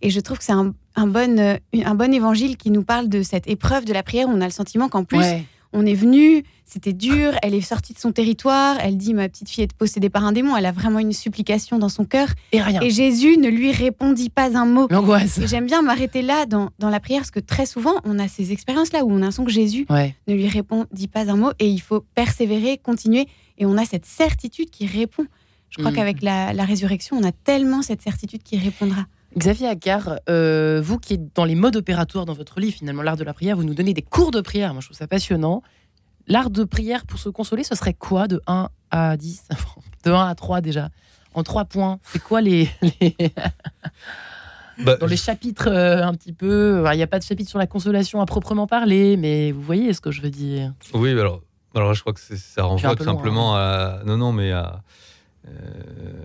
Et 0.02 0.10
je 0.10 0.20
trouve 0.20 0.36
que 0.36 0.44
c'est 0.44 0.52
un, 0.52 0.74
bon, 1.06 1.58
un 1.72 1.94
bon 1.94 2.12
évangile 2.12 2.58
qui 2.58 2.70
nous 2.70 2.82
parle 2.82 3.08
de 3.08 3.22
cette 3.22 3.48
épreuve 3.48 3.86
de 3.86 3.94
la 3.94 4.02
prière. 4.02 4.26
On 4.28 4.42
a 4.42 4.44
le 4.44 4.50
sentiment 4.50 4.90
qu'en 4.90 5.04
plus, 5.04 5.24
on 5.72 5.86
est 5.86 5.94
venu, 5.94 6.44
c'était 6.64 6.92
dur, 6.92 7.32
elle 7.42 7.54
est 7.54 7.60
sortie 7.60 7.92
de 7.92 7.98
son 7.98 8.12
territoire, 8.12 8.76
elle 8.80 8.96
dit 8.96 9.14
ma 9.14 9.28
petite 9.28 9.48
fille 9.48 9.64
est 9.64 9.72
possédée 9.74 10.10
par 10.10 10.24
un 10.24 10.32
démon, 10.32 10.56
elle 10.56 10.66
a 10.66 10.72
vraiment 10.72 10.98
une 10.98 11.12
supplication 11.12 11.78
dans 11.78 11.88
son 11.88 12.04
cœur. 12.04 12.28
Et 12.52 12.62
rien. 12.62 12.80
Et 12.80 12.90
Jésus 12.90 13.36
ne 13.36 13.48
lui 13.48 13.72
répondit 13.72 14.30
pas 14.30 14.56
un 14.56 14.64
mot. 14.64 14.86
L'angoisse. 14.90 15.38
Et 15.38 15.46
j'aime 15.46 15.66
bien 15.66 15.82
m'arrêter 15.82 16.22
là 16.22 16.46
dans, 16.46 16.70
la 16.78 17.00
prière, 17.00 17.20
parce 17.20 17.30
que 17.30 17.40
très 17.40 17.66
souvent, 17.66 17.94
on 18.04 18.18
a 18.18 18.28
ces 18.28 18.52
expériences-là 18.52 19.04
où 19.04 19.10
on 19.10 19.16
a 19.16 19.20
l'impression 19.20 19.44
que 19.44 19.52
Jésus 19.52 19.86
ne 19.90 20.34
lui 20.34 20.48
répondit 20.48 21.08
pas 21.08 21.30
un 21.30 21.36
mot, 21.36 21.50
et 21.58 21.68
il 21.68 21.80
faut 21.80 22.04
persévérer, 22.14 22.78
continuer, 22.78 23.26
et 23.58 23.66
on 23.66 23.76
a 23.76 23.84
cette 23.84 24.06
certitude 24.06 24.70
qui 24.70 24.86
répond. 24.86 25.26
Je 25.70 25.78
crois 25.78 25.90
mm. 25.90 25.94
qu'avec 25.94 26.22
la, 26.22 26.64
résurrection, 26.64 27.16
on 27.16 27.24
a 27.24 27.32
tellement 27.32 27.82
cette 27.82 28.02
certitude 28.02 28.42
qui 28.42 28.58
répondra. 28.58 29.06
Xavier 29.36 29.68
Accard, 29.68 30.18
euh, 30.28 30.80
vous 30.82 30.98
qui 30.98 31.14
êtes 31.14 31.34
dans 31.34 31.44
les 31.44 31.54
modes 31.54 31.76
opératoires 31.76 32.26
dans 32.26 32.34
votre 32.34 32.60
livre, 32.60 32.76
finalement, 32.76 33.02
l'art 33.02 33.16
de 33.16 33.24
la 33.24 33.32
prière, 33.32 33.56
vous 33.56 33.64
nous 33.64 33.74
donnez 33.74 33.94
des 33.94 34.02
cours 34.02 34.30
de 34.30 34.40
prière. 34.40 34.72
Moi, 34.72 34.80
je 34.80 34.88
trouve 34.88 34.96
ça 34.96 35.06
passionnant. 35.06 35.62
L'art 36.28 36.50
de 36.50 36.64
prière 36.64 37.06
pour 37.06 37.18
se 37.18 37.28
consoler, 37.28 37.64
ce 37.64 37.74
serait 37.74 37.94
quoi 37.94 38.28
de 38.28 38.40
1 38.46 38.68
à 38.90 39.16
10 39.16 39.48
De 40.04 40.10
1 40.10 40.26
à 40.26 40.34
3 40.34 40.60
déjà 40.60 40.90
En 41.34 41.42
3 41.42 41.64
points. 41.64 41.98
C'est 42.02 42.22
quoi 42.22 42.40
les. 42.40 42.68
les... 43.00 43.16
Bah, 44.78 44.96
dans 44.96 45.06
les 45.06 45.16
chapitres 45.16 45.68
euh, 45.68 46.02
un 46.02 46.14
petit 46.14 46.32
peu. 46.32 46.84
Il 46.92 46.96
n'y 46.96 47.02
a 47.02 47.06
pas 47.06 47.18
de 47.18 47.24
chapitre 47.24 47.50
sur 47.50 47.58
la 47.58 47.66
consolation 47.66 48.20
à 48.20 48.26
proprement 48.26 48.66
parler, 48.66 49.16
mais 49.16 49.52
vous 49.52 49.62
voyez 49.62 49.92
ce 49.92 50.00
que 50.00 50.10
je 50.10 50.22
veux 50.22 50.30
dire. 50.30 50.72
Oui, 50.94 51.10
alors, 51.10 51.42
alors 51.74 51.94
je 51.94 52.00
crois 52.00 52.12
que 52.12 52.20
ça 52.20 52.62
renvoie 52.62 52.96
tout 52.96 53.04
loin, 53.04 53.14
simplement 53.14 53.54
à. 53.54 54.00
Non, 54.04 54.16
non, 54.16 54.32
mais 54.32 54.52
à. 54.52 54.82
Euh, 55.48 55.50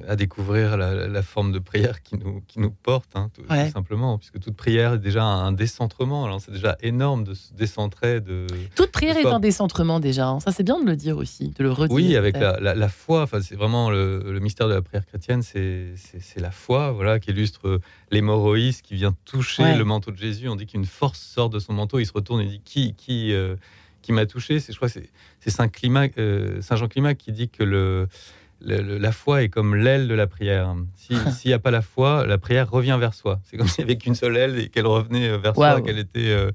à 0.07 0.15
découvrir 0.15 0.77
la, 0.77 1.07
la 1.07 1.21
forme 1.23 1.51
de 1.51 1.59
prière 1.59 2.03
qui 2.03 2.17
nous, 2.17 2.41
qui 2.47 2.59
nous 2.59 2.69
porte, 2.69 3.09
hein, 3.15 3.29
tout, 3.33 3.41
simplement, 3.73 4.17
puisque 4.19 4.39
toute 4.39 4.55
prière 4.55 4.93
est 4.93 4.99
déjà 4.99 5.23
un 5.23 5.51
décentrement. 5.51 6.25
Alors 6.25 6.39
c'est 6.39 6.51
déjà 6.51 6.77
énorme 6.81 7.23
de 7.23 7.33
se 7.33 7.51
décentrer, 7.53 8.21
de, 8.21 8.45
Toute 8.75 8.91
prière 8.91 9.17
est 9.17 9.25
un 9.25 9.39
décentrement 9.39 9.99
déjà. 9.99 10.27
hein. 10.27 10.39
Ça, 10.39 10.51
c'est 10.51 10.63
bien 10.63 10.79
de 10.79 10.85
le 10.85 10.95
dire 10.95 11.17
aussi, 11.17 11.49
de 11.49 11.63
le 11.63 11.71
redire. 11.71 11.95
Oui, 11.95 12.15
avec 12.15 12.37
la, 12.37 12.59
la- 12.59 12.75
la 12.75 12.89
foi. 12.89 13.23
Enfin, 13.23 13.41
c'est 13.41 13.55
vraiment 13.55 13.89
le, 13.89 14.19
le 14.31 14.39
mystère 14.39 14.67
de 14.67 14.73
la 14.75 14.81
prière 14.83 15.05
chrétienne, 15.05 15.41
c'est 15.41 15.95
la 16.37 16.51
foi, 16.51 16.91
voilà, 16.91 17.19
qui 17.19 17.31
illustre 17.31 17.79
l'hémorroïs 18.11 18.81
qui 18.81 18.95
vient 18.95 19.15
toucher 19.25 19.63
Ouais. 19.63 19.77
le 19.77 19.83
manteau 19.83 20.11
de 20.11 20.17
Jésus. 20.17 20.47
On 20.47 20.55
dit 20.55 20.67
qu'une 20.67 20.85
force 20.85 21.19
sort 21.19 21.49
de 21.49 21.57
son 21.59 21.73
manteau, 21.73 21.97
il 21.99 22.05
se 22.05 22.13
retourne 22.13 22.41
et 22.41 22.45
dit 22.45 22.61
qui 22.63 22.93
qui 22.93 23.33
euh, 23.33 23.55
qui 24.03 24.11
m'a 24.11 24.25
touché? 24.27 24.59
C'est 24.59 24.71
je 24.71 24.77
crois 24.77 24.89
c'est 24.89 25.09
c'est 25.39 25.49
Saint 25.49 25.67
Climac, 25.67 26.13
euh, 26.19 26.61
Saint 26.61 26.75
Jean 26.75 26.87
Climac 26.87 27.17
qui 27.17 27.31
dit 27.31 27.49
que 27.49 27.63
le, 27.63 28.07
le- 28.61 28.81
le- 28.81 28.97
la 28.97 29.11
foi 29.11 29.43
est 29.43 29.49
comme 29.49 29.75
l'aile 29.75 30.07
de 30.07 30.13
la 30.15 30.27
prière. 30.27 30.75
Si- 30.95 31.13
S'il 31.41 31.49
n'y 31.49 31.53
a 31.53 31.59
pas 31.59 31.71
la 31.71 31.81
foi, 31.81 32.25
la 32.25 32.37
prière 32.37 32.69
revient 32.69 32.97
vers 32.99 33.13
soi. 33.13 33.39
C'est 33.43 33.57
comme 33.57 33.67
s'il 33.67 33.85
n'y 33.85 33.91
avait 33.91 33.97
qu'une 33.99 34.15
seule 34.15 34.35
aile 34.37 34.57
et 34.59 34.69
qu'elle 34.69 34.87
revenait 34.87 35.37
vers 35.37 35.53
soi, 35.55 35.81
qu'elle 35.81 35.99
était. 35.99 36.29
euh, 36.31 36.51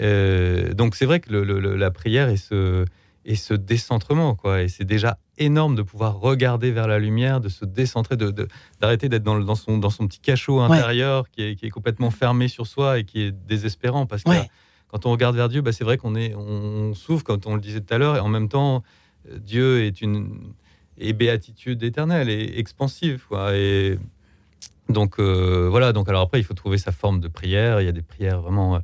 euh, 0.00 0.72
donc 0.74 0.94
c'est 0.94 1.06
vrai 1.06 1.20
que 1.20 1.30
le- 1.32 1.76
la 1.76 1.90
prière 1.90 2.28
est 2.28 2.36
ce, 2.36 2.84
est 3.24 3.34
ce 3.34 3.54
décentrement, 3.54 4.34
quoi. 4.34 4.62
Et 4.62 4.68
c'est 4.68 4.84
déjà 4.84 5.18
énorme 5.38 5.74
de 5.74 5.82
pouvoir 5.82 6.18
regarder 6.20 6.70
vers 6.70 6.86
la 6.86 6.98
lumière, 6.98 7.40
de 7.40 7.48
se 7.48 7.64
décentrer, 7.64 8.16
de, 8.16 8.30
de- 8.30 8.48
d'arrêter 8.80 9.08
d'être 9.08 9.22
dans, 9.22 9.54
son, 9.54 9.78
dans 9.78 9.90
son 9.90 10.06
petit 10.06 10.20
cachot 10.20 10.58
Ouais. 10.60 10.76
intérieur 10.76 11.28
qui, 11.30 11.42
est, 11.42 11.54
qui 11.56 11.66
est 11.66 11.70
complètement 11.70 12.10
fermé 12.10 12.48
sur 12.48 12.66
soi 12.66 12.98
et 12.98 13.04
qui 13.04 13.22
est 13.22 13.32
désespérant. 13.32 14.06
Parce 14.06 14.22
que 14.24 14.30
Ouais. 14.30 14.48
quand 14.88 15.04
on 15.06 15.10
regarde 15.12 15.36
vers 15.36 15.48
Dieu, 15.48 15.60
bah, 15.62 15.72
c'est 15.72 15.84
vrai 15.84 15.96
qu'on 15.98 16.14
est, 16.14 16.34
on 16.34 16.94
souffre, 16.94 17.24
comme 17.24 17.40
on 17.46 17.54
le 17.54 17.60
disait 17.60 17.80
tout 17.80 17.92
à 17.94 17.98
l'heure, 17.98 18.16
et 18.16 18.20
en 18.20 18.28
même 18.28 18.48
temps, 18.48 18.82
euh, 19.30 19.38
Dieu 19.38 19.82
est 19.84 20.00
une 20.00 20.52
est 21.00 21.12
béatitude 21.12 21.82
éternelle 21.82 22.28
et 22.28 22.58
expansive, 22.58 23.24
quoi. 23.28 23.54
Et 23.56 23.98
donc 24.88 25.18
euh, 25.18 25.68
voilà. 25.70 25.92
Donc 25.92 26.08
alors 26.08 26.22
après, 26.22 26.40
il 26.40 26.44
faut 26.44 26.54
trouver 26.54 26.78
sa 26.78 26.92
forme 26.92 27.20
de 27.20 27.28
prière. 27.28 27.80
Il 27.80 27.84
y 27.84 27.88
a 27.88 27.92
des 27.92 28.02
prières 28.02 28.40
vraiment 28.40 28.76
euh, 28.76 28.80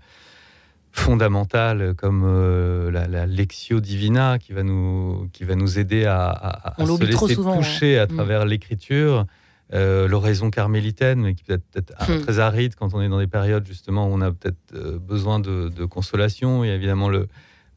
fondamentales 0.92 1.94
comme 1.97 2.23
euh, 2.25 2.90
la, 2.90 3.09
la 3.09 3.26
lectio 3.26 3.80
divina 3.80 4.38
qui 4.38 4.52
va 4.52 4.62
nous 4.62 5.28
qui 5.33 5.44
va 5.44 5.54
nous 5.56 5.78
aider 5.78 6.04
à, 6.04 6.28
à- 6.28 6.83
à 6.83 6.87
se 6.87 7.04
laisser 7.04 7.35
souvent, 7.35 7.56
toucher 7.56 7.99
à 7.99 8.06
Mm. 8.06 8.09
travers 8.14 8.44
l'écriture. 8.47 9.26
Euh, 9.73 10.06
l'oraison 10.06 10.50
carmélitaine, 10.50 11.21
mais 11.23 11.35
qui 11.35 11.42
peut 11.42 11.59
être 11.75 11.92
Hmm. 12.06 12.21
très 12.21 12.38
aride 12.38 12.75
quand 12.76 12.92
on 12.92 13.00
est 13.00 13.09
dans 13.09 13.18
des 13.18 13.26
périodes 13.26 13.66
justement 13.66 14.06
où 14.06 14.12
on 14.12 14.21
a 14.21 14.30
peut-être 14.30 14.99
besoin 14.99 15.40
de, 15.40 15.71
de 15.71 15.85
consolation. 15.87 16.64
Et 16.64 16.68
évidemment 16.68 17.09
le, 17.09 17.28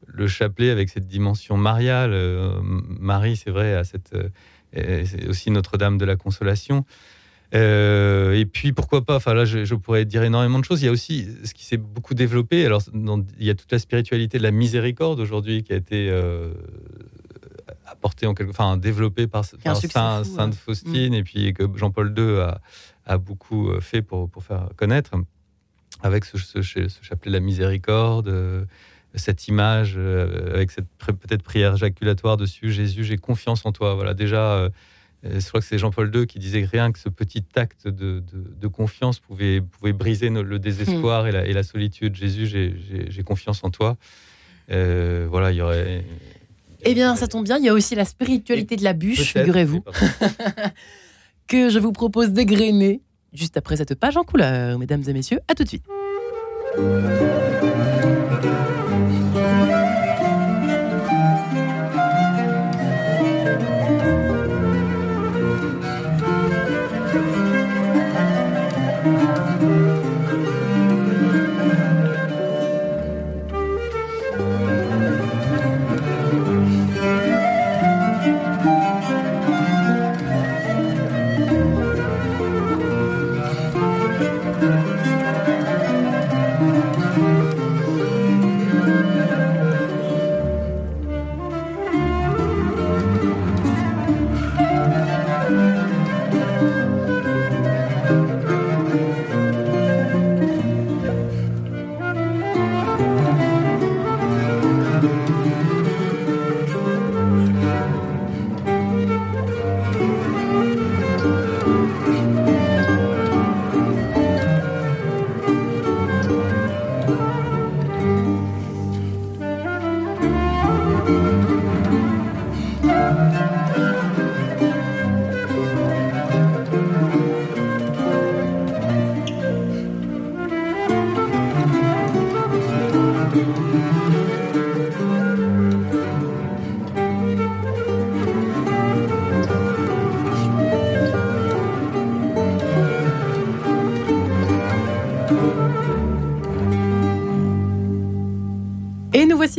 le 0.07 0.27
chapelet 0.27 0.69
avec 0.69 0.89
cette 0.89 1.07
dimension 1.07 1.57
mariale. 1.57 2.11
Euh, 2.13 2.59
Marie, 2.63 3.35
c'est 3.37 3.51
vrai, 3.51 3.73
a 3.75 3.83
cette, 3.83 4.13
euh, 4.15 5.03
c'est 5.05 5.27
aussi 5.27 5.51
Notre-Dame 5.51 5.97
de 5.97 6.05
la 6.05 6.15
Consolation. 6.15 6.85
Euh, 7.55 8.33
et 8.33 8.45
puis 8.45 8.73
pourquoi 8.73 9.05
pas 9.05 9.15
Enfin 9.15 9.33
là, 9.33 9.45
je, 9.45 9.63
je 9.63 9.73
pourrais 9.75 10.03
dire 10.03 10.23
énormément 10.23 10.59
de 10.59 10.65
choses. 10.65 10.81
Il 10.81 10.85
y 10.85 10.89
a 10.89 10.91
aussi 10.91 11.27
ce 11.45 11.53
qui 11.53 11.63
s'est 11.63 11.77
beaucoup 11.77 12.13
développé. 12.13 12.65
Alors, 12.65 12.81
dans- 12.93 13.23
il 13.39 13.45
y 13.45 13.49
a 13.49 13.55
toute 13.55 13.71
la 13.71 13.79
spiritualité 13.79 14.37
de 14.37 14.43
la 14.43 14.51
miséricorde 14.51 15.19
aujourd'hui 15.21 15.63
qui 15.63 15.71
a 15.71 15.77
été 15.77 16.09
euh, 16.11 16.51
apportée 17.85 18.25
en 18.27 18.33
quelque, 18.33 18.49
enfin 18.49 18.77
développée 18.77 19.27
par, 19.27 19.45
Saint- 19.45 19.57
fou, 20.23 20.35
Sainte 20.35 20.53
ouais. 20.53 20.59
Faustine 20.65 21.13
et 21.13 21.23
puis 21.23 21.53
que 21.53 21.63
Jean-Paul 21.75 22.13
II 22.17 22.39
a, 22.41 22.59
a 23.05 23.17
beaucoup 23.17 23.71
fait 23.79 24.01
pour, 24.01 24.29
pour 24.29 24.43
faire 24.43 24.69
connaître 24.75 25.11
avec 26.03 26.25
ce, 26.25 26.37
ce- 26.37 26.61
ce 26.61 26.87
chapelet 27.01 27.31
de 27.31 27.37
la 27.37 27.39
miséricorde. 27.39 28.27
euh, 28.27 28.65
cette 29.17 29.47
image 29.47 29.95
euh, 29.97 30.53
avec 30.53 30.71
cette 30.71 30.85
peut-être 30.97 31.43
prière 31.43 31.75
jaculatoire 31.77 32.37
dessus, 32.37 32.71
Jésus, 32.71 33.03
j'ai 33.03 33.17
confiance 33.17 33.65
en 33.65 33.71
toi. 33.71 33.93
Voilà, 33.95 34.13
déjà, 34.13 34.53
euh, 34.53 34.69
euh, 35.25 35.39
je 35.39 35.47
crois 35.47 35.59
que 35.61 35.65
c'est 35.65 35.77
Jean-Paul 35.77 36.11
II 36.15 36.27
qui 36.27 36.39
disait 36.39 36.61
que 36.63 36.69
rien 36.69 36.91
que 36.91 36.99
ce 36.99 37.09
petit 37.09 37.43
acte 37.55 37.87
de, 37.87 38.19
de- 38.19 38.23
de 38.59 38.67
confiance 38.67 39.19
pouvait, 39.19 39.61
pouvait 39.61 39.93
briser 39.93 40.29
no- 40.29 40.43
le 40.43 40.59
désespoir 40.59 41.27
et, 41.27 41.31
la, 41.31 41.45
et 41.45 41.53
la 41.53 41.63
solitude. 41.63 42.15
Jésus, 42.15 42.45
j'ai- 42.47 43.23
confiance 43.23 43.63
en 43.63 43.69
toi. 43.71 43.97
Euh, 44.71 45.27
voilà, 45.29 45.51
il 45.51 45.57
y 45.57 45.61
aurait. 45.61 46.03
Eh 46.83 46.93
bien, 46.93 47.15
ça 47.15 47.27
tombe 47.27 47.43
bien, 47.45 47.57
il 47.57 47.65
y 47.65 47.69
a 47.69 47.73
aussi 47.73 47.95
la 47.95 48.05
spiritualité 48.05 48.75
de 48.75 48.83
la 48.83 48.93
bûche, 48.93 49.33
figurez-vous, 49.33 49.83
que 51.47 51.69
je 51.69 51.79
vous 51.79 51.91
propose 51.91 52.29
d'égrener 52.31 53.01
juste 53.33 53.57
après 53.57 53.77
cette 53.77 53.95
page 53.95 54.15
en 54.17 54.23
couleur, 54.23 54.77
mesdames 54.77 55.03
et 55.07 55.13
messieurs. 55.13 55.39
À 55.47 55.55
tout 55.55 55.63
de 55.63 55.69
suite. 55.69 55.83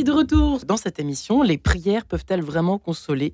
De 0.03 0.11
retour 0.11 0.59
dans 0.65 0.77
cette 0.77 0.99
émission. 0.99 1.41
Les 1.41 1.57
prières 1.57 2.05
peuvent-elles 2.05 2.41
vraiment 2.41 2.77
consoler? 2.77 3.33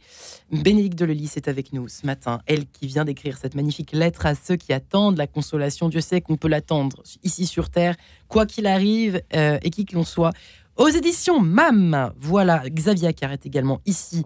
Bénédicte 0.51 0.97
Delely 0.97 1.29
est 1.35 1.47
avec 1.47 1.73
nous 1.73 1.87
ce 1.87 2.05
matin. 2.05 2.39
Elle 2.47 2.65
qui 2.65 2.87
vient 2.87 3.05
d'écrire 3.05 3.37
cette 3.37 3.55
magnifique 3.55 3.91
lettre 3.91 4.25
à 4.25 4.35
ceux 4.35 4.55
qui 4.55 4.73
attendent 4.73 5.17
la 5.17 5.27
consolation. 5.27 5.89
Dieu 5.89 6.01
sait 6.01 6.21
qu'on 6.21 6.37
peut 6.37 6.47
l'attendre 6.47 7.03
ici 7.23 7.45
sur 7.45 7.69
Terre, 7.69 7.95
quoi 8.27 8.45
qu'il 8.45 8.65
arrive 8.67 9.21
euh, 9.35 9.59
et 9.61 9.69
qui 9.69 9.85
que 9.85 9.95
l'on 9.95 10.03
soit. 10.03 10.31
Aux 10.77 10.89
éditions 10.89 11.39
MAM, 11.39 12.13
voilà, 12.17 12.63
Xavier 12.69 13.09
Accard 13.09 13.31
est 13.31 13.45
également 13.45 13.79
ici 13.85 14.23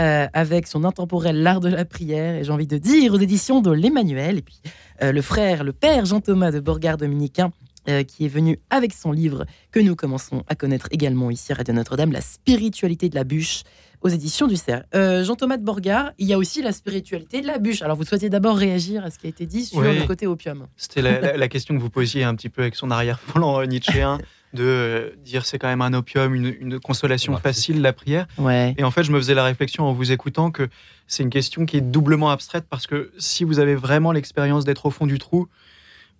euh, 0.00 0.26
avec 0.32 0.66
son 0.66 0.84
intemporel 0.84 1.42
L'art 1.42 1.60
de 1.60 1.68
la 1.68 1.84
prière. 1.84 2.36
Et 2.36 2.44
j'ai 2.44 2.52
envie 2.52 2.66
de 2.66 2.78
dire 2.78 3.12
aux 3.12 3.18
éditions 3.18 3.60
de 3.60 3.70
l'Emmanuel. 3.70 4.38
Et 4.38 4.42
puis 4.42 4.60
euh, 5.02 5.12
le 5.12 5.20
frère, 5.20 5.62
le 5.64 5.72
père 5.72 6.06
Jean-Thomas 6.06 6.52
de 6.52 6.60
Borgard 6.60 6.96
Dominicain, 6.96 7.52
euh, 7.88 8.02
qui 8.02 8.24
est 8.24 8.28
venu 8.28 8.58
avec 8.70 8.92
son 8.92 9.12
livre 9.12 9.44
que 9.70 9.80
nous 9.80 9.96
commençons 9.96 10.44
à 10.48 10.54
connaître 10.54 10.88
également 10.90 11.30
ici 11.30 11.52
à 11.52 11.56
Radio 11.56 11.74
Notre-Dame, 11.74 12.12
La 12.12 12.20
spiritualité 12.20 13.08
de 13.08 13.14
la 13.14 13.24
bûche, 13.24 13.62
aux 14.02 14.08
éditions 14.08 14.48
du 14.48 14.56
CERF. 14.56 14.82
Euh, 14.96 15.22
Jean-Thomas 15.24 15.56
de 15.58 15.64
Borgard, 15.64 16.10
il 16.18 16.26
y 16.26 16.32
a 16.32 16.38
aussi 16.38 16.60
la 16.60 16.72
spiritualité 16.72 17.40
de 17.40 17.46
la 17.46 17.58
bûche. 17.58 17.82
Alors, 17.82 17.96
vous 17.96 18.04
souhaitez 18.04 18.28
d'abord 18.30 18.56
réagir 18.56 19.04
à 19.04 19.10
ce 19.10 19.18
qui 19.18 19.26
a 19.26 19.30
été 19.30 19.46
dit 19.46 19.64
sur 19.64 19.78
Oui. 19.78 19.96
le 19.96 20.06
côté 20.06 20.26
opium. 20.26 20.66
C'était 20.76 21.02
la, 21.02 21.20
la- 21.20 21.36
la 21.36 21.48
question 21.48 21.76
que 21.76 21.80
vous 21.80 21.88
posiez 21.90 22.24
un 22.24 22.34
petit 22.34 22.48
peu 22.48 22.62
avec 22.62 22.74
son 22.74 22.90
arrière-plan 22.90 23.60
euh, 23.60 23.64
nietzschéen, 23.66 24.18
de 24.54 24.64
euh, 24.64 25.10
dire 25.24 25.46
c'est 25.46 25.58
quand 25.58 25.68
même 25.68 25.82
un 25.82 25.92
opium, 25.94 26.34
une, 26.34 26.52
une 26.60 26.80
consolation 26.80 27.34
Ouais. 27.34 27.40
facile, 27.40 27.80
la 27.80 27.92
prière. 27.92 28.26
Ouais. 28.38 28.74
Et 28.76 28.82
en 28.82 28.90
fait, 28.90 29.04
je 29.04 29.12
me 29.12 29.18
faisais 29.18 29.34
la 29.34 29.44
réflexion 29.44 29.84
en 29.84 29.92
vous 29.92 30.10
écoutant 30.10 30.50
que 30.50 30.68
c'est 31.06 31.22
une 31.22 31.30
question 31.30 31.64
qui 31.64 31.76
est 31.76 31.80
doublement 31.80 32.30
abstraite 32.30 32.64
parce 32.68 32.88
que 32.88 33.12
si 33.18 33.44
vous 33.44 33.60
avez 33.60 33.76
vraiment 33.76 34.10
l'expérience 34.10 34.64
d'être 34.64 34.84
au 34.86 34.90
fond 34.90 35.06
du 35.06 35.18
trou, 35.20 35.46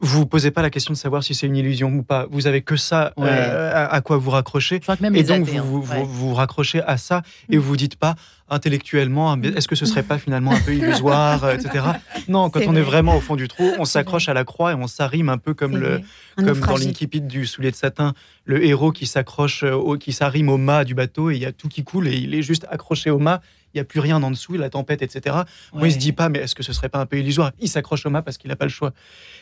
vous 0.02 0.18
vous 0.18 0.26
posez 0.26 0.50
pas 0.50 0.62
la 0.62 0.70
question 0.70 0.92
de 0.92 0.98
savoir 0.98 1.22
si 1.24 1.34
c'est 1.34 1.46
une 1.46 1.56
illusion 1.56 1.88
ou 1.92 2.02
pas. 2.02 2.26
Vous 2.30 2.46
avez 2.46 2.60
que 2.62 2.76
ça 2.76 3.12
Ouais. 3.16 3.26
euh, 3.28 3.70
à, 3.72 3.86
à 3.94 4.00
quoi 4.00 4.16
vous 4.18 4.30
raccrocher. 4.30 4.76
Je 4.76 4.80
crois 4.82 4.96
que 4.96 5.02
même 5.02 5.14
Et 5.14 5.22
les 5.22 5.24
donc, 5.24 5.48
athées, 5.48 5.58
hein. 5.58 5.62
vous, 5.64 5.80
vous, 5.82 5.92
Ouais. 5.92 6.02
vous, 6.02 6.28
vous 6.28 6.34
raccrochez 6.34 6.82
à 6.82 6.96
ça 6.96 7.22
et 7.48 7.56
vous 7.56 7.62
vous 7.68 7.76
dites 7.76 7.96
pas 7.96 8.14
intellectuellement, 8.50 9.36
mais 9.36 9.48
est-ce 9.48 9.66
que 9.66 9.74
ce 9.76 9.86
serait 9.86 10.02
pas 10.02 10.18
finalement 10.18 10.52
un 10.52 10.60
peu 10.60 10.74
illusoire, 10.74 11.50
etc. 11.50 11.84
Non, 12.28 12.50
quand 12.50 12.60
on 12.66 12.74
est 12.76 12.80
vrai. 12.80 12.82
vraiment 12.82 13.16
au 13.16 13.20
fond 13.20 13.36
du 13.36 13.48
trou, 13.48 13.70
on 13.78 13.84
s'accroche 13.84 14.28
à 14.28 14.34
la 14.34 14.44
croix 14.44 14.72
et 14.72 14.74
on 14.74 14.86
s'arrime 14.86 15.28
un 15.30 15.38
peu 15.38 15.54
comme 15.54 15.76
le, 15.76 16.00
comme 16.36 16.60
dans 16.60 16.76
l'incipit 16.76 17.20
du 17.20 17.46
soulier 17.46 17.70
de 17.70 17.76
satin, 17.76 18.12
le 18.44 18.64
héros 18.64 18.92
qui 18.92 19.06
s'accroche, 19.06 19.62
euh, 19.64 19.72
au, 19.72 19.96
qui 19.96 20.12
s'arrime 20.12 20.48
au 20.50 20.58
mât 20.58 20.84
du 20.84 20.94
bateau 20.94 21.30
et 21.30 21.36
il 21.36 21.42
y 21.42 21.46
a 21.46 21.52
tout 21.52 21.68
qui 21.68 21.82
coule 21.84 22.08
et 22.08 22.16
il 22.16 22.34
est 22.34 22.42
juste 22.42 22.66
accroché 22.70 23.10
au 23.10 23.18
mât. 23.18 23.40
Il 23.74 23.78
n'y 23.78 23.80
a 23.80 23.84
plus 23.84 24.00
rien 24.00 24.22
en 24.22 24.30
dessous, 24.30 24.54
la 24.54 24.68
tempête, 24.70 25.02
etc. 25.02 25.36
Moi, 25.72 25.88
il 25.88 25.90
se 25.92 25.96
Ouais. 25.96 26.00
dit 26.00 26.12
pas, 26.12 26.28
mais 26.28 26.40
est-ce 26.40 26.54
que 26.54 26.62
ce 26.62 26.72
serait 26.72 26.88
pas 26.88 26.98
un 27.00 27.06
peu 27.06 27.18
illusoire? 27.18 27.52
Il 27.60 27.68
s'accroche 27.68 28.04
au 28.06 28.10
mât 28.10 28.22
parce 28.22 28.36
qu'il 28.38 28.48
n'a 28.48 28.56
pas 28.56 28.66
le 28.66 28.70
choix. 28.70 28.92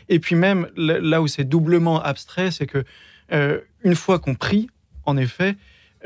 Et 0.08 0.18
puis 0.20 0.34
même 0.36 0.68
là 0.76 1.20
où 1.20 1.26
c'est 1.26 1.44
doublement 1.44 2.02
abstrait, 2.02 2.50
c'est 2.50 2.66
que 2.66 2.84
euh, 3.32 3.58
une 3.82 3.94
fois 3.96 4.18
qu'on 4.18 4.34
prie, 4.34 4.68
en 5.04 5.16
effet, 5.16 5.56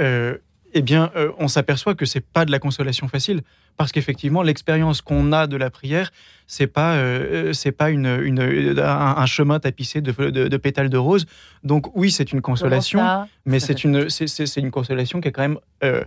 euh, 0.00 0.38
eh 0.76 0.82
bien, 0.82 1.10
euh, 1.16 1.30
on 1.38 1.46
s'aperçoit 1.48 1.94
que 1.94 2.04
c'est 2.04 2.20
pas 2.24 2.44
de 2.44 2.50
la 2.50 2.58
consolation 2.58 3.06
facile, 3.08 3.42
parce 3.76 3.92
qu'effectivement, 3.92 4.42
l'expérience 4.42 5.02
qu'on 5.02 5.32
a 5.32 5.46
de 5.46 5.56
la 5.56 5.70
prière, 5.70 6.10
c'est 6.46 6.66
pas, 6.66 6.94
euh, 6.96 7.52
c'est 7.52 7.72
pas 7.72 7.90
une, 7.90 8.06
une- 8.06 8.78
un, 8.80 9.16
un 9.16 9.26
chemin 9.26 9.60
tapissé 9.60 10.00
de, 10.00 10.10
de- 10.30 10.48
de 10.48 10.56
pétales 10.56 10.90
de 10.90 10.96
rose. 10.96 11.26
Donc 11.62 11.94
oui, 11.96 12.10
c'est 12.10 12.32
une 12.32 12.40
consolation, 12.40 13.26
mais 13.46 13.60
c'est 13.60 13.84
une, 13.84 14.08
c'est, 14.10 14.56
une 14.56 14.70
consolation 14.70 15.20
qui 15.20 15.28
est 15.28 15.32
quand 15.32 15.42
même 15.42 15.58
euh, 15.84 16.02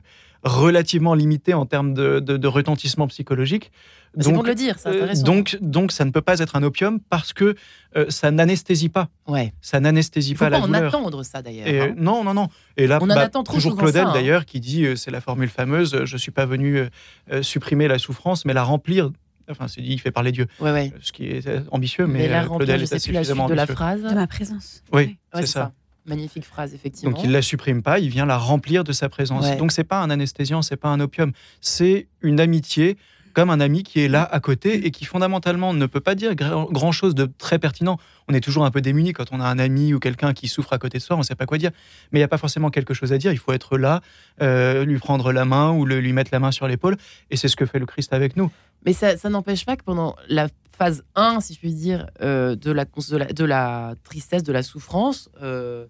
relativement 0.48 1.14
limitée 1.14 1.54
en 1.54 1.66
termes 1.66 1.94
de, 1.94 2.20
de- 2.20 2.38
de 2.38 2.48
retentissement 2.48 3.08
psychologique. 3.08 3.72
C'est 4.20 4.32
bon 4.32 4.42
de 4.42 4.48
le 4.48 4.56
dire, 4.56 4.80
ça, 4.80 4.90
euh, 4.90 5.06
raison. 5.06 5.24
donc, 5.26 5.58
donc, 5.62 5.92
ça 5.92 6.04
ne 6.06 6.10
peut 6.12 6.22
pas 6.22 6.40
être 6.40 6.56
un 6.56 6.64
opium 6.64 7.00
parce 7.10 7.34
que 7.34 7.56
euh, 7.96 8.06
ça 8.10 8.32
n'anesthésie 8.32 8.90
pas. 8.90 9.10
ouais. 9.28 9.54
Ça 9.62 9.80
n'anesthésie 9.80 10.34
pas 10.34 10.46
pas 10.46 10.50
la 10.50 10.60
en 10.64 10.68
douleur. 10.68 10.86
attendre 10.86 11.24
ça 11.24 11.42
d'ailleurs. 11.44 11.68
Et, 11.68 11.82
hein. 11.82 11.94
non, 11.98 12.24
non, 12.24 12.34
non. 12.34 12.48
Et 12.78 12.88
là, 12.88 12.98
On 13.02 13.06
en 13.06 13.16
bah, 13.16 13.22
attend 13.22 13.44
trop 13.44 13.56
toujours 13.58 13.76
Claudel 13.76 14.06
hein. 14.08 14.14
d'ailleurs 14.14 14.46
qui 14.46 14.60
dit, 14.60 14.86
euh, 14.86 14.96
c'est 14.96 15.12
la 15.12 15.22
formule 15.22 15.50
fameuse, 15.50 15.94
euh, 15.94 16.06
je 16.06 16.18
suis 16.18 16.32
pas 16.32 16.46
venu 16.48 16.78
euh, 16.78 16.90
euh, 17.32 17.44
supprimer 17.44 17.88
la 17.88 18.00
souffrance, 18.00 18.46
mais 18.46 18.54
la 18.54 18.64
remplir. 18.64 19.12
Enfin, 19.52 19.68
c'est 19.68 19.82
dit, 19.82 19.92
il 19.94 20.00
fait 20.00 20.12
parler 20.12 20.32
Dieu, 20.32 20.48
Ouais, 20.60 20.72
ouais. 20.72 20.92
ce 21.02 21.12
qui 21.12 21.28
est 21.28 21.46
euh, 21.48 21.62
ambitieux, 21.72 22.08
mais, 22.08 22.20
Mais 22.20 22.28
la 22.28 22.40
euh, 22.44 22.48
remplir, 22.48 22.58
Claudel 22.68 22.76
est 22.76 22.86
plus 22.88 22.92
la 22.96 23.00
suite 23.00 23.14
suffisamment 23.16 23.48
de 23.50 23.54
la 23.54 23.62
ambitieux. 23.64 23.76
phrase. 23.76 24.02
de 24.02 24.14
ma 24.16 24.28
présence. 24.28 24.84
Oui, 24.92 25.18
Ouais, 25.34 25.42
c'est 25.42 25.48
ça. 25.48 25.72
Magnifique 26.08 26.46
phrase, 26.46 26.74
effectivement. 26.74 27.16
Donc 27.16 27.24
il 27.24 27.32
la 27.32 27.42
supprime 27.42 27.84
pas, 27.84 28.00
il 28.00 28.10
vient 28.10 28.26
la 28.26 28.38
remplir 28.38 28.84
de 28.84 28.94
sa 28.94 29.10
présence. 29.10 29.46
Ouais. 29.46 29.58
Donc 29.58 29.72
c'est 29.74 29.84
pas 29.84 30.02
un 30.02 30.10
anesthésiant, 30.10 30.62
c'est 30.62 30.78
pas 30.78 30.88
un 30.88 31.00
opium, 31.02 31.34
c'est 31.60 32.08
une 32.22 32.40
amitié 32.40 32.98
comme 33.34 33.50
un 33.50 33.60
ami 33.60 33.84
qui 33.84 34.02
est 34.02 34.08
là 34.08 34.24
à 34.24 34.40
côté 34.40 34.86
et 34.86 34.92
qui 34.92 35.06
fondamentalement 35.06 35.74
ne 35.74 35.86
peut 35.86 36.00
pas 36.00 36.16
dire 36.16 36.36
grand 36.36 36.92
chose 36.92 37.16
de 37.16 37.26
très 37.38 37.60
pertinent. 37.60 37.98
On 38.28 38.34
est 38.34 38.42
toujours 38.42 38.66
un 38.66 38.72
peu 38.72 38.82
démuni 38.82 39.14
quand 39.14 39.26
on 39.32 39.40
a 39.40 39.46
un 39.46 39.60
ami 39.60 39.94
ou 39.94 40.00
quelqu'un 40.00 40.34
qui 40.34 40.48
souffre 40.48 40.74
à 40.74 40.78
côté 40.78 40.98
de 40.98 41.04
soi, 41.04 41.16
on 41.16 41.20
ne 41.20 41.24
sait 41.24 41.36
pas 41.36 41.46
quoi 41.46 41.58
dire. 41.58 41.72
Mais 42.12 42.20
il 42.20 42.22
n'y 42.22 42.26
a 42.26 42.28
pas 42.28 42.38
forcément 42.38 42.70
quelque 42.70 42.94
chose 42.94 43.14
à 43.14 43.18
dire. 43.18 43.32
Il 43.32 43.40
faut 43.40 43.54
être 43.54 43.78
là, 43.78 44.02
euh, 44.42 44.86
lui 44.86 45.00
prendre 45.00 45.32
la 45.32 45.46
main 45.46 45.72
ou 45.72 45.86
lui 45.86 46.14
mettre 46.14 46.30
la 46.34 46.40
main 46.40 46.52
sur 46.52 46.68
l'épaule. 46.68 46.98
Et 47.32 47.38
c'est 47.38 47.48
ce 47.48 47.56
que 47.56 47.66
fait 47.66 47.80
le 47.80 47.86
Christ 47.86 48.14
avec 48.14 48.36
nous. 48.36 48.52
Mais 48.86 48.94
ça, 48.94 49.16
n'empêche 49.30 49.66
pas 49.66 49.76
que 49.76 49.84
pendant 49.84 50.16
la 50.30 50.48
phase 50.78 51.04
1, 51.16 51.42
si 51.42 51.56
je 51.56 51.60
puis 51.60 51.74
dire, 51.74 52.08
euh, 52.22 52.56
de, 52.56 52.72
la, 52.72 53.96
tristesse, 54.04 54.44
de 54.44 54.54
la 54.54 54.64
souffrance, 54.64 55.30
euh, 55.42 55.86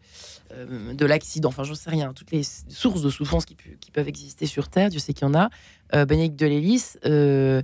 de 0.94 1.06
l'accident, 1.06 1.50
enfin, 1.50 1.64
j'en 1.64 1.76
sais 1.76 1.90
rien, 1.90 2.14
toutes 2.14 2.32
les 2.32 2.44
sources 2.44 3.02
de 3.02 3.10
souffrance 3.10 3.46
qui, 3.46 3.58
qui 3.82 3.92
peuvent 3.92 4.08
exister 4.08 4.46
sur 4.46 4.70
Terre, 4.70 4.90
Dieu 4.90 5.00
sait 5.00 5.14
qu'il 5.14 5.28
y 5.28 5.30
en 5.30 5.36
a, 5.36 5.50
euh, 5.96 6.06
Bénédicte 6.06 6.40
de 6.40 6.46
Lélis, 6.46 6.98
euh, 7.06 7.62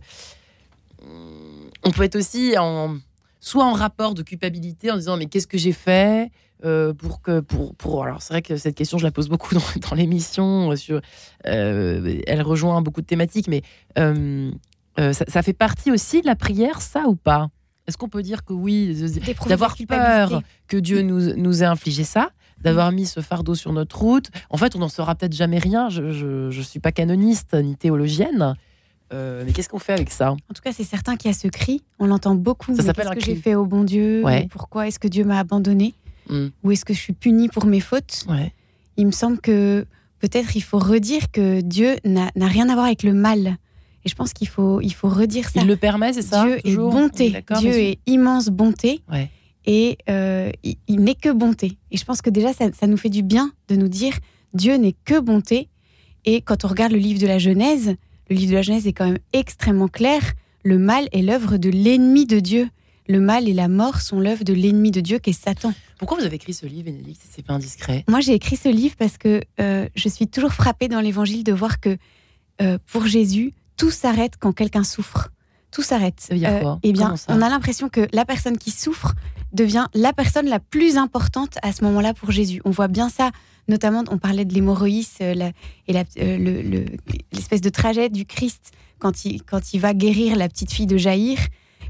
on 1.84 1.92
peut 1.92 2.04
être 2.04 2.16
aussi 2.16 2.56
en, 2.58 2.98
soit 3.40 3.66
en 3.66 3.74
rapport 3.74 4.14
de 4.14 4.24
culpabilité 4.24 4.92
en 4.92 4.98
disant 4.98 5.18
mais 5.18 5.26
qu'est-ce 5.26 5.48
que 5.48 5.58
j'ai 5.58 5.74
fait 5.74 6.32
euh, 6.64 6.94
pour 6.94 7.22
que 7.22 7.42
pour 7.42 7.76
pour 7.76 8.04
alors 8.04 8.22
c'est 8.22 8.34
vrai 8.34 8.42
que 8.42 8.56
cette 8.56 8.76
question 8.76 8.98
je 8.98 9.04
la 9.04 9.12
pose 9.12 9.28
beaucoup 9.28 9.54
dans, 9.56 9.90
dans 9.90 9.96
l'émission 9.96 10.72
euh, 10.72 10.76
sur 10.78 11.02
elle 11.44 12.42
rejoint 12.42 12.82
beaucoup 12.82 13.02
de 13.02 13.06
thématiques 13.06 13.50
mais 13.50 13.64
ça, 13.96 15.26
ça 15.28 15.42
fait 15.42 15.54
partie 15.54 15.92
aussi 15.92 16.22
de 16.22 16.28
la 16.28 16.36
prière 16.36 16.82
ça 16.82 17.08
ou 17.08 17.16
pas? 17.16 17.50
Est-ce 17.88 17.98
qu'on 17.98 18.10
peut 18.10 18.22
dire 18.24 18.46
que 18.46 18.54
oui 18.54 18.96
d'avoir 19.48 19.76
peur 19.88 20.42
que 20.68 20.78
Dieu 20.78 21.02
nous, 21.02 21.36
nous 21.36 21.64
ait 21.64 21.66
infligé 21.66 22.06
ça, 22.06 22.30
d'avoir 22.64 22.92
mis 22.92 23.06
ce 23.06 23.20
fardeau 23.20 23.56
sur 23.56 23.74
notre 23.74 24.00
route. 24.00 24.30
En 24.50 24.58
fait, 24.58 24.76
on 24.76 24.80
n'en 24.80 24.90
saura 24.90 25.16
peut-être 25.16 25.34
jamais 25.34 25.60
rien. 25.60 25.90
Je 25.90 26.48
ne 26.48 26.64
suis 26.64 26.80
pas 26.80 26.92
canoniste 26.92 27.54
ni 27.54 27.76
théologienne. 27.76 28.56
Euh, 29.14 29.44
mais 29.46 29.52
qu'est-ce 29.52 29.70
qu'on 29.70 29.80
fait 29.80 29.94
avec 29.94 30.10
ça? 30.10 30.32
En 30.32 30.54
tout 30.56 30.62
cas, 30.64 30.72
c'est 30.72 30.84
certain 30.84 31.18
qu'il 31.18 31.30
y 31.30 31.34
a 31.34 31.38
ce 31.38 31.48
cri. 31.48 31.84
On 32.00 32.08
l'entend 32.08 32.36
beaucoup. 32.36 32.76
Ça 32.76 32.82
s'appelle 32.84 33.10
Qu'est-ce 33.10 33.20
que 33.20 33.26
j'ai 33.26 33.36
fait 33.36 33.54
au 33.54 33.66
bon 33.66 33.84
Dieu? 33.84 34.24
Ouais. 34.24 34.48
Pourquoi 34.50 34.88
est-ce 34.88 34.98
que 34.98 35.08
Dieu 35.08 35.24
m'a 35.24 35.40
abandonné? 35.40 35.94
Mm. 36.30 36.48
Ou 36.64 36.72
est-ce 36.72 36.84
que 36.86 36.94
je 36.94 37.00
suis 37.00 37.14
puni 37.14 37.48
pour 37.48 37.66
mes 37.66 37.80
fautes? 37.80 38.26
Ouais. 38.28 38.54
Il 38.98 39.06
me 39.06 39.12
semble 39.12 39.40
que 39.40 39.86
peut-être 40.20 40.56
il 40.56 40.62
faut 40.62 40.80
redire 40.80 41.32
que 41.32 41.62
Dieu 41.62 41.96
n'a 42.06 42.32
rien 42.36 42.70
à 42.70 42.74
voir 42.74 42.86
avec 42.86 43.04
le 43.04 43.14
mal. 43.14 43.58
Et 44.06 44.10
je 44.10 44.16
pense 44.16 44.34
qu'il 44.34 44.48
faut, 44.48 44.82
il 44.82 44.94
faut 44.94 45.10
redire 45.10 45.50
ça. 45.50 45.62
Il 45.62 45.68
le 45.68 45.78
permet, 45.78 46.14
c'est 46.14 46.22
ça? 46.22 46.44
Dieu 46.46 46.58
est 46.58 46.62
toujours? 46.62 46.92
bonté. 46.92 47.44
Dieu 47.60 47.72
est 47.72 48.00
immense 48.06 48.48
bonté. 48.48 49.02
Ouais. 49.12 49.30
Et 49.66 49.98
euh, 50.10 50.52
il, 50.64 50.76
il 50.88 51.02
n'est 51.02 51.16
que 51.16 51.32
bonté. 51.32 51.78
Et 51.92 51.98
je 51.98 52.06
pense 52.06 52.22
que 52.22 52.30
déjà, 52.30 52.54
ça, 52.54 52.72
ça 52.74 52.88
nous 52.88 52.98
fait 52.98 53.10
du 53.10 53.24
bien 53.24 53.52
de 53.68 53.76
nous 53.76 53.88
dire 53.88 54.14
Dieu 54.54 54.76
n'est 54.76 54.96
que 55.06 55.20
bonté. 55.20 55.70
Et 56.26 56.42
quand 56.42 56.66
on 56.66 56.68
regarde 56.68 56.92
le 56.92 56.98
livre 57.00 57.20
de 57.20 57.28
la 57.28 57.40
Genèse, 57.40 57.96
le 58.30 58.36
livre 58.36 58.52
de 58.52 58.56
la 58.56 58.62
Genèse 58.62 58.88
est 58.88 58.94
quand 58.94 59.06
même 59.06 59.20
extrêmement 59.34 59.88
clair. 59.88 60.22
Le 60.64 60.78
mal 60.78 61.08
est 61.12 61.22
l'œuvre 61.22 61.58
de 61.58 61.70
l'ennemi 61.70 62.26
de 62.26 62.40
Dieu. 62.40 62.70
Le 63.10 63.20
mal 63.20 63.50
et 63.50 63.54
la 63.54 63.68
mort 63.68 64.00
sont 64.00 64.22
l'œuvre 64.22 64.46
de 64.46 64.54
l'ennemi 64.54 64.92
de 64.92 65.02
Dieu 65.02 65.20
qui 65.20 65.32
est 65.32 65.34
Satan. 65.34 65.74
Pourquoi 65.98 66.18
vous 66.18 66.26
avez 66.26 66.38
écrit 66.38 66.54
ce 66.54 66.66
livre, 66.66 66.86
Bénédicte 66.86 67.22
si 67.22 67.28
C'est 67.30 67.46
pas 67.46 67.54
indiscret? 67.54 68.06
Moi, 68.08 68.22
j'ai 68.22 68.34
écrit 68.34 68.56
ce 68.56 68.70
livre 68.70 68.96
parce 68.98 69.18
que 69.18 69.42
euh, 69.60 69.90
je 69.94 70.08
suis 70.08 70.28
toujours 70.28 70.54
frappée 70.54 70.88
dans 70.88 71.02
l'évangile 71.02 71.44
de 71.44 71.52
voir 71.52 71.82
que 71.82 71.98
euh, 72.62 72.78
pour 72.88 73.06
Jésus, 73.06 73.54
tout 73.76 73.92
s'arrête 73.92 74.36
quand 74.40 74.54
quelqu'un 74.54 74.86
souffre. 74.86 75.32
Tout 75.74 75.82
s'arrête. 75.82 76.28
Quoi 76.62 76.80
Eh 76.84 76.92
bien, 76.94 77.10
on 77.30 77.42
a 77.42 77.50
l'impression 77.50 77.90
que 77.90 78.08
la 78.14 78.26
personne 78.26 78.58
qui 78.58 78.72
souffre 78.72 79.14
devient 79.54 79.88
la 79.94 80.14
personne 80.14 80.48
la 80.48 80.60
plus 80.60 80.98
importante 80.98 81.58
à 81.64 81.74
ce 81.74 81.84
moment-là 81.84 82.14
pour 82.14 82.32
Jésus. 82.32 82.62
On 82.66 82.70
voit 82.72 82.88
bien 82.88 83.10
ça, 83.10 83.32
notamment, 83.68 84.04
on 84.10 84.18
parlait 84.18 84.46
de 84.46 84.54
l'hémorroïs 84.54 85.16
euh, 85.22 85.34
la- 85.34 85.52
et 85.88 85.94
la- 85.94 86.04
euh, 86.20 86.38
le- 86.38 86.62
le- 86.62 86.86
l'espèce 87.32 87.62
de 87.62 87.70
trajet 87.70 88.10
du 88.10 88.26
Christ 88.26 88.72
quand 89.00 89.26
il, 89.26 89.44
quand 89.44 89.74
il 89.74 89.80
va 89.80 89.94
guérir 89.94 90.36
la 90.38 90.48
petite 90.48 90.72
fille 90.72 90.88
de 90.88 90.98
Jaïr. 90.98 91.38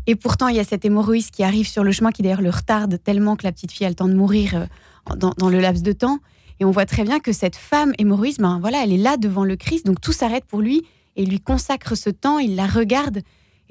Et 0.08 0.16
pourtant, 0.16 0.48
il 0.50 0.56
y 0.58 0.60
a 0.60 0.64
cette 0.66 0.84
hémorroïs 0.84 1.30
qui 1.32 1.44
arrive 1.44 1.68
sur 1.68 1.84
le 1.84 1.92
chemin, 1.94 2.12
qui 2.12 2.22
d'ailleurs 2.22 2.42
le 2.42 2.50
retarde 2.50 3.02
tellement 3.04 3.36
que 3.38 3.44
la 3.44 3.52
petite 3.54 3.72
fille 3.72 3.86
a 3.86 3.90
le 3.90 3.96
temps 3.96 4.08
de 4.10 4.14
mourir 4.16 4.56
euh, 4.56 5.16
dans, 5.16 5.34
dans 5.38 5.50
le 5.50 5.60
laps 5.62 5.84
de 5.84 5.94
temps. 5.94 6.20
Et 6.60 6.66
on 6.66 6.72
voit 6.72 6.86
très 6.86 7.04
bien 7.04 7.20
que 7.20 7.32
cette 7.32 7.56
femme 7.56 7.94
hémorroïs, 7.98 8.38
ben 8.38 8.60
voilà, 8.60 8.84
elle 8.84 8.92
est 8.92 8.98
là 8.98 9.16
devant 9.18 9.44
le 9.46 9.56
Christ, 9.56 9.86
donc 9.86 10.00
tout 10.02 10.12
s'arrête 10.14 10.46
pour 10.46 10.62
lui 10.62 10.84
et 11.16 11.24
il 11.24 11.30
lui 11.30 11.40
consacre 11.40 11.96
ce 11.96 12.10
temps, 12.10 12.40
il 12.40 12.56
la 12.56 12.68
regarde. 12.68 13.22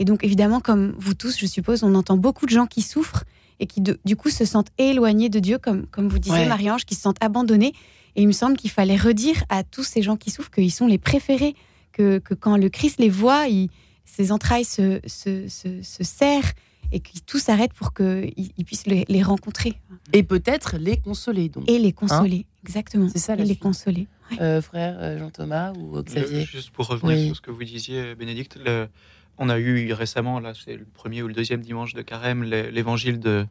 Et 0.02 0.04
donc 0.04 0.24
évidemment, 0.24 0.58
comme 0.60 0.94
vous 0.98 1.14
tous, 1.14 1.38
je 1.38 1.46
suppose, 1.46 1.84
on 1.84 1.94
entend 1.94 2.16
beaucoup 2.16 2.44
de 2.44 2.50
gens 2.50 2.66
qui 2.66 2.82
souffrent 2.82 3.22
et 3.60 3.66
qui 3.68 3.80
de- 3.80 4.00
du 4.04 4.16
coup 4.16 4.30
se 4.30 4.44
sentent 4.44 4.72
éloignés 4.76 5.28
de 5.28 5.38
Dieu, 5.38 5.58
comme, 5.58 5.86
comme 5.86 6.08
vous 6.08 6.18
disiez, 6.18 6.38
Ouais. 6.40 6.46
Marie-Ange, 6.48 6.84
qui 6.84 6.96
se 6.96 7.02
sentent 7.02 7.22
abandonnés. 7.22 7.72
Et 8.16 8.22
il 8.22 8.26
me 8.26 8.32
semble 8.32 8.56
qu'il 8.56 8.70
fallait 8.70 8.96
redire 8.96 9.44
à 9.48 9.62
tous 9.62 9.84
ces 9.84 10.02
gens 10.02 10.16
qui 10.16 10.30
souffrent 10.32 10.50
qu'ils 10.50 10.72
sont 10.72 10.88
les 10.88 10.98
préférés, 10.98 11.54
que, 11.92 12.18
que 12.18 12.34
quand 12.34 12.56
le 12.56 12.68
Christ 12.68 12.98
les 12.98 13.08
voit, 13.10 13.46
il- 13.46 13.68
ses 14.04 14.32
entrailles 14.32 14.64
se, 14.64 14.98
se, 15.06 15.46
se- 15.48 15.82
se 15.82 16.02
serrent 16.02 16.50
et 16.90 16.98
que 16.98 17.10
tout 17.24 17.38
s'arrête 17.38 17.72
pour 17.72 17.94
qu'ils 17.94 18.32
ils 18.58 18.64
puissent 18.64 18.86
les, 18.88 19.04
les 19.08 19.22
rencontrer 19.22 19.74
Et 20.12 20.24
peut-être 20.24 20.76
les 20.78 20.96
consoler, 20.96 21.48
donc. 21.48 21.70
et 21.70 21.78
les 21.78 21.92
consoler. 21.92 22.44
Exactement. 22.64 23.06
Hein 23.06 23.10
C'est 23.12 23.20
ça, 23.20 23.36
la 23.36 23.44
et 23.44 23.46
les 23.46 23.56
consoler. 23.56 24.08
Euh, 24.40 24.60
frère 24.60 24.96
euh, 24.98 25.18
Jean-Thomas 25.18 25.72
ou 25.78 25.96
euh, 25.96 26.02
Xavier 26.02 26.40
Le- 26.40 26.44
juste 26.44 26.70
pour 26.70 26.88
revenir 26.88 27.16
Oui. 27.16 27.26
sur 27.28 27.36
ce 27.36 27.40
que 27.40 27.50
vous 27.52 27.62
disiez, 27.62 28.14
Bénédicte, 28.16 28.58
le- 28.64 28.88
on 29.38 29.48
a 29.48 29.58
eu 29.58 29.92
récemment, 29.92 30.40
là, 30.40 30.52
c'est 30.54 30.76
le 30.76 30.84
premier 30.94 31.22
ou 31.22 31.28
le 31.28 31.34
deuxième 31.34 31.60
dimanche 31.62 31.94
de 31.94 32.02
carême, 32.02 32.44
l'é- 32.44 32.70
l'évangile 32.70 33.18
de 33.18 33.46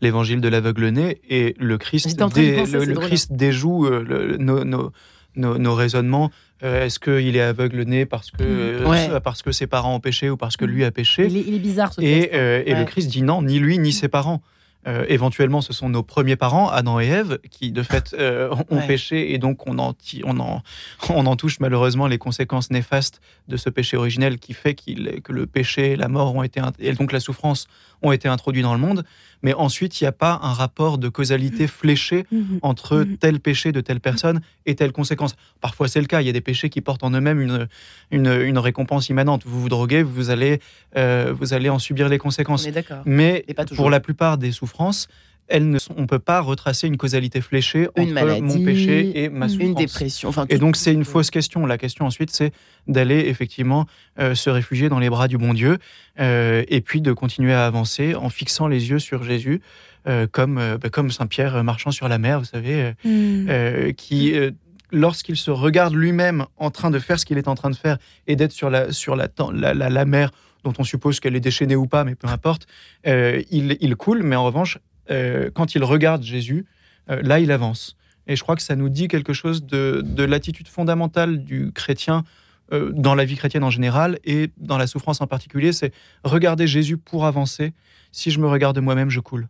l'évangile 0.00 0.40
de 0.40 0.48
l'aveugle-né, 0.48 1.20
et 1.28 1.54
le 1.58 1.78
Christ, 1.78 2.08
dé- 2.08 2.16
penser, 2.56 2.86
le. 2.86 2.94
Christ 2.94 3.32
déjoue 3.32 3.86
euh, 3.86 4.02
le- 4.02 4.36
nos, 4.38 4.64
nos- 4.64 4.92
nos- 5.36 5.58
nos 5.58 5.74
raisonnements. 5.74 6.30
Euh, 6.62 6.86
Est-ce 6.86 6.98
qu'il 6.98 7.36
est 7.36 7.40
aveugle-né 7.42 8.06
parce 8.06 8.30
que 8.30 8.42
euh, 8.42 8.86
Ouais. 8.88 9.20
parce 9.22 9.42
que 9.42 9.52
ses 9.52 9.66
parents 9.66 9.94
ont 9.96 10.00
péché 10.00 10.30
ou 10.30 10.36
parce 10.38 10.56
que 10.56 10.64
lui 10.64 10.84
a 10.84 10.90
péché? 10.90 11.26
Il 11.26 11.36
est, 11.36 11.44
il 11.46 11.54
est 11.54 11.58
bizarre 11.58 11.92
ce 11.92 12.00
Et, 12.00 12.20
texte. 12.20 12.34
euh, 12.34 12.62
et 12.64 12.72
Ouais. 12.72 12.78
le 12.78 12.84
Christ 12.86 13.08
dit 13.10 13.22
non, 13.22 13.42
ni 13.42 13.58
lui 13.58 13.78
ni 13.78 13.92
ses 13.92 14.08
parents. 14.08 14.40
Euh, 14.86 15.04
éventuellement, 15.08 15.60
ce 15.62 15.72
sont 15.72 15.88
nos 15.88 16.02
premiers 16.04 16.36
parents, 16.36 16.68
Adam 16.68 17.00
et 17.00 17.06
Ève, 17.06 17.38
qui 17.50 17.72
de 17.72 17.82
fait 17.82 18.14
euh, 18.18 18.54
ont 18.70 18.76
Ouais. 18.76 18.86
péché 18.86 19.32
et 19.34 19.38
donc 19.38 19.66
on 19.66 19.78
en, 19.78 19.94
ti- 19.94 20.22
on, 20.24 20.38
en, 20.38 20.62
on 21.10 21.26
en 21.26 21.34
touche 21.36 21.58
malheureusement 21.58 22.06
les 22.06 22.18
conséquences 22.18 22.70
néfastes 22.70 23.20
de 23.48 23.56
ce 23.56 23.68
péché 23.68 23.96
originel 23.96 24.38
qui 24.38 24.52
fait 24.52 24.74
que 24.74 25.32
le 25.32 25.46
péché, 25.46 25.96
la 25.96 26.06
mort 26.08 26.34
ont 26.36 26.42
été, 26.44 26.60
et 26.78 26.92
donc 26.92 27.10
la 27.10 27.18
souffrance 27.20 27.66
ont 28.02 28.12
été 28.12 28.28
introduits 28.28 28.62
dans 28.62 28.74
le 28.74 28.80
monde. 28.80 29.04
Mais 29.42 29.54
ensuite, 29.54 30.00
il 30.00 30.04
n'y 30.04 30.08
a 30.08 30.12
pas 30.12 30.38
un 30.42 30.52
rapport 30.52 30.98
de 30.98 31.08
causalité 31.08 31.66
fléché 31.66 32.26
Mhm. 32.32 32.58
entre 32.62 32.96
Mhm. 32.98 33.16
tel 33.18 33.40
péché 33.40 33.70
de 33.72 33.80
telle 33.80 34.00
personne 34.00 34.40
et 34.64 34.74
telle 34.74 34.92
conséquence. 34.92 35.36
Parfois, 35.60 35.88
c'est 35.88 36.00
le 36.00 36.06
cas. 36.06 36.20
Il 36.22 36.26
y 36.26 36.30
a 36.30 36.32
des 36.32 36.40
péchés 36.40 36.70
qui 36.70 36.80
portent 36.80 37.04
en 37.04 37.10
eux-mêmes 37.10 37.40
une, 37.40 37.68
une, 38.10 38.26
une 38.28 38.58
récompense 38.58 39.08
immanente. 39.08 39.42
Vous 39.44 39.60
vous 39.60 39.68
droguez, 39.68 40.02
vous 40.02 40.30
allez, 40.30 40.60
euh, 40.96 41.32
vous 41.38 41.52
allez 41.54 41.68
en 41.68 41.78
subir 41.78 42.08
les 42.08 42.16
On 42.16 42.18
conséquences. 42.18 42.66
Mais 43.04 43.44
pas 43.54 43.64
pour 43.64 43.90
la 43.90 44.00
plupart 44.00 44.38
des 44.38 44.52
souffrances, 44.52 45.08
elles 45.48 45.68
ne 45.70 45.78
sont- 45.78 45.94
on 45.96 46.02
ne 46.02 46.06
peut 46.06 46.18
pas 46.18 46.40
retracer 46.40 46.86
une 46.86 46.96
causalité 46.96 47.40
fléchée 47.40 47.88
Une 47.96 48.04
entre 48.04 48.12
maladie, 48.12 48.42
mon 48.42 48.64
péché 48.64 49.22
et 49.24 49.28
ma 49.28 49.48
souffrance. 49.48 49.66
Une 49.68 49.74
dépression. 49.74 50.28
Enfin, 50.28 50.46
Et 50.48 50.58
donc 50.58 50.76
c'est 50.76 50.92
une 50.92 51.04
fausse 51.04 51.30
question. 51.30 51.66
La 51.66 51.78
question 51.78 52.04
ensuite, 52.06 52.30
c'est 52.30 52.52
d'aller 52.88 53.20
effectivement 53.28 53.86
euh, 54.18 54.34
se 54.34 54.50
réfugier 54.50 54.88
dans 54.88 54.98
les 54.98 55.10
bras 55.10 55.28
du 55.28 55.38
bon 55.38 55.54
Dieu 55.54 55.78
euh, 56.20 56.64
et 56.68 56.80
puis 56.80 57.00
de 57.00 57.12
continuer 57.12 57.52
à 57.52 57.66
avancer 57.66 58.14
en 58.14 58.28
fixant 58.28 58.66
les 58.68 58.90
yeux 58.90 58.98
sur 58.98 59.22
Jésus, 59.24 59.60
euh, 60.08 60.26
comme, 60.30 60.58
euh, 60.58 60.78
bah, 60.78 60.88
comme 60.88 61.10
Saint 61.10 61.26
Pierre 61.26 61.56
euh, 61.56 61.62
marchant 61.62 61.90
sur 61.90 62.08
la 62.08 62.18
mer, 62.18 62.38
vous 62.40 62.44
savez, 62.46 62.92
euh, 63.06 63.92
qui, 63.92 64.34
euh, 64.34 64.50
lorsqu'il 64.92 65.36
se 65.36 65.50
regarde 65.50 65.94
lui-même 65.94 66.46
en 66.56 66.70
train 66.70 66.90
de 66.90 66.98
faire 66.98 67.18
ce 67.18 67.26
qu'il 67.26 67.38
est 67.38 67.48
en 67.48 67.54
train 67.54 67.70
de 67.70 67.76
faire 67.76 67.98
et 68.26 68.36
d'être 68.36 68.52
sur 68.52 68.70
la, 68.70 68.92
sur 68.92 69.16
la, 69.16 69.28
temps- 69.28 69.50
la, 69.50 69.74
la- 69.74 69.90
la 69.90 70.04
mer, 70.04 70.30
dont 70.64 70.72
on 70.78 70.84
suppose 70.84 71.20
qu'elle 71.20 71.36
est 71.36 71.40
déchaînée 71.40 71.76
ou 71.76 71.86
pas, 71.86 72.04
mais 72.04 72.14
peu 72.14 72.28
importe, 72.28 72.66
euh, 73.06 73.42
il, 73.50 73.76
il 73.80 73.96
coule, 73.96 74.22
mais 74.22 74.36
en 74.36 74.44
revanche, 74.44 74.78
euh, 75.10 75.50
quand 75.54 75.74
il 75.74 75.84
regarde 75.84 76.22
Jésus, 76.22 76.66
euh, 77.10 77.20
là, 77.22 77.38
il 77.38 77.50
avance. 77.52 77.96
Et 78.26 78.36
je 78.36 78.42
crois 78.42 78.56
que 78.56 78.62
ça 78.62 78.76
nous 78.76 78.88
dit 78.88 79.08
quelque 79.08 79.32
chose 79.32 79.64
de, 79.64 80.02
de 80.04 80.24
l'attitude 80.24 80.68
fondamentale 80.68 81.44
du 81.44 81.72
chrétien 81.72 82.24
euh, 82.72 82.90
dans 82.92 83.14
la 83.14 83.24
vie 83.24 83.36
chrétienne 83.36 83.62
en 83.62 83.70
général 83.70 84.18
et 84.24 84.50
dans 84.56 84.76
la 84.76 84.88
souffrance 84.88 85.20
en 85.20 85.28
particulier, 85.28 85.72
c'est 85.72 85.92
regarder 86.24 86.66
Jésus 86.66 86.96
pour 86.96 87.24
avancer. 87.24 87.72
Si 88.10 88.32
je 88.32 88.40
me 88.40 88.48
regarde 88.48 88.78
moi-même, 88.78 89.10
je 89.10 89.20
coule. 89.20 89.48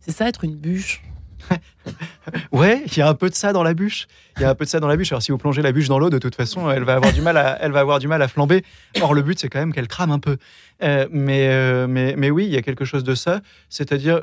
C'est 0.00 0.12
ça, 0.12 0.28
être 0.28 0.44
une 0.44 0.56
bûche. 0.56 1.02
Ouais, 2.52 2.82
il 2.86 2.96
y 2.98 3.00
a 3.00 3.08
un 3.08 3.14
peu 3.14 3.30
de 3.30 3.34
ça 3.34 3.52
dans 3.52 3.62
la 3.62 3.72
bûche. 3.72 4.06
Il 4.36 4.42
y 4.42 4.44
a 4.44 4.50
un 4.50 4.54
peu 4.54 4.64
de 4.64 4.70
ça 4.70 4.80
dans 4.80 4.88
la 4.88 4.96
bûche. 4.96 5.12
Alors 5.12 5.22
si 5.22 5.32
vous 5.32 5.38
plongez 5.38 5.62
la 5.62 5.72
bûche 5.72 5.88
dans 5.88 5.98
l'eau, 5.98 6.10
de 6.10 6.18
toute 6.18 6.34
façon, 6.34 6.70
elle 6.70 6.84
va 6.84 6.94
avoir 6.94 7.12
du 7.12 7.22
mal 7.22 7.36
à, 7.36 7.58
elle 7.62 7.72
va 7.72 7.80
avoir 7.80 7.98
du 7.98 8.08
mal 8.08 8.20
à 8.20 8.28
flamber. 8.28 8.64
Or 9.00 9.14
le 9.14 9.22
but, 9.22 9.38
c'est 9.38 9.48
quand 9.48 9.58
même 9.58 9.72
qu'elle 9.72 9.88
crame 9.88 10.10
un 10.10 10.18
peu. 10.18 10.36
Euh, 10.82 11.08
mais, 11.10 11.48
euh, 11.48 11.86
mais, 11.86 12.14
mais 12.16 12.30
oui, 12.30 12.44
il 12.44 12.52
y 12.52 12.56
a 12.56 12.62
quelque 12.62 12.84
chose 12.84 13.04
de 13.04 13.14
ça. 13.14 13.40
C'est-à-dire 13.70 14.22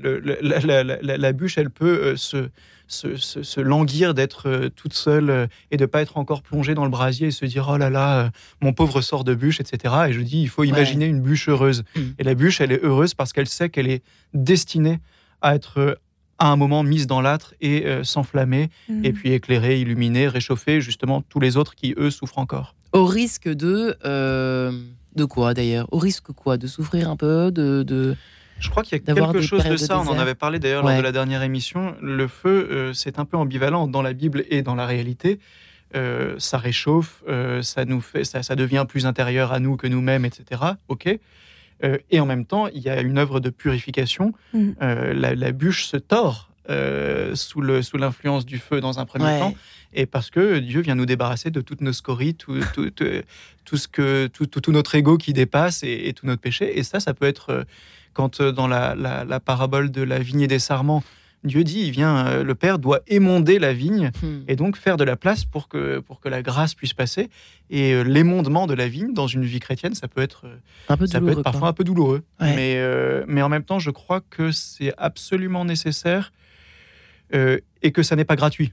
le, 0.00 0.18
la, 0.18 0.60
la- 0.60 0.84
la- 0.84 0.98
la- 1.02 1.16
la 1.16 1.32
bûche, 1.32 1.58
elle 1.58 1.70
peut 1.70 1.98
euh, 2.02 2.16
se, 2.16 2.48
se, 2.88 3.16
se- 3.16 3.42
se 3.42 3.60
languir 3.60 4.14
d'être 4.14 4.48
euh, 4.48 4.68
toute 4.68 4.92
seule 4.94 5.30
euh, 5.30 5.46
et 5.70 5.76
de 5.76 5.86
pas 5.86 6.02
être 6.02 6.16
encore 6.18 6.42
plongée 6.42 6.74
dans 6.74 6.84
le 6.84 6.90
brasier 6.90 7.28
et 7.28 7.30
se 7.30 7.44
dire 7.46 7.68
oh 7.70 7.76
là 7.76 7.90
là, 7.90 8.30
mon 8.60 8.72
pauvre 8.72 9.00
sort 9.00 9.24
de 9.24 9.34
bûche, 9.34 9.60
etc. 9.60 9.94
Et 10.08 10.12
je 10.12 10.20
dis, 10.20 10.42
il 10.42 10.48
faut 10.48 10.64
imaginer 10.64 11.06
une 11.06 11.20
bûche 11.20 11.48
heureuse. 11.48 11.84
Mm. 11.96 12.00
Et 12.18 12.24
la 12.24 12.34
bûche, 12.34 12.60
elle 12.60 12.72
est 12.72 12.82
heureuse 12.84 13.14
parce 13.14 13.32
qu'elle 13.32 13.48
sait 13.48 13.68
qu'elle 13.70 13.88
est 13.88 14.02
destinée 14.34 14.98
à 15.42 15.54
être 15.54 15.98
à 16.38 16.48
un 16.48 16.56
moment 16.56 16.82
mise 16.82 17.06
dans 17.06 17.22
l'âtre 17.22 17.54
et 17.62 17.86
euh, 17.86 18.04
s'enflammer, 18.04 18.68
Mhm. 18.90 19.04
et 19.06 19.12
puis 19.14 19.32
éclairer, 19.32 19.80
illuminer, 19.80 20.28
réchauffer 20.28 20.82
justement 20.82 21.22
tous 21.22 21.40
les 21.40 21.56
autres 21.56 21.74
qui, 21.74 21.94
eux, 21.96 22.10
souffrent 22.10 22.38
encore. 22.38 22.74
Au 22.92 23.06
risque 23.06 23.48
de. 23.48 23.96
euh, 24.04 24.70
de 25.14 25.24
quoi 25.24 25.54
d'ailleurs? 25.54 25.88
Au 25.92 25.98
risque 25.98 26.32
quoi? 26.32 26.58
De 26.58 26.66
souffrir 26.66 27.08
un 27.10 27.16
peu? 27.16 27.50
De, 27.50 27.82
de... 27.82 28.16
Je 28.58 28.70
crois 28.70 28.82
qu'il 28.82 28.96
y 28.98 29.00
a 29.00 29.14
quelque 29.14 29.40
chose 29.42 29.64
de 29.64 29.76
ça, 29.76 29.98
on 30.00 30.06
en 30.08 30.18
avait 30.18 30.34
parlé 30.34 30.58
d'ailleurs 30.58 30.84
Ouais. 30.84 30.92
lors 30.92 30.98
de 31.00 31.04
la 31.04 31.12
dernière 31.12 31.42
émission. 31.42 31.94
Le 32.00 32.26
feu, 32.26 32.68
euh, 32.70 32.92
c'est 32.94 33.18
un 33.18 33.24
peu 33.24 33.36
ambivalent 33.36 33.86
dans 33.86 34.02
la 34.02 34.12
Bible 34.12 34.44
et 34.50 34.62
dans 34.62 34.74
la 34.74 34.86
réalité. 34.86 35.38
Euh, 35.94 36.34
ça 36.38 36.58
réchauffe, 36.58 37.22
euh, 37.28 37.62
ça 37.62 37.84
nous 37.84 38.00
fait, 38.00 38.24
ça, 38.24 38.42
ça 38.42 38.56
devient 38.56 38.84
plus 38.88 39.06
intérieur 39.06 39.52
à 39.52 39.60
nous 39.60 39.76
que 39.76 39.86
nous-mêmes, 39.86 40.24
etc. 40.24 40.60
Ok. 40.88 41.06
Et 42.10 42.20
en 42.20 42.24
même 42.26 42.46
temps, 42.46 42.68
il 42.68 42.80
y 42.80 42.88
a 42.88 43.02
une 43.02 43.18
œuvre 43.18 43.38
de 43.38 43.50
purification. 43.50 44.32
Euh, 44.54 45.12
la, 45.12 45.34
la 45.34 45.52
bûche 45.52 45.84
se 45.84 45.98
tord 45.98 46.50
sous 47.34 47.60
le 47.60 47.82
sous 47.82 47.98
l'influence 47.98 48.46
du 48.46 48.58
feu 48.58 48.80
dans 48.80 48.98
un 48.98 49.04
premier 49.04 49.26
Ouais. 49.26 49.38
temps, 49.38 49.54
et 49.92 50.06
parce 50.06 50.30
que 50.30 50.58
Dieu 50.58 50.80
vient 50.80 50.94
nous 50.96 51.04
débarrasser 51.06 51.50
de 51.50 51.60
toutes 51.60 51.82
nos 51.82 51.92
scories, 51.92 52.34
tout, 52.34 52.58
tout, 52.74 52.90
tout, 52.90 53.04
tout 53.66 53.76
ce 53.76 53.86
que 53.88 54.26
tout, 54.28 54.72
notre 54.72 54.94
ego 54.96 55.16
qui 55.18 55.32
dépasse 55.34 55.82
et, 55.84 56.08
et 56.08 56.12
tout 56.14 56.26
notre 56.26 56.40
péché. 56.40 56.78
Et 56.78 56.82
ça, 56.82 56.98
ça 56.98 57.12
peut 57.14 57.26
être 57.26 57.64
quand 58.16 58.40
euh, 58.40 58.50
dans 58.52 58.66
la, 58.66 58.94
la, 58.94 59.24
la 59.24 59.40
parabole 59.40 59.90
de 59.90 60.02
la 60.02 60.18
vigne 60.18 60.40
et 60.40 60.46
des 60.48 60.58
sarments, 60.58 61.02
Dieu 61.44 61.62
dit, 61.62 61.80
il 61.86 61.90
vient, 61.92 62.26
euh, 62.26 62.42
le 62.42 62.54
Père 62.54 62.78
doit 62.78 63.00
émonder 63.06 63.58
la 63.60 63.72
vigne 63.72 64.10
Hmm. 64.22 64.40
et 64.48 64.56
donc 64.56 64.76
faire 64.76 64.96
de 64.96 65.04
la 65.04 65.16
place 65.16 65.44
pour 65.44 65.68
que, 65.68 66.00
pour 66.00 66.18
que 66.20 66.28
la 66.30 66.40
grâce 66.42 66.74
puisse 66.74 66.94
passer. 66.94 67.28
Et 67.70 67.92
euh, 67.92 68.02
l'émondement 68.02 68.66
de 68.66 68.74
la 68.74 68.88
vigne 68.88 69.12
dans 69.12 69.26
une 69.28 69.44
vie 69.44 69.60
chrétienne, 69.60 69.94
ça 69.94 70.08
peut 70.08 70.22
être, 70.22 70.46
Un 70.88 70.96
peu 70.96 71.06
ça 71.06 71.20
peut 71.20 71.34
quoi. 71.34 71.42
parfois 71.42 71.68
un 71.68 71.72
peu 71.74 71.84
douloureux. 71.84 72.22
Ouais. 72.40 72.56
Mais, 72.56 72.74
euh, 72.78 73.24
mais 73.28 73.42
en 73.42 73.48
même 73.50 73.64
temps, 73.64 73.78
je 73.78 73.90
crois 73.92 74.22
que 74.28 74.50
c'est 74.50 74.92
absolument 74.96 75.64
nécessaire 75.66 76.32
euh, 77.34 77.58
et 77.82 77.92
que 77.92 78.02
ça 78.02 78.16
n'est 78.16 78.24
pas 78.24 78.36
gratuit. 78.36 78.72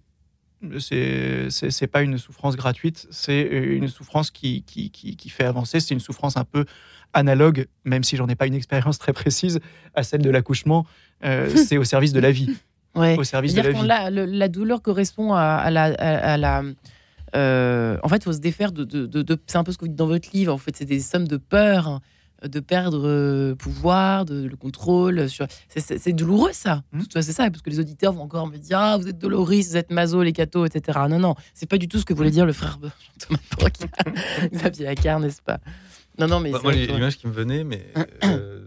C'est 0.79 1.87
pas 1.91 2.01
une 2.01 2.17
souffrance 2.17 2.55
gratuite, 2.55 3.07
c'est 3.11 3.41
une 3.41 3.87
souffrance 3.87 4.31
qui, 4.31 4.63
qui, 4.63 4.89
qui, 4.91 5.15
qui 5.15 5.29
fait 5.29 5.43
avancer. 5.45 5.79
C'est 5.79 5.93
une 5.93 5.99
souffrance 5.99 6.37
un 6.37 6.45
peu 6.45 6.65
analogue, 7.13 7.67
même 7.85 8.03
si 8.03 8.15
j'en 8.17 8.27
ai 8.27 8.35
pas 8.35 8.47
une 8.47 8.55
expérience 8.55 8.97
très 8.97 9.13
précise, 9.13 9.59
à 9.93 10.03
celle 10.03 10.21
de 10.21 10.29
l'accouchement. 10.29 10.85
Euh, 11.23 11.49
c'est 11.55 11.77
au 11.77 11.83
service 11.83 12.13
de 12.13 12.19
la 12.19 12.31
vie. 12.31 12.49
Ouais. 12.95 13.17
Au 13.17 13.23
service 13.23 13.53
de 13.53 13.61
la 13.61 13.71
vie. 13.71 13.87
la, 13.87 14.09
le- 14.09 14.25
la 14.25 14.47
douleur 14.49 14.81
correspond 14.81 15.33
à, 15.33 15.41
à 15.41 15.69
la. 15.71 15.83
à- 15.85 16.33
à 16.33 16.37
la 16.37 16.63
euh, 17.35 17.97
en 18.03 18.09
fait, 18.09 18.17
il 18.17 18.23
faut 18.23 18.33
se 18.33 18.39
défaire 18.39 18.71
de. 18.71 18.83
de- 18.83 19.05
de- 19.07 19.21
de- 19.23 19.37
c'est 19.47 19.57
un 19.57 19.63
peu 19.63 19.71
ce 19.71 19.77
que 19.77 19.85
vous 19.85 19.89
dites 19.89 19.97
dans 19.97 20.07
votre 20.07 20.29
livre. 20.33 20.53
En 20.53 20.57
fait, 20.59 20.75
c'est 20.75 20.85
des 20.85 20.99
sommes 20.99 21.27
de 21.27 21.37
peur, 21.37 21.87
hein, 21.87 21.99
de 22.47 22.59
perdre 22.59 23.07
euh, 23.07 23.55
pouvoir, 23.55 24.25
de, 24.25 24.45
le 24.45 24.55
contrôle. 24.55 25.29
Sur... 25.29 25.47
C'est, 25.69 26.13
douloureux, 26.13 26.51
ça. 26.53 26.83
Façon, 26.93 27.07
C'est 27.21 27.33
ça, 27.33 27.49
parce 27.49 27.61
que 27.61 27.69
les 27.69 27.79
auditeurs 27.79 28.13
vont 28.13 28.23
encore 28.23 28.47
me 28.47 28.57
dire 28.57 28.79
Ah, 28.79 28.97
vous 28.97 29.07
êtes 29.07 29.17
doloris, 29.17 29.69
vous 29.69 29.77
êtes 29.77 29.91
maso, 29.91 30.21
les 30.23 30.33
cathos, 30.33 30.65
etc. 30.65 30.99
Non, 31.09 31.19
non, 31.19 31.35
c'est 31.53 31.69
pas 31.69 31.77
du 31.77 31.87
tout 31.87 31.99
ce 31.99 32.05
que 32.05 32.13
voulait 32.13 32.31
dire 32.31 32.45
le 32.45 32.53
frère 32.53 32.79
Thomas 33.19 33.39
Brock, 33.57 33.73
Xavier 34.53 34.87
Accard, 34.87 35.19
n'est-ce 35.19 35.41
pas? 35.41 35.59
Non, 36.19 36.27
non, 36.27 36.39
mais. 36.39 36.51
Bah, 36.51 36.59
c'est 36.61 36.63
moi, 36.63 36.73
l'image 36.73 37.17
qui 37.17 37.27
me 37.27 37.33
venait, 37.33 37.63
mais 37.63 37.85
euh, 38.23 38.65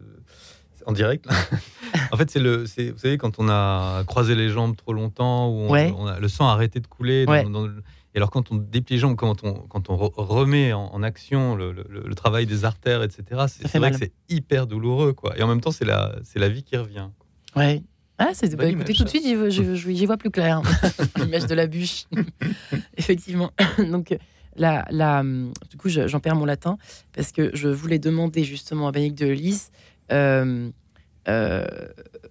en 0.87 0.93
direct, 0.93 1.27
en 2.13 2.17
fait, 2.17 2.31
c'est 2.31 2.41
le, 2.41 2.67
c'est, 2.67 2.91
vous 2.91 2.99
savez, 2.99 3.19
quand 3.19 3.39
on 3.39 3.49
a 3.49 4.05
croisé 4.05 4.35
les 4.35 4.49
jambes 4.49 4.77
trop 4.77 4.93
longtemps, 4.93 5.69
Ouais. 5.69 5.93
a, 6.09 6.19
le 6.19 6.29
sang 6.29 6.49
a 6.49 6.53
arrêté 6.53 6.81
de 6.81 6.87
couler. 6.87 7.25
Ouais. 7.27 7.45
dans 7.45 7.69
et 8.17 8.19
alors, 8.19 8.31
quand 8.31 8.51
on 8.51 8.57
jambes, 8.97 9.15
quand 9.15 9.45
on, 9.45 9.53
quand 9.53 9.91
on 9.91 9.97
re- 9.97 10.11
remet 10.17 10.73
en, 10.73 10.87
en 10.87 11.03
action 11.03 11.55
le, 11.55 11.71
le- 11.73 11.85
le 12.09 12.15
travail 12.15 12.47
des 12.47 12.65
artères, 12.65 13.03
etc., 13.03 13.45
c'est, 13.47 13.69
vrai 13.69 13.91
mal. 13.91 13.93
que 13.93 13.99
c'est 13.99 14.13
hyper 14.31 14.67
douloureux, 14.67 15.13
quoi. 15.13 15.39
Et 15.39 15.43
en 15.43 15.47
même 15.49 15.61
temps, 15.61 15.71
c'est 15.71 15.85
la, 15.85 16.17
vie 16.49 16.63
qui 16.63 16.79
revient. 16.79 17.09
Ouais. 17.55 17.83
Ah, 18.17 18.31
c'est 18.33 18.57
bah, 18.57 18.65
écoutez, 18.65 18.95
tout 18.95 19.05
de 19.05 19.09
suite, 19.11 19.25
j'y 19.27 20.07
vois, 20.07 20.17
plus 20.17 20.31
clair. 20.31 20.63
L'image 21.19 21.45
de 21.47 21.55
la 21.55 21.67
bûche. 21.67 22.07
Effectivement. 22.97 23.51
Donc, 23.91 24.17
la, 24.57 24.87
la, 24.91 25.23
du 25.71 25.77
coup, 25.77 25.91
je- 25.91 26.09
j'en 26.09 26.19
perds 26.21 26.37
mon 26.37 26.47
latin 26.47 26.79
parce 27.13 27.33
que 27.33 27.51
je 27.55 27.69
voulais 27.69 27.99
demander 27.99 28.45
justement 28.45 28.89
à 28.89 28.93
Bénédicte 28.93 29.21
de 29.21 29.27
Lys 29.31 29.71
euh, 30.11 30.71
euh, 31.29 31.67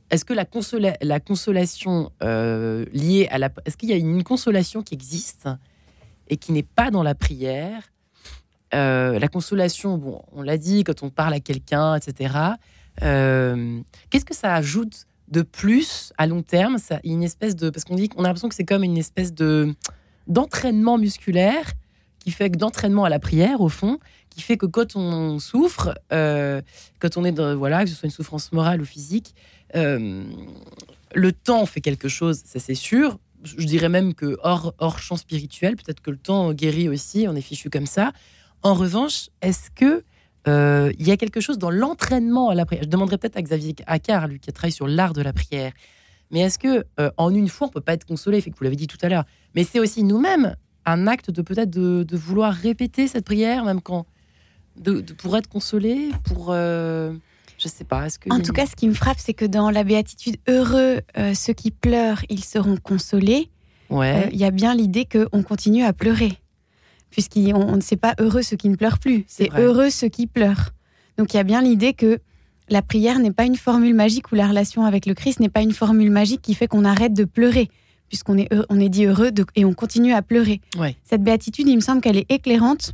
est-ce 0.09 0.25
que 0.25 0.33
la, 0.33 0.45
consola- 0.45 0.97
la 1.01 1.19
consolation 1.19 2.11
euh, 2.23 2.85
liée 2.93 3.27
à 3.29 3.37
la. 3.37 3.51
Est-ce 3.65 3.77
qu'il 3.77 3.89
y 3.89 3.93
a 3.93 3.97
une 3.97 4.23
consolation 4.23 4.81
qui 4.81 4.93
existe 4.95 5.47
et 6.27 6.37
qui 6.37 6.51
n'est 6.51 6.63
pas 6.63 6.91
dans 6.91 7.03
la 7.03 7.15
prière 7.15 7.91
Euh, 8.73 9.19
La 9.19 9.27
consolation, 9.27 9.97
bon, 9.97 10.21
on 10.31 10.41
l'a 10.41 10.57
dit, 10.57 10.83
quand 10.83 11.03
on 11.03 11.09
parle 11.09 11.33
à 11.33 11.39
quelqu'un, 11.39 11.95
etc. 11.95 12.35
Euh, 13.03 13.79
Qu'est-ce 14.09 14.25
que 14.25 14.35
ça 14.35 14.53
ajoute 14.55 15.05
de 15.29 15.41
plus 15.43 16.11
à 16.17 16.27
long 16.27 16.41
terme? 16.41 16.77
Ça, 16.77 16.99
une 17.03 17.23
espèce 17.23 17.55
de 17.55 17.69
parce 17.69 17.83
qu'on 17.85 17.95
dit 17.95 18.09
qu'on 18.09 18.23
a 18.23 18.27
l'impression 18.27 18.49
que 18.49 18.55
c'est 18.55 18.65
comme 18.65 18.83
une 18.83 18.97
espèce 18.97 19.33
de 19.33 19.73
d'entraînement 20.27 20.97
musculaire 20.97 21.71
qui 22.19 22.31
fait 22.31 22.49
que 22.49 22.57
d'entraînement 22.57 23.03
à 23.05 23.09
la 23.09 23.19
prière 23.19 23.61
au 23.61 23.69
fond 23.69 23.99
qui 24.31 24.41
fait 24.41 24.57
que 24.57 24.65
quand 24.65 24.95
on 24.95 25.37
souffre 25.39 25.93
euh, 26.11 26.61
quand 26.99 27.17
on 27.17 27.23
est 27.25 27.31
dans 27.31 27.55
voilà 27.55 27.83
que 27.83 27.89
ce 27.89 27.95
soit 27.95 28.07
une 28.07 28.11
souffrance 28.11 28.51
morale 28.51 28.81
ou 28.81 28.85
physique 28.85 29.35
le 29.73 31.31
temps 31.31 31.65
fait 31.67 31.81
quelque 31.81 32.07
chose 32.07 32.41
ça 32.45 32.59
c'est 32.59 32.75
sûr 32.75 33.19
je 33.45 33.65
dirais 33.65 33.89
même 33.89 34.13
que 34.13 34.37
hors 34.43 34.73
hors 34.79 34.99
champ 34.99 35.17
spirituel 35.17 35.75
peut-être 35.75 36.01
que 36.01 36.11
le 36.11 36.17
temps 36.17 36.53
guérit 36.53 36.89
aussi 36.89 37.27
on 37.29 37.35
est 37.35 37.41
fichu 37.41 37.69
comme 37.69 37.85
ça 37.85 38.11
en 38.63 38.73
revanche 38.73 39.29
est-ce 39.41 39.69
que 39.71 40.03
euh, 40.47 40.91
il 40.99 41.07
y 41.07 41.11
a 41.11 41.17
quelque 41.17 41.41
chose 41.41 41.57
dans 41.57 41.71
l'entraînement 41.71 42.49
à 42.49 42.55
la 42.55 42.65
prière? 42.65 42.83
Je 42.83 42.89
demanderais 42.89 43.17
peut-être 43.17 43.37
à 43.37 43.41
Xavier 43.41 43.75
Accard, 43.87 44.27
lui 44.27 44.39
qui 44.39 44.49
a 44.49 44.53
travaillé 44.53 44.73
sur 44.73 44.87
l'art 44.87 45.13
de 45.13 45.21
la 45.21 45.33
prière. 45.33 45.71
Mais 46.31 46.41
est-ce 46.41 46.59
que 46.59 46.85
euh, 46.99 47.09
en 47.17 47.33
une 47.33 47.47
fois 47.47 47.67
on 47.67 47.69
peut 47.71 47.81
pas 47.81 47.93
être 47.93 48.05
consolé? 48.05 48.41
Fait 48.41 48.51
que 48.51 48.57
vous 48.57 48.63
l'avez 48.63 48.75
dit 48.75 48.87
tout 48.87 48.97
à 49.01 49.09
l'heure. 49.09 49.25
Mais 49.55 49.63
c'est 49.63 49.79
aussi 49.79 50.03
nous-mêmes 50.03 50.55
un 50.85 51.07
acte 51.07 51.31
de 51.31 51.41
peut-être 51.41 51.71
de, 51.71 52.15
vouloir 52.15 52.53
répéter 52.53 53.07
cette 53.07 53.25
prière, 53.25 53.65
même 53.65 53.81
quand 53.81 54.05
pour 55.17 55.37
être 55.37 55.47
consolé, 55.47 56.09
pour. 56.25 56.47
euh, 56.51 57.13
Je 57.57 57.67
sais 57.67 57.83
pas. 57.85 58.05
Est-ce 58.07 58.19
que 58.19 58.29
En 58.31 58.39
tout 58.41 58.51
cas, 58.53 58.65
ce 58.65 58.75
qui 58.75 58.87
me 58.87 58.93
frappe, 58.93 59.17
c'est 59.19 59.33
que 59.33 59.45
dans 59.45 59.69
la 59.71 59.83
béatitude 59.83 60.37
heureux, 60.49 61.01
euh, 61.17 61.33
ceux 61.33 61.53
qui 61.53 61.71
pleurent, 61.71 62.23
ils 62.29 62.43
seront 62.43 62.77
consolés. 62.77 63.49
Euh, 63.91 63.95
ouais. 63.95 64.29
Il 64.33 64.37
y 64.39 64.43
a 64.45 64.51
bien 64.51 64.73
l'idée 64.75 65.05
qu'on 65.05 65.41
continue 65.43 65.83
à 65.83 65.93
pleurer, 65.93 66.33
puisqu'on 67.11 67.75
ne 67.75 67.81
sait 67.81 67.95
pas 67.97 68.13
heureux 68.19 68.41
ceux 68.41 68.57
qui 68.57 68.69
ne 68.69 68.75
pleurent 68.75 68.99
plus, 68.99 69.23
C'est 69.27 69.51
heureux 69.57 69.89
ceux 69.89 70.09
qui 70.09 70.27
pleurent. 70.27 70.71
Donc 71.17 71.33
il 71.33 71.37
y 71.37 71.39
a 71.39 71.43
bien 71.43 71.61
l'idée 71.61 71.93
que 71.93 72.19
la 72.69 72.81
prière 72.81 73.19
n'est 73.19 73.31
pas 73.31 73.45
une 73.45 73.55
formule 73.55 73.93
magique 73.93 74.31
ou 74.31 74.35
la 74.35 74.47
relation 74.47 74.85
avec 74.85 75.05
le 75.05 75.13
Christ 75.13 75.39
n'est 75.39 75.49
pas 75.49 75.61
une 75.61 75.71
formule 75.71 76.09
magique 76.11 76.41
qui 76.41 76.55
fait 76.55 76.67
qu'on 76.67 76.83
arrête 76.83 77.13
de 77.13 77.23
pleurer, 77.23 77.69
puisqu'on 78.09 78.37
est, 78.37 78.51
heureux- 78.51 78.65
on 78.69 78.79
est 78.79 78.89
dit 78.89 79.05
heureux 79.05 79.31
de- 79.31 79.45
et 79.55 79.63
on 79.65 79.73
continue 79.73 80.13
à 80.13 80.21
pleurer. 80.21 80.59
Ouais. 80.77 80.95
Cette 81.03 81.23
béatitude, 81.23 81.67
il 81.67 81.75
me 81.75 81.81
semble 81.81 82.01
qu'elle 82.01 82.17
est 82.17 82.29
éclairante 82.29 82.93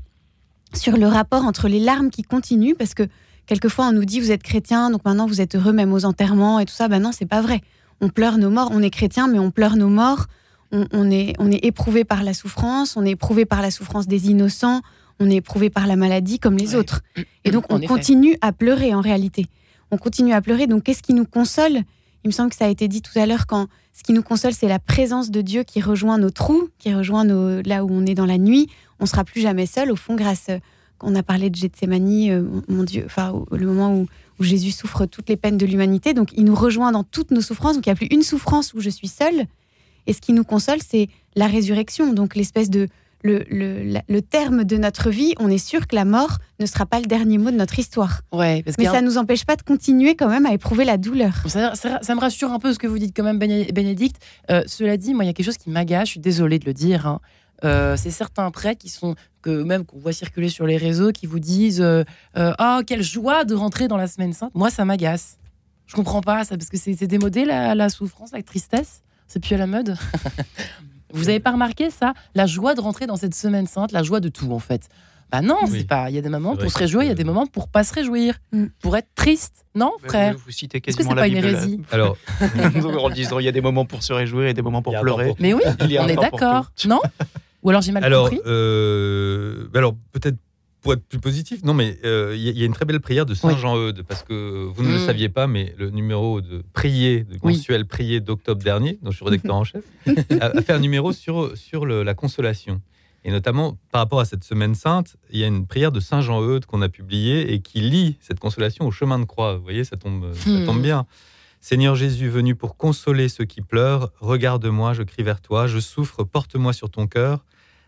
sur 0.73 0.97
le 0.97 1.07
rapport 1.07 1.45
entre 1.45 1.67
les 1.67 1.79
larmes 1.79 2.09
qui 2.11 2.21
continuent, 2.21 2.75
parce 2.77 2.93
que 2.93 3.03
quelquefois 3.51 3.87
on 3.87 3.91
nous 3.91 4.05
dit 4.05 4.21
vous 4.21 4.31
êtes 4.31 4.43
chrétien, 4.43 4.89
donc 4.91 5.03
maintenant 5.03 5.27
vous 5.27 5.41
êtes 5.41 5.55
heureux 5.55 5.73
même 5.73 5.91
aux 5.91 6.05
enterrements 6.05 6.59
et 6.59 6.65
tout 6.65 6.73
ça. 6.73 6.87
Ben 6.87 7.01
non, 7.01 7.11
c'est 7.11 7.25
pas 7.25 7.41
vrai. 7.41 7.59
On 7.99 8.07
pleure 8.07 8.37
nos 8.37 8.49
morts, 8.49 8.69
on 8.71 8.81
est 8.81 8.89
chrétien, 8.89 9.27
mais 9.27 9.39
on 9.39 9.51
pleure 9.51 9.75
nos 9.75 9.89
morts. 9.89 10.27
On, 10.71 10.85
on 10.93 11.11
est, 11.11 11.33
on 11.37 11.51
est 11.51 11.65
éprouvé 11.65 12.05
par 12.05 12.23
la 12.23 12.33
souffrance, 12.33 12.95
on 12.95 13.05
est 13.05 13.11
éprouvé 13.11 13.43
par 13.43 13.61
la 13.61 13.69
souffrance 13.69 14.07
des 14.07 14.29
innocents, 14.29 14.81
on 15.19 15.29
est 15.29 15.35
éprouvé 15.35 15.69
par 15.69 15.85
la 15.85 15.97
maladie 15.97 16.39
comme 16.39 16.55
les 16.55 16.69
Ouais. 16.69 16.75
autres. 16.77 17.01
Et 17.43 17.51
donc 17.51 17.65
En 17.69 17.75
on 17.75 17.77
effet. 17.79 17.87
continue 17.87 18.37
à 18.39 18.53
pleurer 18.53 18.93
en 18.95 19.01
réalité. 19.01 19.47
On 19.91 19.97
continue 19.97 20.31
à 20.31 20.41
pleurer. 20.41 20.67
Donc 20.67 20.83
qu'est-ce 20.83 21.03
qui 21.03 21.13
nous 21.13 21.25
console? 21.25 21.81
Il 22.23 22.27
me 22.27 22.31
semble 22.31 22.51
que 22.51 22.55
ça 22.55 22.65
a 22.65 22.69
été 22.69 22.87
dit 22.87 23.01
tout 23.01 23.19
à 23.19 23.25
l'heure 23.25 23.47
quand 23.47 23.67
ce 23.91 24.03
qui 24.03 24.13
nous 24.13 24.23
console, 24.23 24.53
c'est 24.53 24.69
la 24.69 24.79
présence 24.79 25.29
de 25.29 25.41
Dieu 25.41 25.63
qui 25.63 25.81
rejoint 25.81 26.17
nos 26.17 26.29
trous, 26.29 26.69
qui 26.79 26.93
rejoint 26.93 27.25
nos, 27.25 27.61
là 27.63 27.83
où 27.83 27.89
on 27.91 28.05
est 28.05 28.15
dans 28.15 28.25
la 28.27 28.37
nuit. 28.37 28.69
On 29.01 29.05
sera 29.05 29.25
plus 29.25 29.41
jamais 29.41 29.65
seul. 29.65 29.91
Au 29.91 29.97
fond, 29.97 30.15
grâce, 30.15 30.47
on 31.03 31.15
a 31.15 31.23
parlé 31.23 31.49
de 31.49 31.55
Gethsemane, 31.55 32.29
euh, 32.29 32.43
mon- 32.67 32.83
Dieu, 32.83 33.03
enfin 33.05 33.33
le 33.51 33.65
moment 33.65 33.95
où, 33.95 34.07
où 34.39 34.43
Jésus 34.43 34.71
souffre 34.71 35.05
toutes 35.05 35.29
les 35.29 35.37
peines 35.37 35.57
de 35.57 35.65
l'humanité. 35.65 36.13
Donc 36.13 36.29
il 36.35 36.45
nous 36.45 36.55
rejoint 36.55 36.91
dans 36.91 37.03
toutes 37.03 37.31
nos 37.31 37.41
souffrances. 37.41 37.75
Donc 37.75 37.85
il 37.85 37.89
n'y 37.89 37.93
a 37.93 37.95
plus 37.95 38.07
une 38.07 38.23
souffrance 38.23 38.73
où 38.73 38.79
je 38.81 38.89
suis 38.89 39.07
seule. 39.07 39.45
Et 40.07 40.13
ce 40.13 40.21
qui 40.21 40.33
nous 40.33 40.43
console, 40.43 40.79
c'est 40.85 41.07
la 41.35 41.47
résurrection. 41.47 42.13
Donc 42.13 42.35
l'espèce 42.35 42.69
de 42.69 42.87
le, 43.23 43.43
le- 43.51 43.83
la- 43.83 44.01
le 44.09 44.21
terme 44.23 44.63
de 44.63 44.77
notre 44.77 45.11
vie, 45.11 45.35
on 45.39 45.47
est 45.47 45.59
sûr 45.59 45.85
que 45.85 45.95
la 45.95 46.05
mort 46.05 46.39
ne 46.59 46.65
sera 46.65 46.87
pas 46.87 46.99
le 46.99 47.05
dernier 47.05 47.37
mot 47.37 47.51
de 47.51 47.55
notre 47.55 47.77
histoire. 47.77 48.21
Ouais, 48.31 48.63
parce 48.63 48.79
Mais 48.79 48.85
ça 48.85 48.97
un- 48.97 49.01
ne 49.01 49.05
nous 49.05 49.19
empêche 49.19 49.45
pas 49.45 49.55
de 49.55 49.61
continuer 49.61 50.15
quand 50.15 50.27
même 50.27 50.47
à 50.47 50.53
éprouver 50.53 50.85
la 50.85 50.97
douleur. 50.97 51.35
Ça, 51.45 51.75
ça- 51.75 51.99
ça 52.01 52.15
me 52.15 52.19
rassure 52.19 52.51
un 52.51 52.57
peu 52.57 52.73
ce 52.73 52.79
que 52.79 52.87
vous 52.87 52.97
dites 52.97 53.15
quand 53.15 53.23
même, 53.23 53.37
Béné- 53.37 53.71
Bénédicte. 53.71 54.19
Euh, 54.49 54.63
cela 54.65 54.97
dit, 54.97 55.13
moi, 55.13 55.23
il 55.23 55.27
y 55.27 55.29
a 55.29 55.33
quelque 55.33 55.45
chose 55.45 55.59
qui 55.59 55.69
m'agace, 55.69 56.07
je 56.07 56.11
suis 56.13 56.19
désolée 56.19 56.57
de 56.57 56.65
le 56.65 56.73
dire. 56.73 57.05
hein. 57.05 57.19
Euh, 57.63 57.95
c'est 57.95 58.09
certains 58.09 58.49
prêtres 58.49 58.81
qui 58.81 58.89
sont, 58.89 59.13
que 59.41 59.63
même 59.63 59.85
qu'on 59.85 59.99
voit 59.99 60.13
circuler 60.13 60.49
sur 60.49 60.65
les 60.65 60.77
réseaux, 60.77 61.11
qui 61.11 61.25
vous 61.25 61.39
disent 61.39 61.81
euh, 61.81 62.03
euh, 62.37 62.53
Ah, 62.57 62.81
quelle 62.85 63.03
joie 63.03 63.43
de 63.45 63.55
rentrer 63.55 63.87
dans 63.87 63.97
la 63.97 64.07
semaine 64.07 64.33
sainte. 64.33 64.51
Moi, 64.53 64.69
ça 64.69 64.85
m'agace. 64.85 65.37
Je 65.87 65.95
comprends 65.95 66.21
pas 66.21 66.43
ça, 66.45 66.57
parce 66.57 66.69
que 66.69 66.77
c'est 66.77 66.95
démodé 67.07 67.43
la, 67.45 67.75
la 67.75 67.89
souffrance, 67.89 68.31
la 68.31 68.41
tristesse. 68.43 69.01
C'est 69.27 69.39
plus 69.41 69.55
à 69.55 69.57
la 69.57 69.67
mode. 69.67 69.95
vous 71.13 71.27
avez 71.29 71.39
pas 71.39 71.51
remarqué 71.51 71.89
ça? 71.89 72.13
La 72.35 72.45
joie 72.45 72.75
de 72.75 72.81
rentrer 72.81 73.07
dans 73.07 73.17
cette 73.17 73.35
semaine 73.35 73.67
sainte, 73.67 73.91
la 73.91 74.03
joie 74.03 74.19
de 74.19 74.29
tout, 74.29 74.51
en 74.51 74.59
fait. 74.59 74.87
Bah 75.31 75.41
non, 75.41 75.57
Oui. 75.63 75.69
c'est 75.79 75.87
pas. 75.87 76.09
Il 76.09 76.15
y 76.15 76.19
a 76.19 76.21
des 76.21 76.27
moments 76.29 76.57
pour 76.57 76.69
se 76.69 76.77
réjouir, 76.77 77.03
il 77.03 77.07
y 77.07 77.11
a 77.11 77.15
des 77.15 77.23
moments 77.23 77.47
pour 77.47 77.69
pas 77.69 77.85
se 77.85 77.93
réjouir, 77.93 78.35
Mm. 78.51 78.65
pour 78.81 78.97
être 78.97 79.07
triste. 79.15 79.65
Non, 79.75 79.93
frère? 80.03 80.33
Vous, 80.33 80.39
vous 80.47 80.51
citez 80.51 80.77
Est-ce 80.79 80.97
que 80.97 81.03
quasiment 81.03 81.11
c'est 81.11 81.15
la 81.15 81.21
pas 81.21 81.27
une 81.29 81.37
hérésie? 81.37 81.79
Alors, 81.91 82.17
en 82.99 83.09
disant 83.09 83.39
il 83.39 83.45
y 83.45 83.47
a 83.47 83.53
des 83.53 83.61
moments 83.61 83.85
pour 83.85 84.03
se 84.03 84.11
réjouir 84.11 84.47
et 84.49 84.53
des 84.53 84.61
moments 84.61 84.81
pour 84.81 84.99
pleurer. 84.99 85.27
pour. 85.27 85.37
Mais 85.39 85.53
oui, 85.53 85.61
Il 85.81 85.91
y 85.91 85.97
a 85.97 86.03
on 86.03 86.07
est 86.09 86.15
d'accord. 86.17 86.71
Non? 86.85 86.99
Ou 87.63 87.69
alors 87.69 87.81
j'ai 87.81 87.91
mal 87.91 88.03
alors, 88.03 88.29
compris 88.29 88.41
euh, 88.47 89.67
alors 89.73 89.95
peut-être 90.11 90.37
pour 90.81 90.93
être 90.93 91.03
plus 91.05 91.19
positif, 91.19 91.63
non, 91.63 91.75
mais 91.75 91.99
euh, 92.05 92.33
il 92.35 92.41
y, 92.41 92.47
a- 92.47 92.51
il 92.51 92.57
y 92.57 92.63
a 92.63 92.65
une 92.65 92.73
très 92.73 92.85
belle 92.85 92.99
prière 92.99 93.27
de 93.27 93.35
Saint 93.35 93.49
Oui. 93.53 93.59
Jean-Eudes, 93.59 94.01
parce 94.07 94.23
que 94.23 94.65
vous 94.73 94.81
ne 94.81 94.87
le 94.89 94.95
Mm. 94.95 95.05
saviez 95.05 95.29
pas, 95.29 95.45
mais 95.45 95.75
le 95.77 95.91
numéro 95.91 96.41
de 96.41 96.63
prier, 96.73 97.23
de 97.23 97.37
Oui. 97.43 97.53
mensuel 97.55 97.85
prier 97.85 98.19
d'octobre 98.19 98.63
dernier, 98.63 98.97
dont 99.03 99.11
je 99.11 99.17
suis 99.17 99.25
rédacteur 99.25 99.55
en 99.55 99.63
chef, 99.63 99.83
a, 100.41 100.45
a 100.57 100.61
fait 100.63 100.73
un 100.73 100.79
numéro 100.79 101.13
sur, 101.13 101.55
sur 101.55 101.85
le- 101.85 102.01
la 102.01 102.15
consolation. 102.15 102.81
Et 103.23 103.29
notamment, 103.29 103.77
par 103.91 104.01
rapport 104.01 104.19
à 104.21 104.25
cette 104.25 104.43
semaine 104.43 104.73
sainte, 104.73 105.15
il 105.29 105.37
y 105.37 105.43
a 105.43 105.47
une 105.47 105.67
prière 105.67 105.91
de 105.91 105.99
Saint 105.99 106.21
Jean-Eudes 106.21 106.65
qu'on 106.65 106.81
a 106.81 106.89
publiée 106.89 107.53
et 107.53 107.59
qui 107.61 107.79
lie 107.81 108.17
cette 108.19 108.39
consolation 108.39 108.87
au 108.87 108.91
chemin 108.91 109.19
de 109.19 109.25
croix. 109.25 109.57
Vous 109.57 109.61
voyez, 109.63 109.83
ça 109.83 109.97
tombe, 109.97 110.33
ça 110.33 110.49
Hmm. 110.49 110.65
tombe 110.65 110.81
bien. 110.81 111.05
Seigneur 111.63 111.95
Jésus, 111.95 112.27
venu 112.27 112.55
pour 112.55 112.75
consoler 112.75 113.29
ceux 113.29 113.45
qui 113.45 113.61
pleurent, 113.61 114.11
regarde-moi, 114.19 114.93
je 114.93 115.03
crie 115.03 115.21
vers 115.21 115.41
toi, 115.41 115.67
je 115.67 115.77
souffre, 115.77 116.23
porte-moi 116.23 116.73
sur 116.73 116.89
ton 116.89 117.05
cœur. 117.05 117.45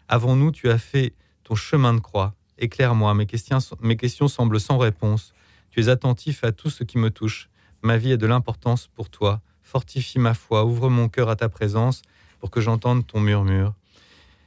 Avant 0.07 0.35
nous, 0.35 0.51
tu 0.51 0.69
as 0.69 0.77
fait 0.77 1.15
ton 1.43 1.55
chemin 1.55 1.95
de 1.95 1.99
croix. 1.99 2.35
Éclaire-moi, 2.59 3.15
mes 3.15 3.25
questions, 3.25 4.27
semblent 4.27 4.59
sans 4.59 4.77
réponse. 4.77 5.33
Tu 5.71 5.79
es 5.79 5.89
attentif 5.89 6.43
à 6.43 6.51
tout 6.51 6.69
ce 6.69 6.83
qui 6.83 6.99
me 6.99 7.09
touche. 7.09 7.49
Ma 7.81 7.97
vie 7.97 8.11
est 8.11 8.17
de 8.17 8.27
l'importance 8.27 8.85
pour 8.93 9.09
toi. 9.09 9.41
Fortifie 9.63 10.19
ma 10.19 10.35
foi, 10.35 10.65
ouvre 10.65 10.91
mon 10.91 11.09
cœur 11.09 11.29
à 11.29 11.35
ta 11.35 11.49
présence 11.49 12.03
pour 12.39 12.51
que 12.51 12.61
j'entende 12.61 13.07
ton 13.07 13.21
murmure. 13.21 13.73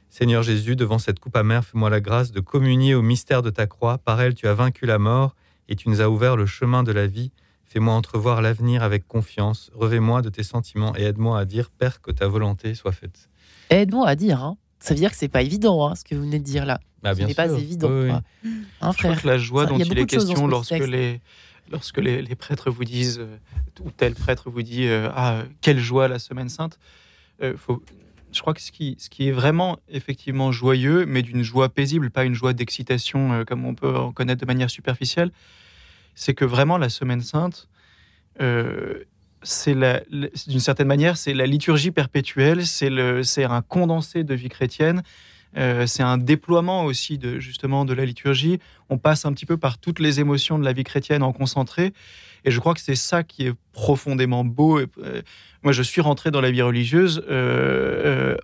Seigneur 0.09 0.41
Jésus, 0.41 0.77
devant 0.77 0.99
cette 0.99 1.19
coupe 1.19 1.35
amère, 1.35 1.65
fais-moi 1.65 1.89
la 1.89 1.99
grâce 1.99 2.31
de 2.31 2.39
communier 2.39 2.95
au 2.95 3.01
mystère 3.01 3.41
de 3.41 3.49
ta 3.49 3.67
croix. 3.67 3.97
Par 3.97 4.21
elle, 4.21 4.35
tu 4.35 4.47
as 4.47 4.53
vaincu 4.53 4.85
la 4.85 4.99
mort 4.99 5.35
et 5.67 5.75
tu 5.75 5.89
nous 5.89 5.99
as 5.99 6.07
ouvert 6.07 6.37
le 6.37 6.45
chemin 6.45 6.81
de 6.81 6.93
la 6.93 7.07
vie. 7.07 7.33
Fais-moi 7.67 7.93
entrevoir 7.93 8.41
l'avenir 8.41 8.81
avec 8.83 9.07
confiance. 9.07 9.69
Revêt-moi 9.75 10.21
de 10.21 10.29
tes 10.29 10.43
sentiments 10.43 10.95
et 10.95 11.03
aide-moi 11.03 11.39
à 11.39 11.45
dire, 11.45 11.69
Père, 11.69 12.01
que 12.01 12.11
ta 12.11 12.27
volonté 12.27 12.73
soit 12.75 12.93
faite. 12.93 13.29
Aide-moi 13.69 14.07
à 14.07 14.15
dire. 14.15 14.41
Hein. 14.43 14.57
Ça 14.79 14.93
veut 14.93 14.99
dire 14.99 15.11
que 15.11 15.17
c'est 15.17 15.27
pas 15.27 15.41
évident, 15.41 15.87
hein, 15.87 15.95
ce 15.95 16.03
que 16.03 16.15
vous 16.15 16.21
venez 16.21 16.39
de 16.39 16.43
dire 16.43 16.65
là. 16.65 16.79
Bah, 17.03 17.13
Ce 17.15 17.21
n'est 17.21 17.33
pas 17.33 17.51
évident. 17.51 17.89
Oui, 17.89 18.03
oui. 18.03 18.09
quoi. 18.09 18.21
Hein, 18.81 18.91
Je 18.93 18.97
crois 18.97 19.11
frère 19.11 19.21
que 19.21 19.27
la 19.27 19.37
joie 19.37 19.67
Ça, 19.67 19.71
il 19.73 19.75
y 19.75 19.77
dont 19.77 19.83
a 19.83 19.85
il 19.85 19.89
beaucoup 19.89 20.01
est 20.01 20.05
question 20.05 20.47
lorsque, 20.47 20.71
les, 20.71 21.21
lorsque 21.71 21.97
les, 21.97 22.21
les 22.21 22.35
prêtres 22.35 22.71
vous 22.71 22.85
disent, 22.85 23.19
euh, 23.19 23.37
ou 23.83 23.91
tel 23.91 24.15
prêtre 24.15 24.49
vous 24.49 24.61
dit 24.61 24.87
euh, 24.87 25.09
Ah, 25.13 25.43
quelle 25.61 25.79
joie 25.79 26.07
la 26.07 26.19
semaine 26.19 26.49
sainte 26.49 26.79
Euh, 27.43 27.55
faut, 27.57 27.83
Je 28.31 28.39
crois 28.41 28.53
que 28.53 28.61
ce 28.61 28.71
qui, 28.71 28.95
ce 28.99 29.09
qui 29.09 29.27
est 29.27 29.31
vraiment 29.31 29.77
effectivement 29.89 30.51
joyeux, 30.51 31.05
mais 31.05 31.21
d'une 31.21 31.43
joie 31.43 31.69
paisible, 31.69 32.09
pas 32.11 32.23
une 32.23 32.33
joie 32.33 32.53
d'excitation 32.53 33.33
euh, 33.33 33.43
comme 33.43 33.65
on 33.65 33.75
peut 33.75 33.95
en 33.95 34.11
connaître 34.11 34.41
de 34.41 34.47
manière 34.47 34.69
superficielle, 34.69 35.31
c'est 36.17 36.33
que 36.33 36.45
vraiment 36.45 36.77
la 36.79 36.89
semaine 36.89 37.21
sainte, 37.21 37.69
euh, 38.41 39.03
c'est 39.43 39.75
d'une 40.47 40.59
certaine 40.59 40.87
manière, 40.87 41.15
c'est 41.15 41.33
la 41.33 41.45
liturgie 41.45 41.91
perpétuelle, 41.91 42.65
c'est 42.65 43.43
un 43.43 43.61
condensé 43.61 44.23
de 44.23 44.33
vie 44.33 44.49
chrétienne. 44.49 45.03
Euh, 45.57 45.85
c'est 45.87 46.03
un 46.03 46.17
déploiement 46.17 46.83
aussi 46.85 47.17
de 47.17 47.39
justement 47.39 47.85
de 47.85 47.93
la 47.93 48.03
liturgie. 48.03 48.59
On 48.89 48.97
passe 48.97 49.25
un 49.25 49.31
petit 49.31 49.45
peu 49.45 49.57
par 49.57 49.77
toutes 49.77 49.99
les 49.99 50.19
émotions 50.19 50.59
de 50.59 50.65
la 50.65 50.73
vie 50.73 50.83
chrétienne 50.83 51.23
en 51.23 51.33
concentré. 51.33 51.93
Et 52.45 52.51
je 52.51 52.59
crois 52.59 52.73
que 52.73 52.81
c'est 52.81 52.95
ça 52.95 53.23
qui 53.23 53.47
est 53.47 53.53
profondément 53.71 54.43
beau. 54.43 54.79
Euh, 54.79 55.21
moi, 55.63 55.71
je 55.71 55.83
suis 55.83 56.01
rentré 56.01 56.31
dans 56.31 56.41
la 56.41 56.51
vie 56.51 56.61
religieuse 56.63 57.23
euh, 57.29 58.35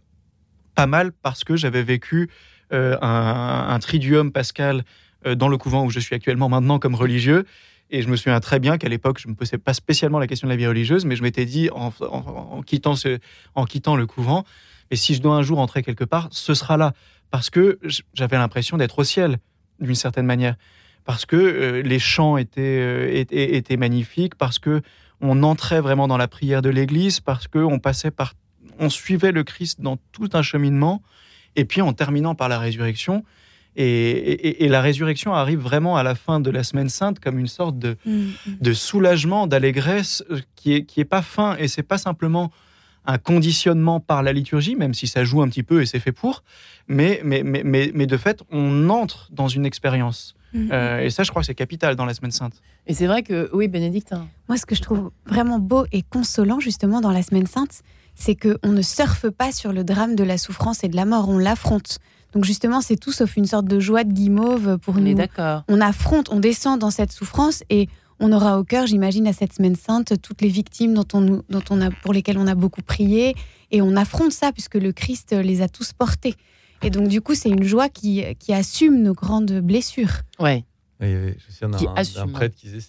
pas 0.75 0.87
mal 0.87 1.11
parce 1.11 1.43
que 1.43 1.55
j'avais 1.55 1.83
vécu 1.83 2.29
un, 2.71 3.65
un 3.69 3.79
triduum 3.79 4.31
pascal 4.31 4.83
dans 5.25 5.47
le 5.47 5.57
couvent 5.57 5.85
où 5.85 5.89
je 5.89 5.99
suis 5.99 6.15
actuellement 6.15 6.49
maintenant 6.49 6.79
comme 6.79 6.95
religieux. 6.95 7.45
Et 7.89 8.01
je 8.01 8.07
me 8.07 8.15
souviens 8.15 8.39
très 8.39 8.59
bien 8.59 8.77
qu'à 8.77 8.89
l'époque, 8.89 9.19
je 9.19 9.27
ne 9.27 9.33
me 9.33 9.37
posais 9.37 9.57
pas 9.57 9.73
spécialement 9.73 10.17
la 10.17 10.27
question 10.27 10.47
de 10.47 10.51
la 10.51 10.55
vie 10.57 10.65
religieuse, 10.65 11.05
mais 11.05 11.15
je 11.15 11.21
m'étais 11.21 11.45
dit, 11.45 11.69
en, 11.71 11.91
quittant 12.63 12.95
ce, 12.95 13.19
en 13.53 13.65
quittant 13.65 13.95
le 13.95 14.07
couvent, 14.07 14.45
et 14.89 14.95
si 14.95 15.13
je 15.13 15.21
dois 15.21 15.35
un 15.35 15.43
jour 15.43 15.59
entrer 15.59 15.83
quelque 15.83 16.03
part, 16.03 16.27
ce 16.31 16.53
sera 16.53 16.77
là. 16.77 16.93
Parce 17.29 17.49
que 17.49 17.79
j'avais 18.13 18.37
l'impression 18.37 18.77
d'être 18.77 18.99
au 18.99 19.03
ciel, 19.03 19.37
d'une 19.79 19.95
certaine 19.95 20.25
manière. 20.25 20.55
Parce 21.05 21.25
que 21.25 21.35
euh, 21.35 21.81
les 21.81 21.99
chants 21.99 22.37
étaient, 22.37 22.61
euh, 22.61 23.09
étaient, 23.13 23.55
étaient 23.55 23.77
magnifiques, 23.77 24.35
parce 24.35 24.59
que 24.59 24.81
on 25.21 25.43
entrait 25.43 25.81
vraiment 25.81 26.07
dans 26.07 26.17
la 26.17 26.27
prière 26.27 26.61
de 26.61 26.69
l'Église, 26.69 27.19
parce 27.19 27.47
que 27.47 27.59
on 27.59 27.79
passait 27.79 28.11
par, 28.11 28.33
on 28.79 28.89
suivait 28.89 29.31
le 29.31 29.43
Christ 29.43 29.81
dans 29.81 29.97
tout 30.11 30.29
un 30.33 30.41
cheminement, 30.41 31.01
et 31.55 31.65
puis 31.65 31.81
en 31.81 31.93
terminant 31.93 32.35
par 32.35 32.49
la 32.49 32.57
résurrection. 32.59 33.23
Et, 33.75 33.83
et- 33.85 34.63
et 34.65 34.69
la 34.69 34.81
résurrection 34.81 35.33
arrive 35.33 35.59
vraiment 35.59 35.97
à 35.97 36.03
la 36.03 36.13
fin 36.15 36.39
de 36.39 36.49
la 36.51 36.63
semaine 36.63 36.89
sainte 36.89 37.19
comme 37.19 37.39
une 37.39 37.47
sorte 37.47 37.77
de, 37.79 37.97
Mm, 38.05 38.29
de 38.61 38.73
soulagement, 38.73 39.47
d'allégresse 39.47 40.23
euh, 40.29 40.39
qui 40.55 40.73
est, 40.73 40.83
qui 40.85 40.99
est 41.01 41.05
pas 41.05 41.21
fin 41.21 41.55
et 41.57 41.67
c'est 41.67 41.83
pas 41.83 41.97
simplement 41.97 42.51
un 43.05 43.17
conditionnement 43.17 43.99
par 43.99 44.23
la 44.23 44.31
liturgie, 44.31 44.75
même 44.75 44.93
si 44.93 45.07
ça 45.07 45.23
joue 45.25 45.41
un 45.41 45.49
petit 45.49 45.63
peu 45.63 45.81
et 45.81 45.85
c'est 45.85 45.99
fait 45.99 46.11
pour, 46.13 46.43
mais, 46.87 47.19
mais, 47.23 47.43
mais, 47.43 47.63
mais, 47.65 47.91
mais 47.93 48.05
de 48.07 48.15
fait, 48.17 48.43
on 48.51 48.89
entre 48.89 49.27
dans 49.31 49.47
une 49.49 49.65
expérience. 49.65 50.35
mm. 50.53 50.69
Euh, 50.71 50.99
et 51.01 51.09
ça, 51.09 51.23
je 51.23 51.29
crois 51.31 51.41
que 51.41 51.47
c'est 51.47 51.55
capital 51.55 51.95
dans 51.95 52.05
la 52.05 52.13
semaine 52.13 52.31
sainte. 52.31 52.53
Et 52.87 52.93
c'est 52.93 53.07
vrai 53.07 53.23
que, 53.23 53.49
oui, 53.53 53.67
Bénédicte, 53.67 54.13
hein. 54.13 54.27
Moi, 54.49 54.57
ce 54.57 54.65
que 54.65 54.75
je 54.75 54.81
trouve 54.81 55.11
vraiment 55.25 55.57
beau 55.59 55.85
et 55.91 56.01
consolant, 56.03 56.59
justement, 56.59 57.01
dans 57.01 57.11
la 57.11 57.23
Semaine 57.23 57.47
Sainte, 57.47 57.81
c'est 58.15 58.35
qu'on 58.35 58.71
ne 58.71 58.81
surfe 58.81 59.29
pas 59.29 59.51
sur 59.53 59.71
le 59.73 59.83
drame 59.85 60.15
de 60.15 60.23
la 60.23 60.37
souffrance 60.37 60.83
et 60.83 60.89
de 60.89 60.95
la 60.95 61.05
mort, 61.05 61.27
on 61.29 61.37
l'affronte. 61.39 61.99
Donc, 62.33 62.45
justement, 62.45 62.81
c'est 62.81 62.97
tout 62.97 63.11
sauf 63.11 63.37
une 63.37 63.45
sorte 63.45 63.65
de 63.65 63.79
joie 63.79 64.03
de 64.03 64.11
guimauve 64.13 64.77
pour 64.79 64.95
on 64.95 65.01
nous. 65.01 65.13
d'accord. 65.13 65.63
On 65.67 65.79
affronte, 65.81 66.29
on 66.31 66.39
descend 66.39 66.79
dans 66.79 66.91
cette 66.91 67.11
souffrance 67.11 67.63
et 67.69 67.87
on 68.19 68.31
aura 68.31 68.59
au 68.59 68.63
cœur, 68.63 68.87
j'imagine, 68.87 69.27
à 69.27 69.33
cette 69.33 69.53
Semaine 69.53 69.75
Sainte, 69.75 70.13
toutes 70.21 70.41
les 70.41 70.47
victimes 70.47 70.93
dont 70.93 71.07
on, 71.13 71.21
nous- 71.21 71.41
dont 71.49 71.63
on 71.69 71.81
a, 71.81 71.89
pour 71.91 72.13
lesquelles 72.13 72.37
on 72.37 72.47
a 72.47 72.55
beaucoup 72.55 72.81
prié. 72.81 73.35
Et 73.71 73.81
on 73.81 73.95
affronte 73.95 74.31
ça, 74.31 74.51
puisque 74.51 74.75
le 74.75 74.91
Christ 74.91 75.33
les 75.33 75.61
a 75.61 75.67
tous 75.67 75.93
portés. 75.93 76.35
Et 76.83 76.89
donc, 76.89 77.07
du 77.07 77.21
coup, 77.21 77.33
c'est 77.35 77.49
une 77.49 77.63
joie 77.63 77.89
qui, 77.89 78.23
qui 78.39 78.53
assume 78.53 79.01
nos 79.01 79.13
grandes 79.13 79.59
blessures. 79.61 80.21
Ouais. 80.39 80.65
Oui, 81.01 81.07
oui, 81.15 81.33
je 81.37 81.65
me 81.65 81.71
souviens 81.71 81.77
Qui 81.77 82.31
prêtre 82.33 82.55
qui 82.55 82.67
disait 82.69 82.85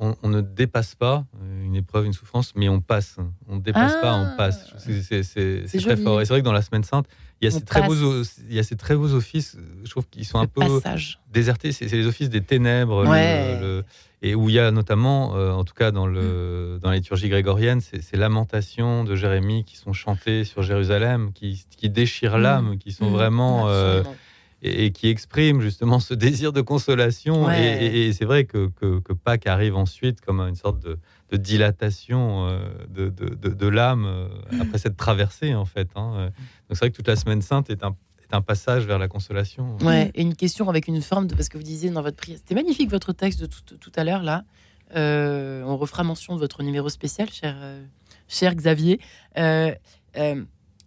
on, 0.00 0.14
on 0.22 0.28
ne 0.28 0.40
dépasse 0.40 0.94
pas 0.94 1.24
une 1.68 1.76
épreuve, 1.76 2.06
une 2.06 2.12
souffrance, 2.12 2.52
mais 2.56 2.68
on 2.68 2.80
passe. 2.80 3.16
On 3.48 3.56
ne 3.56 3.60
dépasse 3.60 3.92
pas, 4.00 4.12
Ah. 4.12 4.32
on 4.32 4.36
passe. 4.36 4.74
C'est- 4.78 5.22
très 5.68 5.78
joli. 5.78 6.02
fort. 6.02 6.20
Et 6.20 6.24
c'est 6.24 6.32
vrai 6.32 6.40
que 6.40 6.44
dans 6.44 6.52
la 6.52 6.62
Semaine 6.62 6.82
Sainte, 6.84 7.06
il 7.40 7.44
y 7.48 7.52
a, 7.52 7.54
On 7.54 7.58
ces 7.58 7.64
très, 7.64 7.82
beaux, 7.86 7.94
passe. 8.18 8.40
il 8.48 8.54
y 8.56 8.58
a 8.58 8.62
ces 8.64 8.76
très 8.76 8.96
beaux 8.96 9.12
offices, 9.14 9.56
euh, 9.56 9.62
je 9.84 9.90
trouve 9.90 10.06
qu'ils 10.08 10.24
sont 10.24 10.38
un 10.38 10.46
peu 10.46 10.60
passage. 10.60 11.20
désertés. 11.32 11.70
C'est 11.72 11.86
les 11.86 12.06
offices 12.06 12.30
des 12.30 12.40
ténèbres. 12.40 13.04
le- 13.04 13.08
Ouais. 13.10 13.60
le- 13.60 13.84
et 14.20 14.34
où 14.34 14.48
il 14.48 14.54
y 14.56 14.58
a 14.58 14.72
notamment, 14.72 15.36
euh, 15.36 15.52
en 15.52 15.62
tout 15.62 15.74
cas 15.74 15.92
dans, 15.92 16.06
le, 16.08 16.78
dans 16.82 16.90
la 16.90 16.96
liturgie 16.96 17.28
grégorienne, 17.28 17.80
ces, 17.80 18.02
ces 18.02 18.16
lamentations 18.16 19.04
de 19.04 19.14
Jérémie 19.14 19.62
qui 19.64 19.76
sont 19.76 19.92
chantées 19.92 20.42
sur 20.44 20.62
Jérusalem, 20.62 21.32
qui, 21.32 21.64
qui 21.76 21.88
déchirent 21.88 22.38
Mm. 22.38 22.42
l'âme, 22.42 22.78
qui 22.78 22.90
sont 22.92 23.10
Mm. 23.10 23.12
vraiment. 23.12 23.68
euh, 23.68 24.02
et, 24.60 24.86
et 24.86 24.90
qui 24.90 25.06
exprime 25.08 25.60
justement 25.60 26.00
ce 26.00 26.14
désir 26.42 26.52
de 26.52 26.60
consolation. 26.62 27.44
Ouais. 27.46 27.76
Et, 27.80 27.86
et- 27.86 28.08
et 28.08 28.12
c'est 28.12 28.24
vrai 28.24 28.44
que, 28.44 28.66
que, 28.80 28.98
que 28.98 29.12
Pâques 29.12 29.46
arrive 29.46 29.76
ensuite 29.76 30.20
comme 30.20 30.40
une 30.40 30.56
sorte 30.56 30.80
de, 30.82 30.98
de 31.30 31.36
dilatation 31.36 32.46
euh, 32.48 32.68
de, 32.88 33.08
de, 33.10 33.34
de- 33.34 33.54
de 33.54 33.66
l'âme 33.68 34.04
euh, 34.06 34.28
après 34.60 34.78
cette 34.78 34.96
traversée, 34.96 35.54
en 35.54 35.64
fait. 35.66 35.88
hein. 35.94 36.12
Euh, 36.16 36.24
Donc 36.26 36.32
c'est 36.70 36.78
vrai 36.78 36.90
que 36.90 36.96
toute 36.96 37.08
la 37.08 37.16
Semaine 37.16 37.42
Sainte 37.42 37.68
est 37.70 37.82
un, 37.84 37.94
est 38.22 38.34
un 38.34 38.40
passage 38.42 38.86
vers 38.86 38.98
la 38.98 39.08
consolation. 39.08 39.76
Ouais, 39.82 40.10
et 40.14 40.22
une 40.22 40.34
question 40.34 40.68
avec 40.68 40.88
une 40.88 41.00
forme 41.02 41.26
de. 41.26 41.34
Parce 41.34 41.48
que 41.48 41.58
vous 41.58 41.64
disiez 41.64 41.90
dans 41.90 42.02
votre 42.02 42.16
prière. 42.16 42.38
C'était 42.38 42.54
magnifique 42.54 42.90
votre 42.90 43.12
texte 43.12 43.40
de 43.40 43.46
tout, 43.46 43.76
tout 43.76 43.92
à 43.96 44.04
l'heure, 44.04 44.22
là. 44.22 44.44
Euh, 44.96 45.62
on 45.64 45.76
refera 45.76 46.02
mention 46.02 46.34
de 46.34 46.40
votre 46.40 46.62
numéro 46.62 46.88
spécial, 46.88 47.28
cher, 47.30 47.54
euh, 47.60 47.84
cher 48.26 48.54
Xavier. 48.54 49.00
Euh, 49.36 49.74
euh, 50.16 50.42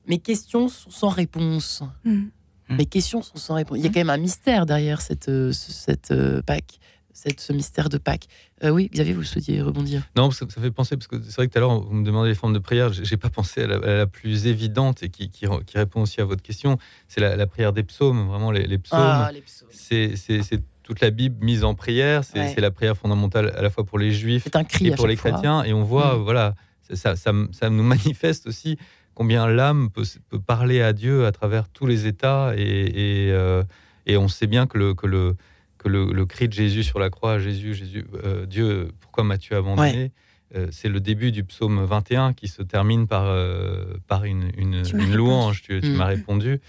mes 0.08 0.18
questions 0.18 0.68
sont 0.70 0.90
sans 0.90 1.10
réponse. 1.10 1.84
Mm. 2.04 2.24
Mes 2.70 2.86
questions 2.86 3.22
sont 3.22 3.38
sans 3.38 3.54
réponse. 3.56 3.78
Il 3.78 3.84
y 3.84 3.88
a 3.88 3.90
quand 3.90 4.00
même 4.00 4.10
un 4.10 4.18
mystère 4.18 4.66
derrière 4.66 5.02
cette, 5.02 5.26
ce- 5.26 5.52
cette 5.52 6.10
euh, 6.12 6.42
Pâques, 6.42 6.80
cette, 7.14 7.40
ce 7.40 7.54
mystère 7.54 7.90
de 7.90 7.98
Pâques. 7.98 8.28
Euh, 8.64 8.70
oui, 8.70 8.90
Xavier, 8.94 9.14
vous 9.14 9.24
souhaitiez 9.24 9.62
rebondir 9.62 10.02
Non, 10.16 10.30
parce 10.30 10.40
que 10.46 10.52
ça 10.52 10.62
fait 10.62 10.72
penser, 10.72 10.96
parce 10.98 11.08
que 11.08 11.22
c'est 11.22 11.36
vrai 11.36 11.48
que 11.48 11.54
tout 11.54 11.58
à 11.58 11.62
l'heure, 11.62 11.82
vous 11.82 11.94
me 11.94 12.06
demandez 12.06 12.30
les 12.30 12.36
formes 12.36 12.54
de 12.54 12.60
prière, 12.60 12.92
j'ai 12.94 13.18
pas 13.18 13.30
pensé 13.30 13.64
à 13.64 13.68
la, 13.68 13.76
à 13.78 13.98
la 13.98 14.08
plus 14.08 14.48
évidente 14.48 15.04
et 15.04 15.10
qui, 15.10 15.30
qui, 15.30 15.46
qui 15.66 15.78
répond 15.78 16.02
aussi 16.04 16.22
à 16.22 16.26
votre 16.26 16.42
question, 16.42 16.78
c'est 17.08 17.22
la, 17.22 17.36
la 17.36 17.48
prière 17.48 17.74
des 17.74 17.84
psaumes, 17.84 18.28
vraiment 18.28 18.52
les, 18.52 18.66
les 18.68 18.78
psaumes. 18.78 19.00
Ah, 19.02 19.32
les 19.34 19.42
psaumes. 19.42 19.68
c'est 19.72 20.62
toute 20.84 21.00
la 21.02 21.12
Bible 21.12 21.44
mise 21.46 21.64
en 21.64 21.76
prière. 21.76 22.24
C'est 22.24 22.40
Ouais. 22.40 22.56
la 22.58 22.72
prière 22.72 22.98
fondamentale 22.98 23.54
à 23.56 23.62
la 23.62 23.70
fois 23.70 23.86
pour 23.86 24.00
les 24.00 24.12
juifs 24.12 24.48
un 24.54 24.64
cri 24.64 24.88
et 24.88 24.92
pour 24.92 25.08
les 25.08 25.16
fois. 25.16 25.32
chrétiens. 25.32 25.64
Et 25.64 25.74
on 25.74 25.84
voit, 25.84 26.18
Mm. 26.18 26.22
voilà, 26.24 26.56
ça, 26.82 26.96
ça, 26.96 27.16
ça, 27.16 27.32
ça 27.52 27.70
nous 27.70 27.84
manifeste 27.84 28.48
aussi 28.48 28.78
combien 29.14 29.48
l'âme 29.48 29.90
peut, 29.92 30.04
peut 30.30 30.40
parler 30.40 30.82
à 30.82 30.92
Dieu 30.94 31.26
à 31.26 31.32
travers 31.32 31.70
tous 31.70 31.86
les 31.86 32.08
états. 32.08 32.54
Et, 32.58 32.62
et, 33.28 33.32
euh, 33.32 33.64
et 34.08 34.18
on 34.18 34.28
sait 34.28 34.48
bien 34.48 34.66
que 34.66 34.78
le, 34.78 34.94
que 34.96 35.06
le, 35.08 35.36
que 35.82 35.90
le, 35.90 36.12
le 36.14 36.26
cri 36.28 36.48
de 36.48 36.54
Jésus 36.54 36.84
sur 36.84 37.00
la 37.00 37.10
croix, 37.10 37.40
Jésus, 37.40 37.74
Jésus, 37.74 38.06
euh, 38.24 38.46
Dieu, 38.46 38.92
pourquoi 39.00 39.24
m'as-tu 39.24 39.56
abandonné 39.56 40.12
Euh, 40.54 40.68
c'est 40.70 40.90
le 40.90 41.00
début 41.00 41.32
du 41.32 41.44
psaume 41.46 41.82
21 41.86 42.34
qui 42.34 42.48
se 42.50 42.62
termine 42.62 43.08
par, 43.08 43.24
euh, 43.26 43.86
par 44.08 44.26
une, 44.26 44.52
une, 44.58 44.84
Tu 44.84 44.96
m'as 44.96 45.04
une 45.04 45.12
répondu. 45.12 45.18
louange. 45.18 45.62
Tu, 45.64 45.80
tu 45.82 45.88
Mm. 45.92 45.96
m'as 45.96 46.06
répondu. 46.06 46.60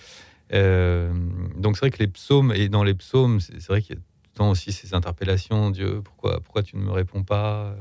Euh, 0.52 1.12
donc 1.56 1.76
c'est 1.76 1.80
vrai 1.80 1.90
que 1.90 1.98
les 1.98 2.06
psaumes, 2.08 2.52
et 2.54 2.68
dans 2.68 2.84
les 2.84 2.94
psaumes, 2.94 3.40
c'est 3.40 3.54
c'est 3.60 3.68
vrai 3.68 3.82
qu'il 3.82 3.96
y 3.96 3.98
a 3.98 4.00
tout 4.00 4.30
le 4.34 4.36
temps 4.38 4.50
aussi 4.50 4.72
ces 4.72 4.94
interpellations, 4.94 5.70
Dieu, 5.70 6.00
pourquoi, 6.02 6.40
pourquoi 6.40 6.62
tu 6.62 6.76
ne 6.76 6.82
me 6.82 6.90
réponds 6.92 7.22
pas 7.24 7.74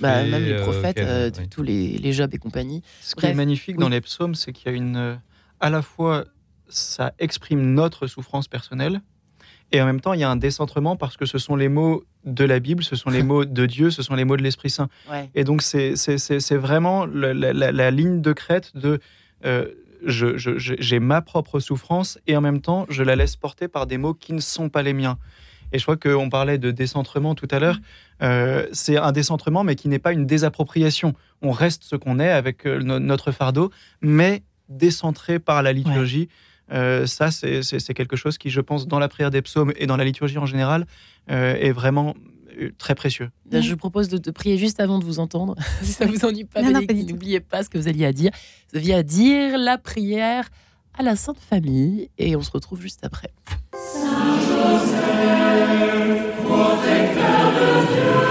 Bah, 0.00 0.22
même 0.24 0.44
les 0.44 0.56
prophètes, 0.56 0.96
quel- 0.96 1.06
euh, 1.08 1.30
oui. 1.38 1.48
tous 1.48 1.62
les, 1.62 1.98
les 1.98 2.12
Job 2.12 2.30
et 2.34 2.38
compagnie. 2.38 2.82
Ce 3.00 3.14
qui 3.14 3.26
est 3.26 3.34
magnifique 3.34 3.76
oui. 3.76 3.82
dans 3.82 3.88
les 3.88 4.00
psaumes, 4.00 4.34
c'est 4.34 4.52
qu'il 4.52 4.70
y 4.70 4.74
a 4.74 4.76
une. 4.76 4.96
euh, 4.96 5.16
à 5.60 5.70
la 5.70 5.82
fois, 5.82 6.24
ça 6.68 7.14
exprime 7.18 7.74
notre 7.74 8.06
souffrance 8.06 8.46
personnelle, 8.46 9.00
et 9.72 9.80
en 9.82 9.86
même 9.86 10.00
temps, 10.00 10.12
il 10.14 10.20
y 10.20 10.24
a 10.24 10.30
un 10.30 10.36
décentrement 10.36 10.96
parce 10.96 11.16
que 11.16 11.26
ce 11.26 11.38
sont 11.38 11.56
les 11.56 11.68
mots 11.68 12.04
de 12.24 12.44
la 12.44 12.58
Bible, 12.58 12.82
ce 12.84 12.96
sont 12.96 13.10
les 13.10 13.22
mots 13.30 13.44
de 13.44 13.66
Dieu, 13.66 13.90
ce 13.90 14.02
sont 14.02 14.14
les 14.14 14.24
mots 14.24 14.36
de 14.36 14.42
l'Esprit 14.42 14.70
Saint. 14.70 14.88
Ouais. 15.10 15.28
Et 15.34 15.44
donc, 15.44 15.62
c'est 15.62 15.94
vraiment 16.56 17.06
la, 17.06 17.32
la- 17.34 17.52
la- 17.72 17.90
ligne 17.90 18.20
de 18.20 18.32
crête 18.32 18.76
de. 18.76 18.98
euh, 19.44 19.66
J'ai 20.06 21.00
ma 21.00 21.20
propre 21.22 21.60
souffrance 21.60 22.18
et 22.26 22.36
en 22.36 22.40
même 22.40 22.60
temps, 22.60 22.86
je 22.88 23.02
la 23.02 23.16
laisse 23.16 23.36
porter 23.36 23.68
par 23.68 23.86
des 23.86 23.98
mots 23.98 24.14
qui 24.14 24.32
ne 24.32 24.40
sont 24.40 24.68
pas 24.68 24.82
les 24.82 24.92
miens. 24.92 25.18
Et 25.72 25.78
je 25.78 25.82
crois 25.84 25.96
qu'on 25.98 26.30
parlait 26.30 26.56
de 26.56 26.70
décentrement 26.70 27.34
tout 27.34 27.48
à 27.50 27.58
l'heure. 27.58 27.78
Euh, 28.22 28.66
c'est 28.72 28.96
un 28.96 29.12
décentrement, 29.12 29.64
mais 29.64 29.74
qui 29.76 29.88
n'est 29.88 29.98
pas 29.98 30.12
une 30.12 30.24
désappropriation. 30.24 31.12
On 31.42 31.50
reste 31.50 31.82
ce 31.84 31.94
qu'on 31.94 32.18
est 32.20 32.30
avec 32.30 32.66
euh, 32.66 32.78
no- 32.82 32.98
notre 33.00 33.32
fardeau, 33.32 33.70
mais 34.00 34.42
décentré 34.70 35.38
par 35.38 35.62
la 35.62 35.72
liturgie. 35.74 36.28
Euh, 36.72 37.06
ça, 37.06 37.30
c'est 37.30 37.94
quelque 37.94 38.16
chose 38.16 38.38
qui, 38.38 38.50
je 38.50 38.60
pense, 38.60 38.86
dans 38.86 38.98
la 38.98 39.08
prière 39.08 39.30
des 39.30 39.42
psaumes 39.42 39.72
et 39.76 39.86
dans 39.86 39.96
la 39.96 40.04
liturgie 40.04 40.38
en 40.38 40.46
général, 40.46 40.86
euh, 41.30 41.54
est 41.54 41.72
vraiment 41.72 42.14
euh, 42.60 42.70
très 42.78 42.94
précieux. 42.94 43.30
Là, 43.50 43.60
Je 43.60 43.70
vous 43.70 43.76
propose 43.76 44.08
de, 44.08 44.18
de 44.18 44.30
prier 44.30 44.58
juste 44.58 44.80
avant 44.80 44.98
de 44.98 45.04
vous 45.04 45.18
entendre. 45.18 45.54
si 45.82 45.92
ça 45.92 46.06
vous 46.06 46.24
ennuie 46.24 46.44
pas, 46.44 46.62
n'oubliez 46.62 47.40
pas 47.40 47.62
ce 47.62 47.70
que 47.70 47.78
vous 47.78 47.88
alliez 47.88 48.06
à 48.06 48.12
dire. 48.12 48.30
Vous 48.72 48.78
aviez 48.78 48.94
à 48.94 49.02
dire 49.02 49.58
la 49.58 49.78
prière 49.78 50.48
à 50.98 51.02
la 51.02 51.16
Sainte 51.16 51.38
Famille 51.38 52.10
et 52.18 52.36
on 52.36 52.42
se 52.42 52.50
retrouve 52.50 52.80
juste 52.80 53.04
après. 53.04 53.30
Bref, 56.44 58.27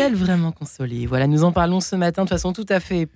peuvent-elles 0.00 0.16
vraiment 0.16 0.52
consoler 0.52 1.06
Voilà, 1.06 1.26
nous 1.26 1.44
en 1.44 1.52
parlons 1.52 1.80
ce 1.80 1.96
matin 1.96 2.24
de 2.24 2.28
façon 2.28 2.52
tout 2.52 2.66
à 2.68 2.80
fait 2.80 3.08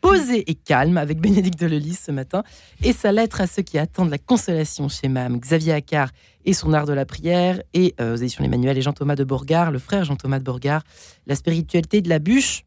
posée 0.00 0.50
et 0.50 0.54
calme 0.54 0.96
avec 0.96 1.20
Bénédicte 1.20 1.62
Lelis 1.62 1.98
ce 2.06 2.10
matin 2.10 2.42
et 2.82 2.94
sa 2.94 3.12
lettre 3.12 3.42
à 3.42 3.46
ceux 3.46 3.62
qui 3.62 3.76
attendent 3.76 4.08
la 4.08 4.18
consolation 4.18 4.88
chez 4.88 5.08
Mam, 5.08 5.38
Xavier 5.38 5.74
Accard 5.74 6.10
et 6.46 6.54
son 6.54 6.72
art 6.72 6.86
de 6.86 6.94
la 6.94 7.04
prière 7.04 7.60
et 7.74 7.94
euh, 8.00 8.14
aux 8.14 8.16
éditions 8.16 8.42
Emmanuel 8.42 8.78
et 8.78 8.82
Jean-Thomas 8.82 9.16
de 9.16 9.24
Borgard, 9.24 9.70
le 9.70 9.78
frère 9.78 10.04
Jean-Thomas 10.04 10.38
de 10.38 10.44
Borgard, 10.44 10.82
la 11.26 11.34
spiritualité 11.34 12.00
de 12.00 12.08
la 12.08 12.18
bûche 12.18 12.64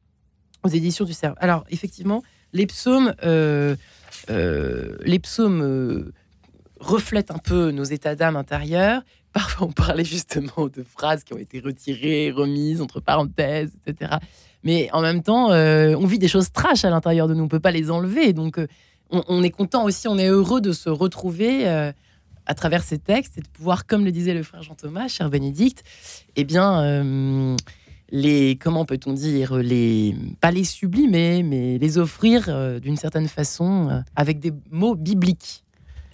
aux 0.63 0.69
éditions 0.69 1.05
du 1.05 1.13
Cerf. 1.13 1.33
Alors 1.37 1.63
effectivement, 1.71 2.21
les 2.53 2.67
psaumes, 2.67 3.15
euh, 3.23 3.75
euh, 4.29 4.97
les 5.03 5.17
psaumes 5.17 6.11
reflètent 6.79 7.31
un 7.31 7.39
peu 7.39 7.71
nos 7.71 7.83
états 7.83 8.15
d'âme 8.15 8.35
intérieurs. 8.35 9.01
Parfois, 9.33 9.67
on 9.67 9.71
parlait 9.71 10.05
justement 10.05 10.67
de 10.67 10.83
phrases 10.83 11.23
qui 11.23 11.33
ont 11.33 11.39
été 11.39 11.59
retirées, 11.59 12.31
remises 12.31 12.81
entre 12.81 12.99
parenthèses, 12.99 13.71
etc. 13.85 14.17
Mais 14.63 14.89
en 14.93 15.01
même 15.01 15.23
temps, 15.23 15.51
euh, 15.51 15.95
on 15.95 16.05
vit 16.05 16.19
des 16.19 16.27
choses 16.27 16.51
trash 16.51 16.85
à 16.85 16.89
l'intérieur 16.89 17.27
de 17.27 17.33
nous. 17.33 17.41
On 17.41 17.45
ne 17.45 17.49
peut 17.49 17.59
pas 17.59 17.71
les 17.71 17.91
enlever. 17.91 18.33
Donc, 18.33 18.59
euh, 18.59 18.67
on, 19.09 19.43
est 19.43 19.49
content 19.49 19.83
aussi, 19.83 20.07
on 20.07 20.17
est 20.17 20.27
heureux 20.27 20.61
de 20.61 20.71
se 20.71 20.89
retrouver 20.89 21.67
euh, 21.67 21.91
à 22.45 22.53
travers 22.53 22.83
ces 22.83 22.97
textes 22.97 23.37
et 23.37 23.41
de 23.41 23.47
pouvoir, 23.47 23.85
comme 23.85 24.05
le 24.05 24.11
disait 24.11 24.33
le 24.33 24.43
frère 24.43 24.63
Jean-Thomas, 24.63 25.07
cher 25.07 25.29
Bénédicte, 25.29 25.83
eh 26.35 26.43
bien, 26.45 27.55
les, 28.09 28.57
comment 28.59 28.85
peut-on 28.85 29.13
dire, 29.13 29.55
les, 29.57 30.15
pas 30.41 30.49
les 30.49 30.63
sublimer, 30.63 31.43
mais 31.43 31.77
les 31.77 31.97
offrir 31.99 32.79
d'une 32.81 32.97
certaine 32.97 33.27
façon 33.27 34.03
avec 34.15 34.39
des 34.39 34.51
mots 34.71 34.95
bibliques. 34.95 35.63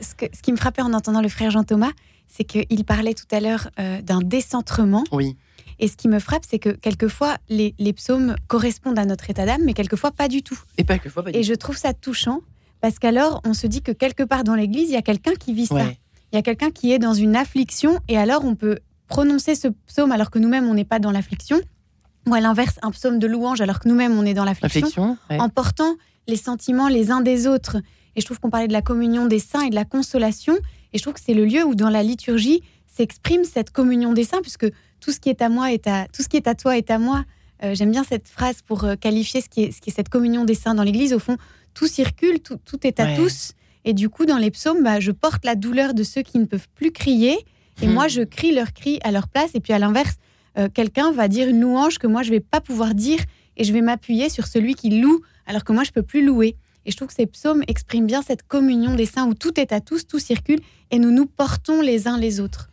Ce, 0.01 0.09
ce, 0.09 0.41
qui 0.41 0.51
me 0.51 0.57
frappait 0.57 0.81
en 0.81 0.93
entendant 0.93 1.21
le 1.21 1.29
frère 1.29 1.51
Jean-Thomas, 1.51 1.91
c'est 2.29 2.45
qu'il 2.45 2.85
parlait 2.85 3.13
tout 3.13 3.27
à 3.31 3.39
l'heure 3.41 3.69
d'un 3.77 4.21
décentrement. 4.21 5.03
Oui. 5.11 5.35
Et 5.79 5.87
ce 5.87 5.95
qui 5.95 6.07
me 6.07 6.19
frappe, 6.19 6.43
c'est 6.47 6.59
que 6.59 6.69
quelquefois, 6.69 7.37
les, 7.49 7.73
psaumes 7.93 8.35
correspondent 8.47 8.99
à 8.99 9.05
notre 9.05 9.29
état 9.29 9.45
d'âme, 9.45 9.61
mais 9.65 9.73
quelquefois 9.73 10.11
pas 10.11 10.27
du 10.27 10.43
tout. 10.43 10.59
Et 10.77 10.83
pas 10.83 10.95
quelquefois 10.95 11.23
pas 11.23 11.31
Et 11.33 11.43
je 11.43 11.53
trouve 11.53 11.77
ça 11.77 11.93
touchant, 11.93 12.41
parce 12.81 12.99
qu'alors, 12.99 13.41
on 13.45 13.53
se 13.53 13.65
dit 13.67 13.81
que 13.81 13.91
quelque 13.91 14.23
part 14.23 14.43
dans 14.43 14.55
l'Église, 14.55 14.89
il 14.89 14.93
y 14.93 14.97
a 14.97 15.01
quelqu'un 15.01 15.33
qui 15.33 15.53
vit 15.53 15.65
ça. 15.67 15.85
Il 16.31 16.35
y 16.35 16.37
a 16.37 16.41
quelqu'un 16.41 16.69
qui 16.69 16.91
est 16.91 16.99
dans 16.99 17.13
une 17.13 17.35
affliction, 17.35 17.99
et 18.07 18.17
alors 18.17 18.45
on 18.45 18.55
peut 18.55 18.79
prononcer 19.07 19.55
ce 19.55 19.69
psaume 19.87 20.11
alors 20.11 20.29
que 20.29 20.37
nous-mêmes, 20.37 20.67
on 20.67 20.73
n'est 20.73 20.85
pas 20.85 20.99
dans 20.99 21.11
l'affliction. 21.11 21.59
Ou 22.27 22.33
à 22.33 22.41
l'inverse, 22.41 22.77
un 22.83 22.91
psaume 22.91 23.17
de 23.17 23.25
louange 23.25 23.61
alors 23.61 23.79
que 23.79 23.87
nous-mêmes, 23.87 24.17
on 24.17 24.25
est 24.25 24.33
dans 24.33 24.43
l'affliction. 24.43 25.17
En 25.29 25.49
portant 25.49 25.95
les 26.27 26.35
sentiments 26.35 26.89
les 26.89 27.09
uns 27.09 27.21
des 27.21 27.47
autres. 27.47 27.77
Et 28.15 28.21
je 28.21 28.25
trouve 28.25 28.39
qu'on 28.39 28.49
parlait 28.49 28.67
de 28.67 28.73
la 28.73 28.81
communion 28.81 29.25
des 29.25 29.39
saints 29.39 29.61
et 29.61 29.69
de 29.69 29.75
la 29.75 29.85
consolation. 29.85 30.55
Et 30.93 30.97
je 30.97 31.03
trouve 31.03 31.13
que 31.13 31.21
c'est 31.23 31.33
le 31.33 31.45
lieu 31.45 31.63
où, 31.63 31.75
dans 31.75 31.89
la 31.89 32.03
liturgie, 32.03 32.61
s'exprime 32.87 33.43
cette 33.43 33.71
communion 33.71 34.13
des 34.13 34.23
saints, 34.23 34.41
puisque 34.41 34.67
tout 34.99 35.11
ce 35.11 35.19
qui 35.19 35.29
est 35.29 35.41
à 35.41 35.49
moi 35.49 35.71
est 35.71 35.87
à 35.87 36.07
tout 36.11 36.23
ce 36.23 36.29
qui 36.29 36.37
est 36.37 36.47
à 36.47 36.55
toi 36.55 36.77
est 36.77 36.89
à 36.91 36.99
moi. 36.99 37.23
Euh, 37.63 37.75
j'aime 37.75 37.91
bien 37.91 38.03
cette 38.03 38.27
phrase 38.27 38.61
pour 38.65 38.83
euh, 38.83 38.95
qualifier 38.95 39.41
ce 39.41 39.49
qui, 39.49 39.63
est, 39.63 39.71
ce 39.71 39.81
qui 39.81 39.89
est 39.89 39.93
cette 39.93 40.09
communion 40.09 40.45
des 40.45 40.55
saints 40.55 40.75
dans 40.75 40.83
l'Église. 40.83 41.13
Au 41.13 41.19
fond, 41.19 41.37
tout 41.73 41.87
circule, 41.87 42.39
tout, 42.39 42.57
tout 42.63 42.85
est 42.87 42.99
à 42.99 43.15
tous. 43.15 43.53
Et 43.85 43.93
du 43.93 44.09
coup, 44.09 44.25
dans 44.25 44.37
les 44.37 44.51
psaumes, 44.51 44.83
bah, 44.83 44.99
je 44.99 45.11
porte 45.11 45.45
la 45.45 45.55
douleur 45.55 45.93
de 45.93 46.03
ceux 46.03 46.21
qui 46.21 46.39
ne 46.39 46.45
peuvent 46.45 46.67
plus 46.75 46.91
crier. 46.91 47.37
Et 47.81 47.87
hmm. 47.87 47.93
moi, 47.93 48.07
je 48.07 48.21
crie 48.21 48.53
leur 48.53 48.73
cri 48.73 48.99
à 49.03 49.11
leur 49.11 49.27
place. 49.27 49.51
Et 49.53 49.59
puis 49.59 49.73
à 49.73 49.79
l'inverse, 49.79 50.15
euh, 50.57 50.69
quelqu'un 50.73 51.11
va 51.11 51.27
dire 51.27 51.47
une 51.47 51.61
louange 51.61 51.97
que 51.97 52.07
moi, 52.07 52.23
je 52.23 52.31
vais 52.31 52.39
pas 52.39 52.61
pouvoir 52.61 52.95
dire. 52.95 53.19
Et 53.57 53.63
je 53.63 53.73
vais 53.73 53.81
m'appuyer 53.81 54.29
sur 54.29 54.47
celui 54.47 54.73
qui 54.73 54.89
loue, 55.01 55.21
alors 55.45 55.63
que 55.63 55.73
moi, 55.73 55.83
je 55.83 55.91
peux 55.91 56.03
plus 56.03 56.25
louer. 56.25 56.55
Et 56.89 56.91
je 56.91 56.97
trouve 56.97 57.09
que 57.09 57.13
ces 57.13 57.27
psaumes 57.27 57.61
expriment 57.67 58.07
bien 58.07 58.23
cette 58.23 58.41
communion 58.41 58.95
des 58.95 59.05
saints 59.05 59.27
où 59.27 59.35
tout 59.35 59.59
est 59.59 59.71
à 59.73 59.79
tous, 59.79 60.07
tout 60.07 60.17
circule, 60.17 60.59
et 60.89 60.97
nous 60.97 61.11
nous 61.11 61.27
portons 61.27 61.83
les 61.83 62.07
uns 62.07 62.17
les 62.17 62.39
autres. 62.39 62.71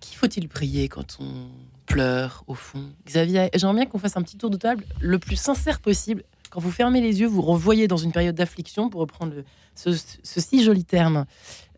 Qui 0.00 0.14
faut-il 0.14 0.48
prier 0.48 0.88
quand 0.88 1.18
on 1.20 1.48
pleure 1.84 2.42
au 2.46 2.54
fond? 2.54 2.84
Xavier, 3.06 3.50
j'aimerais 3.54 3.74
bien 3.74 3.84
qu'on 3.84 3.98
fasse 3.98 4.16
un 4.16 4.22
petit 4.22 4.38
tour 4.38 4.48
de 4.48 4.56
table 4.56 4.86
le 5.02 5.18
plus 5.18 5.36
sincère 5.36 5.80
possible. 5.80 6.24
Quand 6.48 6.60
vous 6.60 6.70
fermez 6.70 7.02
les 7.02 7.20
yeux, 7.20 7.26
vous 7.26 7.42
revoyez 7.42 7.86
dans 7.86 7.98
une 7.98 8.12
période 8.12 8.34
d'affliction, 8.34 8.88
pour 8.88 9.02
reprendre 9.02 9.34
ce, 9.74 9.90
si 10.22 10.64
joli 10.64 10.84
terme. 10.84 11.26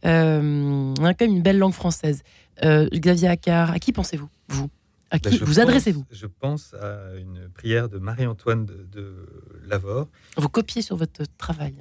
On 0.05 0.95
a 1.03 1.15
quand 1.15 1.27
même 1.27 1.35
une 1.35 1.43
belle 1.43 1.59
langue 1.59 1.75
française. 1.75 2.23
Euh, 2.63 2.89
Xavier 2.93 3.27
Accard, 3.27 3.73
à 3.73 3.81
qui 3.81 3.91
pensez-vous? 3.91 4.29
Vous 4.51 4.69
à 5.11 5.19
bah, 5.19 5.31
qui 5.31 5.39
vous 5.39 5.59
adressez-vous? 5.59 6.05
Je 6.11 6.27
pense 6.27 6.75
à 6.75 7.17
une 7.19 7.49
prière 7.49 7.89
de 7.89 7.99
Marie-Antoine 7.99 8.67
de, 8.67 9.27
Lavore. 9.67 10.09
Vous 10.37 10.49
copiez 10.49 10.83
sur 10.83 10.97
votre 10.97 11.23
travail. 11.37 11.75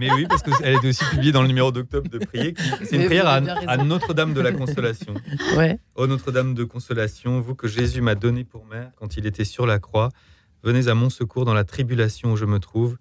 Mais 0.00 0.10
oui, 0.12 0.26
parce 0.28 0.42
qu'elle 0.42 0.74
est 0.74 0.86
aussi 0.86 1.04
publiée 1.06 1.32
dans 1.32 1.42
le 1.42 1.48
numéro 1.48 1.72
d'octobre 1.72 2.08
de 2.08 2.18
prier. 2.18 2.54
C'est 2.84 2.96
une 2.96 3.06
prière 3.06 3.26
à, 3.26 3.76
Notre-Dame 3.78 4.34
de 4.34 4.40
la 4.40 4.52
Consolation. 4.52 5.14
Ouais. 5.56 5.78
Ô 5.94 6.06
Notre-Dame 6.06 6.54
de 6.54 6.64
Consolation, 6.64 7.40
vous 7.40 7.54
que 7.54 7.68
Jésus 7.68 8.00
m'a 8.00 8.14
donné 8.14 8.44
pour 8.44 8.66
mère 8.66 8.92
quand 8.96 9.16
il 9.16 9.26
était 9.26 9.44
sur 9.44 9.66
la 9.66 9.78
croix, 9.78 10.10
venez 10.62 10.88
à 10.88 10.94
mon 10.94 11.10
secours 11.10 11.44
dans 11.44 11.54
la 11.54 11.64
tribulation 11.64 12.32
où 12.32 12.36
je 12.36 12.44
me 12.44 12.58
trouve. 12.58 12.96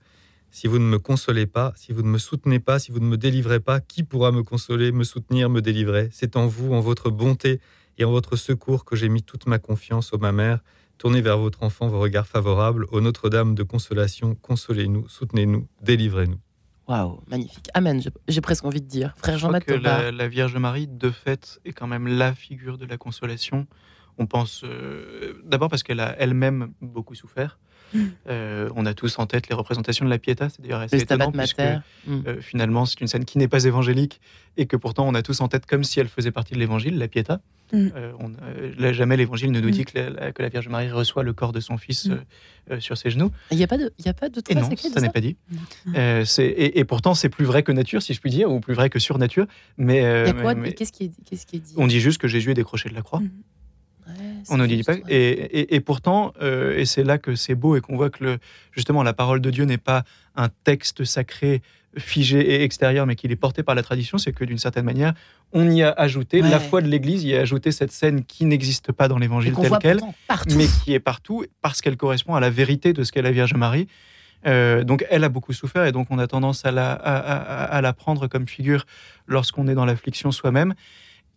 Si 0.54 0.68
vous 0.68 0.80
ne 0.80 0.84
me 0.84 1.00
consolez 1.00 1.46
pas, 1.46 1.72
si 1.78 1.94
vous 1.94 2.02
ne 2.02 2.10
me 2.10 2.18
soutenez 2.18 2.60
pas, 2.60 2.78
si 2.78 2.92
vous 2.92 3.00
ne 3.00 3.06
me 3.06 3.18
délivrez 3.18 3.62
pas, 3.62 3.80
qui 3.80 4.04
pourra 4.04 4.34
me 4.34 4.44
consoler, 4.44 4.92
me 4.92 5.06
soutenir, 5.06 5.50
me 5.50 5.62
délivrer? 5.62 6.10
C'est 6.12 6.36
en 6.36 6.48
vous, 6.48 6.74
en 6.74 6.82
votre 6.82 7.10
bonté 7.10 7.62
et 7.98 8.06
en 8.06 8.12
votre 8.12 8.36
secours 8.36 8.86
que 8.86 8.96
j'ai 8.96 9.10
mis 9.10 9.24
toute 9.24 9.48
ma 9.48 9.60
confiance, 9.60 10.14
ô 10.14 10.18
ma 10.18 10.32
mère. 10.32 10.60
Tournez 10.98 11.22
vers 11.22 11.38
votre 11.38 11.64
enfant 11.64 11.88
vos 11.88 12.00
regards 12.00 12.28
favorables. 12.28 12.86
Ô 12.92 13.02
Notre-Dame 13.02 13.56
de 13.56 13.64
consolation, 13.64 14.36
consolez-nous, 14.36 15.08
soutenez-nous, 15.08 15.68
délivrez-nous. 15.82 16.40
Waouh, 16.88 17.22
magnifique. 17.28 17.70
Amen, 17.74 18.02
j'ai 18.28 18.42
presque 18.42 18.66
envie 18.66 18.82
de 18.82 18.88
dire. 18.88 19.14
Frère 19.18 19.38
Jean-Baptiste. 19.38 19.82
La, 19.82 20.12
la, 20.12 20.28
Vierge 20.28 20.56
Marie, 20.58 20.88
de 20.88 21.10
fait, 21.10 21.60
est 21.66 21.72
quand 21.72 21.88
même 21.88 22.08
la 22.08 22.34
figure 22.34 22.78
de 22.78 22.86
la 22.86 22.98
consolation. 22.98 23.66
On 24.18 24.28
pense 24.28 24.64
euh, 24.64 25.34
d'abord 25.44 25.70
parce 25.70 25.84
qu'elle 25.84 26.00
a 26.00 26.16
elle-même 26.20 26.74
beaucoup 26.82 27.16
souffert. 27.16 27.60
Euh, 28.28 28.70
on 28.76 28.86
a 28.86 28.94
tous 28.94 29.20
en 29.20 29.26
tête 29.26 29.50
les 29.50 29.56
représentations 29.56 30.06
de 30.06 30.10
la 30.10 30.18
Pietà, 30.18 30.50
c'est 30.50 30.62
d'ailleurs 30.62 30.82
assez 30.82 31.02
étonnant 31.02 31.32
puisque 31.32 31.60
mm. 31.60 32.24
euh, 32.28 32.42
finalement 32.42 32.86
c'est 32.86 33.02
une 33.02 33.08
scène 33.08 33.26
qui 33.26 33.38
n'est 33.38 33.48
pas 33.48 33.66
évangélique 33.66 34.22
et 34.58 34.66
que 34.66 34.76
pourtant 34.76 35.08
on 35.08 35.14
a 35.14 35.22
tous 35.22 35.42
en 35.42 35.48
tête 35.48 35.66
comme 35.66 35.84
si 35.84 36.00
elle 36.00 36.08
faisait 36.08 36.32
partie 36.32 36.54
de 36.54 36.60
l'évangile, 36.60 36.98
la 36.98 37.08
Pietà. 37.08 37.42
Mm. 37.74 37.88
Euh, 37.96 38.94
jamais 38.94 39.16
l'évangile 39.16 39.52
ne 39.52 39.62
nous 39.62 39.70
dit 39.70 39.82
mm. 39.82 39.86
que, 40.34 40.42
la, 40.42 40.50
Vierge 40.50 40.68
Marie 40.68 40.90
reçoit 40.90 41.24
le 41.24 41.34
corps 41.34 41.54
de 41.54 41.60
son 41.60 41.78
fils 41.78 42.10
sur 42.80 42.98
ses 42.98 43.10
genoux. 43.10 43.32
Il 43.52 43.58
n'y 43.58 43.64
a 43.64 43.68
pas 43.68 43.78
de, 43.78 43.92
il 43.98 44.08
a 44.08 44.14
pas 44.14 44.30
de 44.30 44.42
et 44.50 44.56
non, 44.56 44.70
ça 44.76 45.02
n'est 45.02 45.10
pas 45.10 45.22
dit. 45.22 45.38
Et, 45.96 46.80
et, 46.80 46.86
pourtant 46.86 47.14
c'est 47.14 47.30
plus 47.30 47.46
vrai 47.46 47.64
que 47.64 47.72
nature, 47.72 48.02
si 48.02 48.14
je 48.14 48.20
puis 48.20 48.30
dire, 48.30 48.52
ou 48.52 48.60
plus 48.60 48.74
vrai 48.74 48.90
que 48.90 49.00
sur 49.00 49.18
nature. 49.18 49.46
Mais, 49.78 50.02
qu'est-ce 50.76 50.92
qui, 50.92 51.12
qui, 51.26 51.36
est 51.36 51.60
dit? 51.60 51.74
On 51.78 51.88
dit 51.88 52.00
juste 52.00 52.20
que 52.20 52.28
Jésus 52.28 52.52
est 52.52 52.56
décroché 52.56 52.90
de 52.90 52.96
la 52.96 53.02
croix 53.02 53.22
on 54.50 54.58
ne 54.58 54.66
dit 54.66 54.84
pas. 54.84 54.96
Et, 55.10 55.80
pourtant, 55.80 56.34
euh, 56.42 56.78
et 56.78 56.86
c'est 56.86 57.04
là 57.04 57.18
que 57.18 57.36
c'est 57.36 57.56
beau 57.56 57.76
et 57.76 57.82
qu'on 57.82 57.96
voit 57.96 58.10
que 58.10 58.24
le, 58.24 58.38
justement 58.72 59.04
la 59.04 59.14
parole 59.14 59.42
de 59.42 59.50
Dieu 59.50 59.66
n'est 59.66 59.78
pas 59.78 60.04
un 60.36 60.50
texte 60.64 61.04
sacré 61.04 61.62
figé 61.98 62.40
et 62.40 62.64
extérieur, 62.64 63.06
mais 63.06 63.16
qu'il 63.16 63.32
est 63.32 63.36
porté 63.38 63.64
par 63.64 63.76
la 63.76 63.84
tradition, 63.84 64.18
c'est 64.18 64.32
que 64.32 64.46
d'une 64.46 64.58
certaine 64.58 64.86
manière, 64.86 65.14
on 65.52 65.70
y 65.70 65.84
a 65.84 65.92
ajouté, 65.92 66.42
la 66.42 66.60
foi 66.60 66.82
de 66.82 66.88
l'Église 66.88 67.24
y 67.26 67.36
a 67.36 67.42
ajouté 67.42 67.72
cette 67.72 67.92
scène 67.92 68.24
qui 68.24 68.46
n'existe 68.46 68.94
pas 68.94 69.10
dans 69.10 69.18
l'Évangile 69.18 69.54
tel 69.60 69.72
quel, 69.82 70.00
mais 70.56 70.68
qui 70.84 70.94
est 70.94 71.00
partout 71.00 71.46
parce 71.62 71.82
qu'elle 71.82 71.98
correspond 71.98 72.36
à 72.36 72.40
la 72.40 72.50
vérité 72.50 72.94
de 72.94 73.04
ce 73.04 73.12
qu'est 73.12 73.22
la 73.22 73.32
Vierge 73.32 73.56
Marie. 73.56 73.88
Euh, 74.48 74.84
donc 74.84 75.06
elle 75.12 75.24
a 75.24 75.30
beaucoup 75.30 75.54
souffert 75.54 75.86
et 75.86 75.92
donc 75.92 76.08
on 76.10 76.18
a 76.18 76.26
tendance 76.26 76.66
à 76.66 76.72
la, 76.72 76.94
à 76.94 77.80
la 77.82 77.94
prendre 77.94 78.28
comme 78.28 78.48
figure 78.48 78.86
lorsqu'on 79.28 79.68
est 79.68 79.76
dans 79.76 79.86
l'affliction 79.86 80.32
soi-même. 80.32 80.74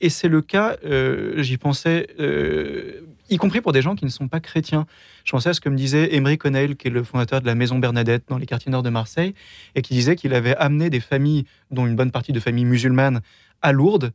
Et 0.01 0.09
c'est 0.09 0.29
le 0.29 0.43
cas, 0.43 0.77
euh, 0.85 1.43
j'y 1.43 1.57
pensais, 1.57 2.09
euh, 2.19 3.01
y 3.31 3.37
compris 3.37 3.61
pour 3.61 3.73
des 3.73 3.83
gens 3.83 3.95
qui 3.95 4.05
ne 4.05 4.11
sont 4.11 4.29
pas 4.29 4.41
chrétiens. 4.41 4.87
Je 5.25 5.31
pensais 5.33 5.51
à 5.51 5.55
ce 5.55 5.61
que 5.61 5.69
me 5.69 5.77
disait 5.77 6.15
Emery 6.15 6.37
Connell, 6.37 6.77
qui 6.77 6.89
est 6.89 6.91
le 6.91 7.05
fondateur 7.05 7.41
de 7.41 7.47
la 7.47 7.55
Maison 7.55 7.79
Bernadette 7.79 8.25
dans 8.29 8.39
les 8.39 8.47
quartiers 8.47 8.71
nord 8.71 8.83
de 8.83 8.91
Marseille, 8.91 9.35
et 9.75 9.83
qui 9.83 9.95
disait 9.95 10.17
qu'il 10.17 10.35
avait 10.35 10.57
amené 10.57 10.91
des 10.91 11.01
familles, 11.01 11.45
dont 11.71 11.87
une 11.87 11.97
bonne 11.97 12.11
partie 12.11 12.33
de 12.33 12.41
familles 12.41 12.65
musulmanes, 12.65 13.21
à 13.63 13.73
Lourdes, 13.73 14.13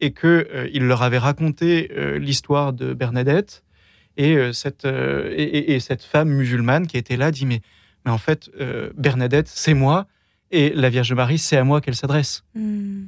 et 0.00 0.12
qu'il 0.12 0.28
euh, 0.28 0.68
leur 0.74 1.02
avait 1.02 1.18
raconté 1.18 1.90
l'histoire 2.18 2.72
de 2.72 2.92
Bernadette. 2.94 3.64
Et, 4.18 4.52
cette, 4.52 4.84
et, 4.84 5.80
cette 5.80 6.02
femme 6.02 6.28
musulmane 6.28 6.86
qui 6.86 6.98
était 6.98 7.16
là 7.16 7.30
dit 7.30 7.46
Mais, 7.46 7.62
mais 8.04 8.10
en 8.10 8.18
fait, 8.18 8.50
Bernadette, 8.94 9.48
c'est 9.48 9.72
moi, 9.72 10.06
et 10.50 10.70
la 10.74 10.90
Vierge 10.90 11.14
Marie, 11.14 11.38
c'est 11.38 11.56
à 11.56 11.64
moi 11.64 11.80
qu'elle 11.80 11.96
s'adresse. 11.96 12.44
Hmm. 12.54 13.04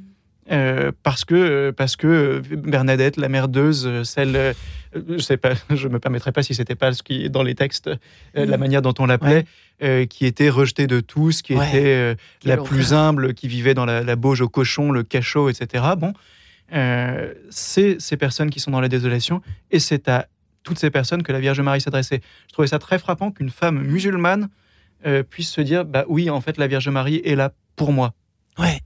Euh, 0.51 0.91
parce 1.01 1.25
que 1.25 1.33
euh, 1.33 1.71
parce 1.71 1.95
que 1.95 2.39
Bernadette, 2.55 3.17
la 3.17 3.29
merdeuse, 3.29 3.87
euh, 3.87 4.03
celle, 4.03 4.53
je 4.93 5.17
sais 5.17 5.37
pas, 5.37 5.53
je 5.71 5.87
me 5.87 5.97
permettrai 5.99 6.31
pas 6.31 6.43
si 6.43 6.53
c'était 6.53 6.75
pas 6.75 6.93
ce 6.93 7.01
qui 7.01 7.25
est 7.25 7.29
dans 7.29 7.41
les 7.41 7.55
textes, 7.55 7.89
la 8.35 8.45
mm. 8.45 8.59
manière 8.59 8.81
dont 8.83 8.93
on 8.99 9.07
l'appelait, 9.07 9.45
qui 10.07 10.25
était 10.25 10.49
rejetée 10.49 10.87
de 10.87 10.99
tous, 10.99 11.41
qui 11.41 11.53
était 11.53 12.15
la 12.43 12.57
plus 12.57 12.93
humble, 12.93 13.33
qui 13.33 13.47
vivait 13.47 13.73
dans 13.73 13.85
la, 13.85 14.03
la, 14.03 14.15
bauge 14.15 14.41
au 14.41 14.47
cochon, 14.47 14.91
le 14.91 15.03
cachot, 15.03 15.49
etc. 15.49 15.83
Bon, 15.97 16.13
c'est 17.49 17.99
ces 17.99 18.17
personnes 18.17 18.49
qui 18.49 18.59
sont 18.59 18.71
dans 18.71 18.81
la 18.81 18.89
désolation, 18.89 19.41
et 19.71 19.79
c'est 19.79 20.07
à 20.07 20.27
toutes 20.63 20.79
ces 20.79 20.91
personnes 20.91 21.23
que 21.23 21.31
la 21.31 21.39
Vierge 21.39 21.59
Marie 21.59 21.81
s'adressait. 21.81 22.21
Je 22.47 22.53
trouvais 22.53 22.67
ça 22.67 22.79
très 22.79 22.99
frappant 22.99 23.31
qu'une 23.31 23.49
femme 23.49 23.81
musulmane 23.81 24.49
puisse 25.29 25.49
se 25.49 25.61
dire, 25.61 25.85
bah 25.85 26.05
oui, 26.07 26.29
en 26.29 26.39
fait, 26.39 26.57
la 26.57 26.67
Vierge 26.67 26.87
Marie 26.89 27.21
est 27.25 27.35
là 27.35 27.51
pour 27.75 27.91
moi. 27.91 28.13
Ouais 28.57 28.79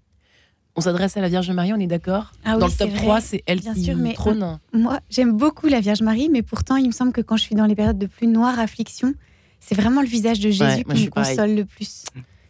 On 0.80 0.82
s'adresse 0.82 1.18
à 1.18 1.22
la 1.22 1.30
Vierge 1.30 1.50
Marie, 1.52 1.74
on 1.74 1.80
est 1.80 1.88
d'accord 1.88 2.32
Ah 2.46 2.58
Dans 2.58 2.68
le 2.68 2.72
top 2.72 2.72
c'est 2.78 2.86
vrai. 2.88 2.98
3, 2.98 3.22
c'est 3.22 3.44
elle 3.46 3.60
Bien 3.60 3.74
qui 3.74 3.84
sûr, 3.84 3.96
mais- 3.98 4.14
trône. 4.14 4.60
Moi, 4.74 5.00
j'aime 5.10 5.34
beaucoup 5.38 5.68
la 5.68 5.80
Vierge 5.82 6.02
Marie, 6.02 6.30
mais 6.32 6.42
pourtant, 6.42 6.76
il 6.78 6.88
me 6.88 6.92
semble 6.94 7.12
que 7.12 7.22
quand 7.22 7.36
je 7.38 7.44
suis 7.44 7.56
dans 7.56 7.66
les 7.66 7.76
périodes 7.76 7.98
de 8.00 8.06
plus 8.08 8.28
noire 8.28 8.58
affliction, 8.60 9.14
c'est 9.60 9.76
vraiment 9.76 10.02
le 10.02 10.08
visage 10.08 10.40
de 10.40 10.50
Jésus 10.50 10.64
Ouais, 10.64 10.84
moi, 10.86 10.96
je 10.96 11.00
qui 11.02 11.06
me 11.08 11.12
pareil. 11.12 11.36
console 11.36 11.56
le 11.56 11.66
plus. 11.66 12.06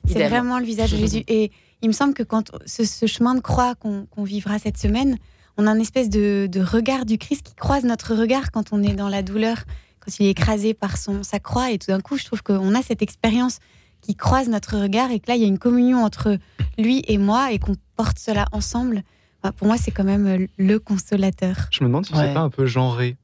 C'est 0.07 0.27
vraiment 0.27 0.59
le 0.59 0.65
visage 0.65 0.91
de 0.91 0.97
Jésus. 0.97 1.23
Et 1.27 1.51
il 1.81 1.87
me 1.87 1.93
semble 1.93 2.13
que 2.13 2.23
quand 2.23 2.51
ce, 2.65 2.83
ce 2.85 3.05
chemin 3.07 3.35
de 3.35 3.39
croix 3.41 3.75
qu'on 3.75 4.05
qu'on 4.05 4.23
vivra 4.23 4.59
cette 4.59 4.77
semaine, 4.77 5.17
on 5.57 5.65
a 5.67 5.71
une 5.71 5.81
espèce 5.81 6.09
de, 6.09 6.47
de 6.51 6.61
regard 6.61 7.05
du 7.05 7.17
Christ 7.17 7.41
qui 7.43 7.55
croise 7.55 7.83
notre 7.83 8.15
regard 8.15 8.51
quand 8.51 8.71
on 8.71 8.81
est 8.83 8.93
dans 8.93 9.09
la 9.09 9.21
douleur, 9.23 9.57
quand 9.99 10.19
il 10.19 10.27
est 10.27 10.29
écrasé 10.29 10.73
par 10.73 10.97
son, 10.97 11.23
sa 11.23 11.39
croix. 11.39 11.71
Et 11.71 11.77
tout 11.79 11.87
d'un 11.91 11.99
coup, 11.99 12.17
je 12.17 12.25
trouve 12.25 12.43
qu'on 12.43 12.75
a 12.75 12.81
cette 12.81 13.01
expérience 13.01 13.57
qui 14.01 14.15
croise 14.15 14.49
notre 14.49 14.77
regard 14.77 15.11
et 15.11 15.19
que 15.19 15.27
là, 15.29 15.35
il 15.35 15.41
y 15.41 15.45
a 15.45 15.47
une 15.47 15.59
communion 15.59 16.03
entre 16.03 16.37
lui 16.77 17.03
et 17.07 17.17
moi 17.17 17.51
et 17.51 17.59
qu'on 17.59 17.75
porte 17.95 18.17
cela 18.19 18.45
ensemble. 18.51 19.03
Bah, 19.43 19.51
pour 19.51 19.67
moi, 19.67 19.77
c'est 19.77 19.91
quand 19.91 20.03
même 20.03 20.27
euh, 20.27 20.47
le 20.57 20.79
consolateur. 20.79 21.55
Je 21.71 21.83
me 21.83 21.89
demande 21.89 22.05
si 22.05 22.13
Ouais. 22.13 22.19
c'est 22.27 22.33
pas 22.33 22.39
un 22.41 22.49
peu 22.49 22.65
genré. 22.65 23.17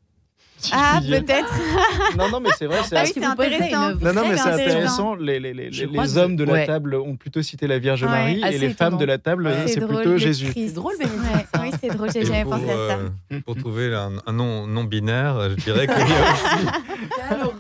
Si 0.66 0.72
je 0.72 0.76
Ah, 0.78 0.98
puis 1.00 1.08
dire. 1.10 1.26
peut-être. 1.26 1.54
Non, 2.18 2.30
non, 2.30 2.40
mais 2.40 2.50
c'est 2.58 2.66
vrai. 2.66 2.80
c'est 2.88 2.96
Ah 2.98 3.04
oui, 3.06 3.12
c'est 3.14 3.24
intéressant. 3.26 3.90
Non, 3.96 4.14
non, 4.14 4.22
mais 4.30 4.38
c'est 4.38 4.50
intéressant. 4.50 5.16
Les, 5.16 5.40
les, 5.40 5.54
les, 5.54 5.70
les 5.70 5.88
que 5.88 6.18
hommes 6.18 6.36
de 6.36 6.44
la 6.44 6.54
ouais. 6.54 6.66
table 6.66 6.96
ont 6.96 7.16
plutôt 7.18 7.42
cité 7.42 7.68
la 7.68 7.80
Vierge 7.80 8.04
Ouais. 8.04 8.10
Marie 8.10 8.42
et 8.52 8.58
les 8.58 8.70
femmes 8.70 8.98
de 8.98 9.06
la 9.06 9.18
table, 9.18 9.48
Ouais. 9.48 9.68
c'est 9.68 9.86
plutôt 9.86 10.18
Jésus. 10.18 10.52
C'est 10.54 10.74
drôle, 10.74 10.94
Bénédicte. 10.98 11.24
Ouais, 11.56 11.62
oui, 11.62 11.72
c'est 11.82 11.90
drôle, 11.96 12.10
j'ai 12.12 12.26
jamais 12.26 12.44
pour, 12.44 12.54
pensé 12.54 12.70
à 12.70 12.76
ça. 12.76 13.00
euh, 13.34 13.40
pour 13.46 13.56
trouver 13.56 13.94
un, 13.94 14.12
un 14.26 14.34
nom 14.34 14.68
non 14.68 14.84
binaire, 14.84 15.50
je 15.50 15.56
dirais 15.64 15.88
qu'il 15.88 15.98
y 15.98 16.02
a 16.02 16.32
aussi, 16.34 16.68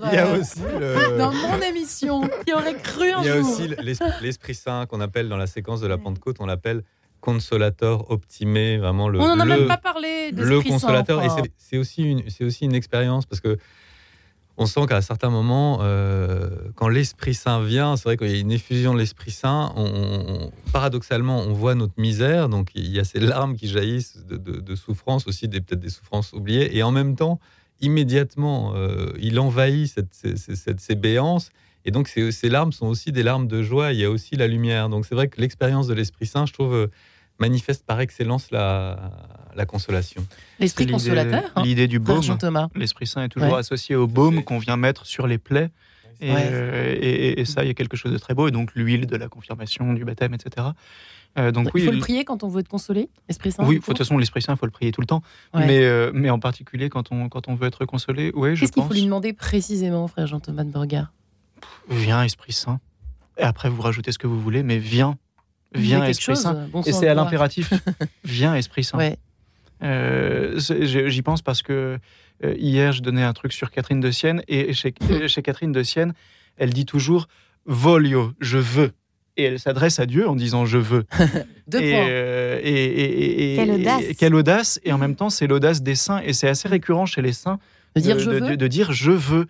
il 0.12 0.14
y 0.14 0.18
a 0.18 0.28
aussi 0.32 0.60
le- 0.80 1.18
Dans 1.18 1.32
mon 1.32 1.60
émission, 1.62 2.22
qui 2.46 2.54
aurait 2.54 2.76
cru 2.76 3.12
un 3.12 3.22
Il 3.22 3.28
y 3.28 3.30
a 3.30 3.40
jour 3.42 3.50
aussi 3.52 3.68
l'es- 3.68 3.98
l'Esprit 4.22 4.56
Saint 4.56 4.86
qu'on 4.86 5.02
appelle 5.02 5.30
dans 5.30 5.38
la 5.38 5.48
séquence 5.48 5.82
de 5.82 5.88
la 5.88 5.98
Pentecôte, 5.98 6.38
on 6.40 6.46
l'appelle 6.46 6.84
consolateur 7.26 8.12
optimé, 8.12 8.78
vraiment 8.78 9.10
le, 9.10 9.20
On 9.20 9.28
n'en 9.36 9.40
a 9.42 9.46
le, 9.46 9.58
même 9.60 9.68
pas 9.68 9.78
parlé 9.78 10.32
le 10.32 10.38
d'Esprit 10.38 10.56
Saint, 10.64 10.70
consolateur. 10.74 11.24
Et 11.24 11.30
c'est- 11.58 11.78
aussi 11.78 12.04
une, 12.04 12.30
c'est 12.30 12.46
aussi 12.46 12.64
une 12.66 12.76
expérience 12.76 13.26
parce 13.26 13.42
que 13.42 13.58
on 14.58 14.68
sent 14.68 14.86
qu'à 14.88 15.02
certains 15.02 15.30
moments, 15.30 15.80
euh, 15.82 16.50
quand 16.76 16.88
l'Esprit 16.88 17.34
Saint 17.34 17.62
vient, 17.62 17.98
c'est 17.98 18.04
vrai 18.08 18.16
qu'il 18.18 18.30
y 18.32 18.38
a 18.38 18.40
une 18.40 18.52
effusion 18.54 18.94
de 18.94 19.00
l'Esprit 19.00 19.32
Saint. 19.32 19.74
On, 19.76 19.84
on- 19.86 20.52
paradoxalement, 20.72 21.40
on 21.42 21.52
voit 21.52 21.76
notre 21.76 22.00
misère, 22.00 22.48
donc 22.48 22.70
il 22.76 22.90
y 22.90 23.00
a 23.00 23.04
ces 23.04 23.20
larmes 23.20 23.56
qui 23.58 23.68
jaillissent 23.68 24.26
de, 24.26 24.38
de- 24.38 24.62
de 24.62 24.76
souffrance 24.76 25.28
aussi, 25.28 25.50
des- 25.50 25.60
peut-être 25.60 25.82
des 25.82 25.90
souffrances 25.90 26.32
oubliées, 26.32 26.78
et 26.78 26.84
en 26.84 26.92
même 26.92 27.16
temps, 27.18 27.40
immédiatement, 27.82 28.74
euh, 28.76 29.12
il 29.20 29.38
envahit 29.40 29.88
cette, 29.92 30.14
cette- 30.14 30.38
cette- 30.56 30.80
ces 30.80 30.96
béances. 30.96 31.50
Et 31.84 31.92
donc, 31.92 32.08
ces, 32.08 32.32
ces 32.32 32.50
larmes 32.50 32.72
sont 32.72 32.88
aussi 32.88 33.12
des 33.12 33.22
larmes 33.24 33.48
de 33.48 33.62
joie. 33.62 33.92
Il 33.94 34.00
y 34.00 34.06
a 34.06 34.10
aussi 34.10 34.36
la 34.38 34.48
lumière. 34.48 34.88
Donc, 34.90 35.06
c'est 35.06 35.14
vrai 35.16 35.28
que 35.28 35.40
l'expérience 35.40 35.86
de 35.88 35.94
l'Esprit 35.94 36.26
Saint, 36.26 36.46
je 36.48 36.54
trouve, 36.54 36.74
euh, 36.74 36.88
manifeste 37.40 37.86
par 37.86 38.00
excellence 38.00 38.50
la, 38.52 39.12
la 39.56 39.66
consolation. 39.66 40.26
L'Esprit 40.60 40.84
L'idée- 40.86 40.94
consolateur, 40.94 41.52
hein, 41.56 41.64
L'idée 41.64 41.88
du 41.88 41.98
frère 42.00 42.16
baume. 42.16 42.24
Jean-Thomas. 42.24 42.70
L'Esprit 42.76 43.08
Saint 43.08 43.24
est 43.24 43.30
toujours 43.30 43.54
Ouais. 43.54 43.60
associé 43.60 43.96
au 43.96 44.08
baume 44.08 44.44
qu'on 44.44 44.58
vient 44.60 44.78
mettre 44.78 45.06
sur 45.06 45.28
les 45.28 45.38
plaies. 45.38 45.70
Et, 46.22 46.32
Ouais. 46.32 46.48
euh, 46.50 46.96
et- 47.38 47.44
ça, 47.46 47.64
il 47.64 47.68
y 47.68 47.72
a 47.72 47.74
quelque 47.74 47.98
chose 47.98 48.14
de 48.14 48.18
très 48.18 48.34
beau. 48.34 48.48
Et 48.48 48.52
donc, 48.52 48.74
l'huile 48.74 49.06
de 49.06 49.18
la 49.18 49.28
confirmation, 49.28 49.94
du 49.94 50.06
baptême, 50.06 50.34
etc. 50.34 50.68
Euh, 51.38 51.52
donc, 51.52 51.72
oui, 51.74 51.82
il 51.82 51.86
faut 51.88 51.92
le 51.92 52.00
prier 52.00 52.24
quand 52.24 52.44
on 52.46 52.48
veut 52.48 52.62
être 52.62 52.70
consolé, 52.70 53.10
Esprit 53.28 53.52
Saint. 53.52 53.66
oui, 53.66 53.80
de 53.80 53.84
toute 53.84 53.98
façon, 53.98 54.18
l'Esprit 54.18 54.42
Saint, 54.42 54.54
il 54.54 54.58
faut 54.58 54.66
le 54.66 54.72
prier 54.72 54.94
tout 54.94 55.02
le 55.02 55.08
temps. 55.08 55.22
Ouais. 55.54 55.66
Mais, 55.68 55.84
euh, 55.84 56.12
mais 56.14 56.30
en 56.30 56.40
particulier, 56.40 56.88
quand 56.88 57.12
on, 57.12 57.28
quand 57.28 57.50
on 57.50 57.56
veut 57.56 57.68
être 57.68 57.84
consolé, 57.84 58.32
oui, 58.34 58.56
je 58.56 58.62
Qu'est-ce 58.62 58.72
qu'il 58.72 58.84
faut 58.84 58.94
lui 58.94 59.04
demander 59.04 59.34
précisément, 59.34 60.08
frère 60.08 60.28
Jean-Thomas 60.28 60.64
de 60.64 60.70
Borgard 60.72 61.12
Viens, 61.90 62.24
Esprit 62.24 62.54
Saint. 62.54 62.80
Et 63.38 63.44
après, 63.44 63.68
vous 63.70 63.82
rajoutez 63.82 64.14
ce 64.14 64.18
que 64.18 64.28
vous 64.28 64.40
voulez, 64.40 64.64
mais 64.64 64.78
viens. 64.78 65.18
Viens, 65.76 66.00
quelque 66.00 66.10
Esprit 66.12 66.26
chose, 66.34 66.42
Saint. 66.42 66.68
bon 66.72 66.82
Et 66.84 66.92
sang 66.92 67.00
c'est 67.00 67.08
à 67.08 67.14
l'impératif. 67.14 67.72
viens, 68.24 68.56
Esprit 68.56 68.84
Saint. 68.84 68.98
Ouais. 68.98 69.18
Euh, 69.84 70.58
J'y 70.58 71.22
pense 71.22 71.42
parce 71.42 71.62
que 71.62 71.98
euh, 72.44 72.54
hier, 72.58 72.92
je 72.92 73.02
donnais 73.02 73.24
un 73.24 73.34
truc 73.34 73.54
sur 73.54 73.72
Catherine 73.72 74.00
de 74.00 74.12
Sienne 74.12 74.42
et 74.48 74.74
chez, 74.74 74.94
euh, 75.12 75.28
chez 75.28 75.42
Catherine 75.42 75.72
de 75.72 75.84
Sienne, 75.84 76.14
elle 76.58 76.74
dit 76.74 76.86
toujours 76.86 77.28
Voglio, 77.66 78.34
je 78.40 78.58
veux. 78.58 78.92
Et 79.38 79.44
elle 79.44 79.60
s'adresse 79.60 80.00
à 80.00 80.06
Dieu 80.06 80.28
en 80.30 80.36
disant 80.36 80.66
je 80.66 80.78
veux. 80.78 81.04
Deux 81.68 81.82
et, 81.82 81.92
points. 81.92 82.08
euh, 82.08 82.60
et- 82.64 82.70
et- 82.74 83.54
et- 83.54 83.56
Quelle 83.58 83.70
et- 83.70 83.74
audace. 83.74 84.04
quelle 84.18 84.36
audace. 84.36 84.80
Et 84.86 84.94
en 84.94 84.98
même 84.98 85.16
temps, 85.16 85.30
c'est 85.30 85.46
l'audace 85.48 85.82
des 85.82 85.96
saints. 85.96 86.22
Et 86.24 86.32
c'est 86.34 86.48
assez 86.48 86.70
récurrent 86.70 87.06
chez 87.06 87.22
les 87.22 87.34
saints 87.34 87.60
De 87.96 88.02
dire 88.02 88.16
de, 88.16 88.22
je 88.22 88.30
de- 88.30 88.40
veux. 88.46 88.58
de 88.58 88.68
dire 88.68 88.94
je 88.94 89.12
veux. 89.12 89.48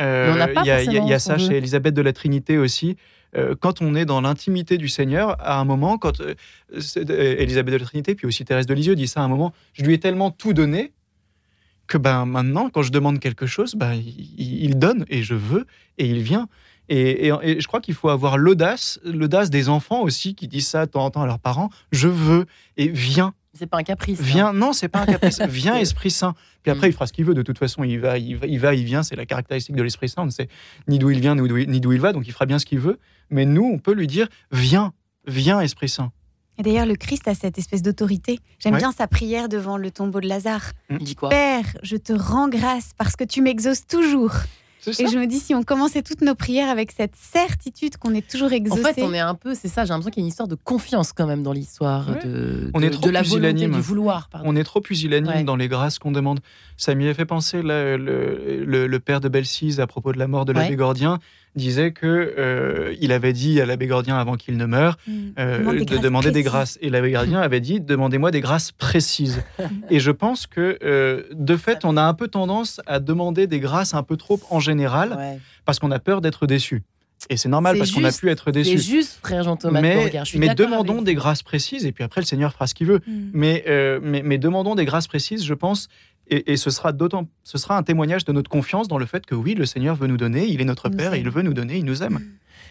Euh, 0.00 0.32
Il 0.62 0.66
y 0.66 0.70
a, 0.70 0.82
il 0.82 0.92
y 0.92 0.98
a- 0.98 1.00
il 1.02 1.08
y 1.08 1.12
a 1.14 1.18
forcément 1.18 1.18
ça 1.18 1.38
chez 1.38 1.48
vœu. 1.50 1.54
Élisabeth 1.56 1.94
de 1.94 2.02
la 2.02 2.12
Trinité 2.12 2.58
aussi. 2.58 2.96
Euh, 3.36 3.54
quand 3.58 3.82
on 3.82 3.94
est 3.94 4.04
dans 4.04 4.20
l'intimité 4.20 4.78
du 4.78 4.88
Seigneur, 4.88 5.36
à 5.40 5.58
un 5.60 5.64
moment, 5.64 5.98
quand 5.98 6.20
euh, 6.20 6.34
euh, 6.74 7.36
Élisabeth 7.38 7.72
de 7.74 7.78
la 7.78 7.84
Trinité, 7.84 8.14
puis 8.14 8.26
aussi 8.26 8.44
Thérèse 8.44 8.66
de 8.66 8.74
Lisieux 8.74 8.94
dit 8.96 9.06
ça 9.08 9.20
à 9.20 9.24
un 9.24 9.28
moment, 9.28 9.52
je 9.74 9.84
lui 9.84 9.94
ai 9.94 10.00
tellement 10.00 10.30
tout 10.30 10.52
donné 10.52 10.92
que 11.86 11.98
ben 11.98 12.26
maintenant, 12.26 12.68
quand 12.70 12.82
je 12.82 12.92
demande 12.92 13.18
quelque 13.18 13.46
chose, 13.46 13.74
ben, 13.74 13.94
il, 13.94 14.78
donne 14.78 15.04
et 15.08 15.22
je 15.22 15.34
veux 15.34 15.66
et 15.96 16.06
il 16.06 16.20
vient. 16.20 16.48
Et, 16.90 17.28
et- 17.28 17.32
et 17.42 17.60
je 17.60 17.66
crois 17.66 17.80
qu'il 17.80 17.94
faut 17.94 18.08
avoir 18.10 18.36
l'audace, 18.38 18.98
l'audace 19.04 19.48
des 19.50 19.68
enfants 19.68 20.02
aussi 20.02 20.34
qui 20.34 20.48
disent 20.48 20.68
ça 20.68 20.86
de 20.86 20.90
temps 20.90 21.04
en 21.04 21.10
temps 21.10 21.22
à 21.22 21.26
leurs 21.26 21.38
parents, 21.38 21.70
je 21.92 22.08
veux 22.08 22.46
et 22.76 22.88
viens. 22.88 23.32
C'est 23.58 23.66
pas 23.66 23.78
un 23.78 23.82
caprice. 23.82 24.20
hein. 24.20 24.24
Viens, 24.24 24.52
non, 24.52 24.72
c'est 24.72 24.88
pas 24.88 25.00
un 25.00 25.06
caprice. 25.06 25.40
Viens, 25.48 25.76
Esprit 25.76 26.10
Saint. 26.10 26.34
Puis 26.62 26.70
après, 26.70 26.86
Mm. 26.88 26.90
il 26.90 26.92
fera 26.94 27.06
ce 27.06 27.12
qu'il 27.12 27.24
veut. 27.24 27.34
De 27.34 27.42
toute 27.42 27.58
façon, 27.58 27.82
il 27.84 27.98
va, 27.98 28.18
il 28.18 28.36
va, 28.36 28.46
il, 28.46 28.58
va, 28.58 28.74
il 28.74 28.84
vient. 28.84 29.02
C'est 29.02 29.16
la 29.16 29.26
caractéristique 29.26 29.74
de 29.76 29.82
l'Esprit 29.82 30.08
Saint. 30.08 30.22
On 30.22 30.26
ne 30.26 30.30
sait 30.30 30.48
ni 30.86 30.98
d'où 30.98 31.10
il 31.10 31.20
vient, 31.20 31.34
ni 31.34 31.46
d'où 31.48 31.56
il, 31.56 31.68
ni 31.70 31.80
d'où 31.80 31.92
il 31.92 32.00
va. 32.00 32.12
Donc, 32.12 32.26
il 32.26 32.32
fera 32.32 32.46
bien 32.46 32.58
ce 32.58 32.66
qu'il 32.66 32.78
veut. 32.78 32.98
Mais 33.30 33.44
nous, 33.44 33.64
on 33.64 33.78
peut 33.78 33.92
lui 33.94 34.06
dire 34.06 34.28
Viens, 34.52 34.92
viens, 35.26 35.60
Esprit 35.60 35.88
Saint. 35.88 36.12
Et 36.58 36.62
d'ailleurs, 36.62 36.86
le 36.86 36.96
Christ 36.96 37.28
a 37.28 37.34
cette 37.34 37.56
espèce 37.58 37.82
d'autorité. 37.82 38.40
J'aime 38.58 38.72
Ouais. 38.74 38.80
bien 38.80 38.90
sa 38.90 39.06
prière 39.06 39.48
devant 39.48 39.76
le 39.76 39.92
tombeau 39.92 40.20
de 40.20 40.26
Lazare. 40.26 40.72
Il 40.90 40.98
dit 40.98 41.14
quoi? 41.14 41.28
Père, 41.28 41.64
je 41.84 41.96
te 41.96 42.12
rends 42.12 42.48
grâce 42.48 42.90
parce 42.98 43.14
que 43.14 43.22
tu 43.22 43.42
m'exauces 43.42 43.86
toujours. 43.86 44.32
Et 44.98 45.06
je 45.08 45.18
me 45.18 45.26
dis, 45.26 45.38
si 45.38 45.54
on 45.54 45.62
commençait 45.62 46.02
toutes 46.02 46.20
nos 46.22 46.34
prières 46.34 46.68
avec 46.68 46.92
cette 46.92 47.14
certitude 47.16 47.96
qu'on 47.96 48.14
est 48.14 48.26
toujours 48.28 48.48
En 48.48 48.54
exaucé. 48.54 48.82
fait, 48.94 49.02
on 49.02 49.12
est 49.14 49.18
un 49.20 49.34
peu, 49.34 49.54
c'est 49.54 49.68
ça, 49.68 49.84
j'ai 49.84 49.90
l'impression 49.90 50.10
qu'il 50.10 50.20
y 50.20 50.24
a 50.24 50.26
une 50.26 50.28
histoire 50.28 50.48
de 50.48 50.54
confiance 50.56 51.12
quand 51.12 51.26
même 51.26 51.42
dans 51.42 51.52
l'histoire, 51.52 52.08
Ouais. 52.08 52.24
de, 52.24 52.70
On 52.74 52.80
de- 52.80 52.86
est 52.86 52.90
trop 52.90 53.06
de 53.06 53.10
la 53.10 53.22
volonté, 53.22 53.66
du 53.68 53.80
vouloir. 53.80 54.28
Pardon. 54.28 54.48
On 54.50 54.56
est 54.56 54.64
trop 54.64 54.80
pusillanime 54.80 55.28
Ouais. 55.32 55.44
dans 55.44 55.56
les 55.56 55.68
grâces 55.68 55.98
qu'on 55.98 56.12
demande. 56.12 56.40
Ça 56.76 56.94
m'y 56.94 57.08
a 57.08 57.14
fait 57.14 57.26
penser, 57.26 57.62
là, 57.62 57.96
le, 57.96 58.64
le- 58.64 58.86
le 58.86 59.00
père 59.00 59.20
de 59.20 59.28
Belsize, 59.28 59.80
à 59.80 59.86
propos 59.86 60.12
de 60.12 60.18
la 60.18 60.28
mort 60.28 60.44
de 60.44 60.52
l'abbé. 60.52 60.76
Gordien, 60.76 61.18
disait 61.58 61.92
que 61.92 62.06
euh, 62.38 62.94
il 63.00 63.12
avait 63.12 63.34
dit 63.34 63.60
à 63.60 63.66
l'abbé 63.66 63.86
Gordien 63.86 64.16
avant 64.16 64.36
qu'il 64.36 64.56
ne 64.56 64.64
meure 64.64 64.96
Mm. 65.06 65.12
euh, 65.38 65.58
Demande 65.58 65.76
de 65.84 65.98
demander 65.98 66.30
des 66.30 66.42
grâces. 66.42 66.78
Et 66.80 66.88
l'abbé 66.88 67.10
gardien 67.10 67.40
avait 67.40 67.60
dit 67.60 67.80
demandez-moi 67.80 68.30
des 68.30 68.40
grâces 68.40 68.72
précises. 68.72 69.42
et 69.90 70.00
je 70.00 70.10
pense 70.10 70.46
que 70.46 70.78
euh, 70.82 71.24
de 71.32 71.56
fait, 71.56 71.84
on 71.84 71.96
a 71.98 72.02
un 72.02 72.14
peu 72.14 72.28
tendance 72.28 72.80
à 72.86 72.98
demander 73.00 73.46
des 73.46 73.60
grâces 73.60 73.92
un 73.92 74.02
peu 74.02 74.16
trop 74.16 74.40
en 74.48 74.60
général 74.60 75.14
Ouais. 75.18 75.38
parce 75.66 75.78
qu'on 75.78 75.90
a 75.90 75.98
peur 75.98 76.22
d'être 76.22 76.46
déçu. 76.46 76.82
Et 77.30 77.36
c'est 77.36 77.48
normal 77.48 77.74
C'est 77.74 77.78
parce 77.80 77.90
qu'on 77.92 78.04
a 78.04 78.12
pu 78.12 78.30
être 78.30 78.44
C'est 78.46 78.52
déçu. 78.52 78.78
juste, 78.78 79.18
frère 79.22 79.42
Jean-Thomas 79.42 79.80
Mais, 79.80 79.96
Beauregard, 79.96 80.24
je 80.24 80.30
suis 80.30 80.38
mais 80.38 80.48
d'accord 80.48 80.66
demandons 80.66 80.92
avec 80.94 81.04
des 81.04 81.14
grâces 81.14 81.42
précises 81.42 81.84
et 81.84 81.92
puis 81.92 82.04
après 82.04 82.20
le 82.20 82.26
Seigneur 82.26 82.52
fera 82.52 82.66
ce 82.66 82.74
qu'il 82.74 82.86
veut. 82.86 83.00
Mm. 83.06 83.30
Mais, 83.32 83.64
euh, 83.66 83.98
mais, 84.02 84.22
mais 84.22 84.38
demandons 84.38 84.74
des 84.74 84.84
grâces 84.84 85.08
précises, 85.08 85.44
je 85.44 85.54
pense, 85.54 85.88
et, 86.28 86.52
et 86.52 86.56
ce 86.56 86.70
sera 86.70 86.92
d'autant, 86.92 87.28
ce 87.42 87.58
sera 87.58 87.76
un 87.76 87.82
témoignage 87.82 88.24
de 88.24 88.32
notre 88.32 88.50
confiance 88.50 88.88
dans 88.88 88.98
le 88.98 89.06
fait 89.06 89.26
que 89.26 89.34
oui, 89.34 89.54
le 89.54 89.66
Seigneur 89.66 89.96
veut 89.96 90.06
nous 90.06 90.16
donner, 90.16 90.46
il 90.46 90.60
est 90.60 90.64
notre 90.64 90.88
Il 90.90 90.96
Père, 90.96 91.14
et 91.14 91.20
il 91.20 91.28
veut 91.30 91.42
nous 91.42 91.54
donner, 91.54 91.78
il 91.78 91.84
nous 91.84 92.02
aime. 92.02 92.20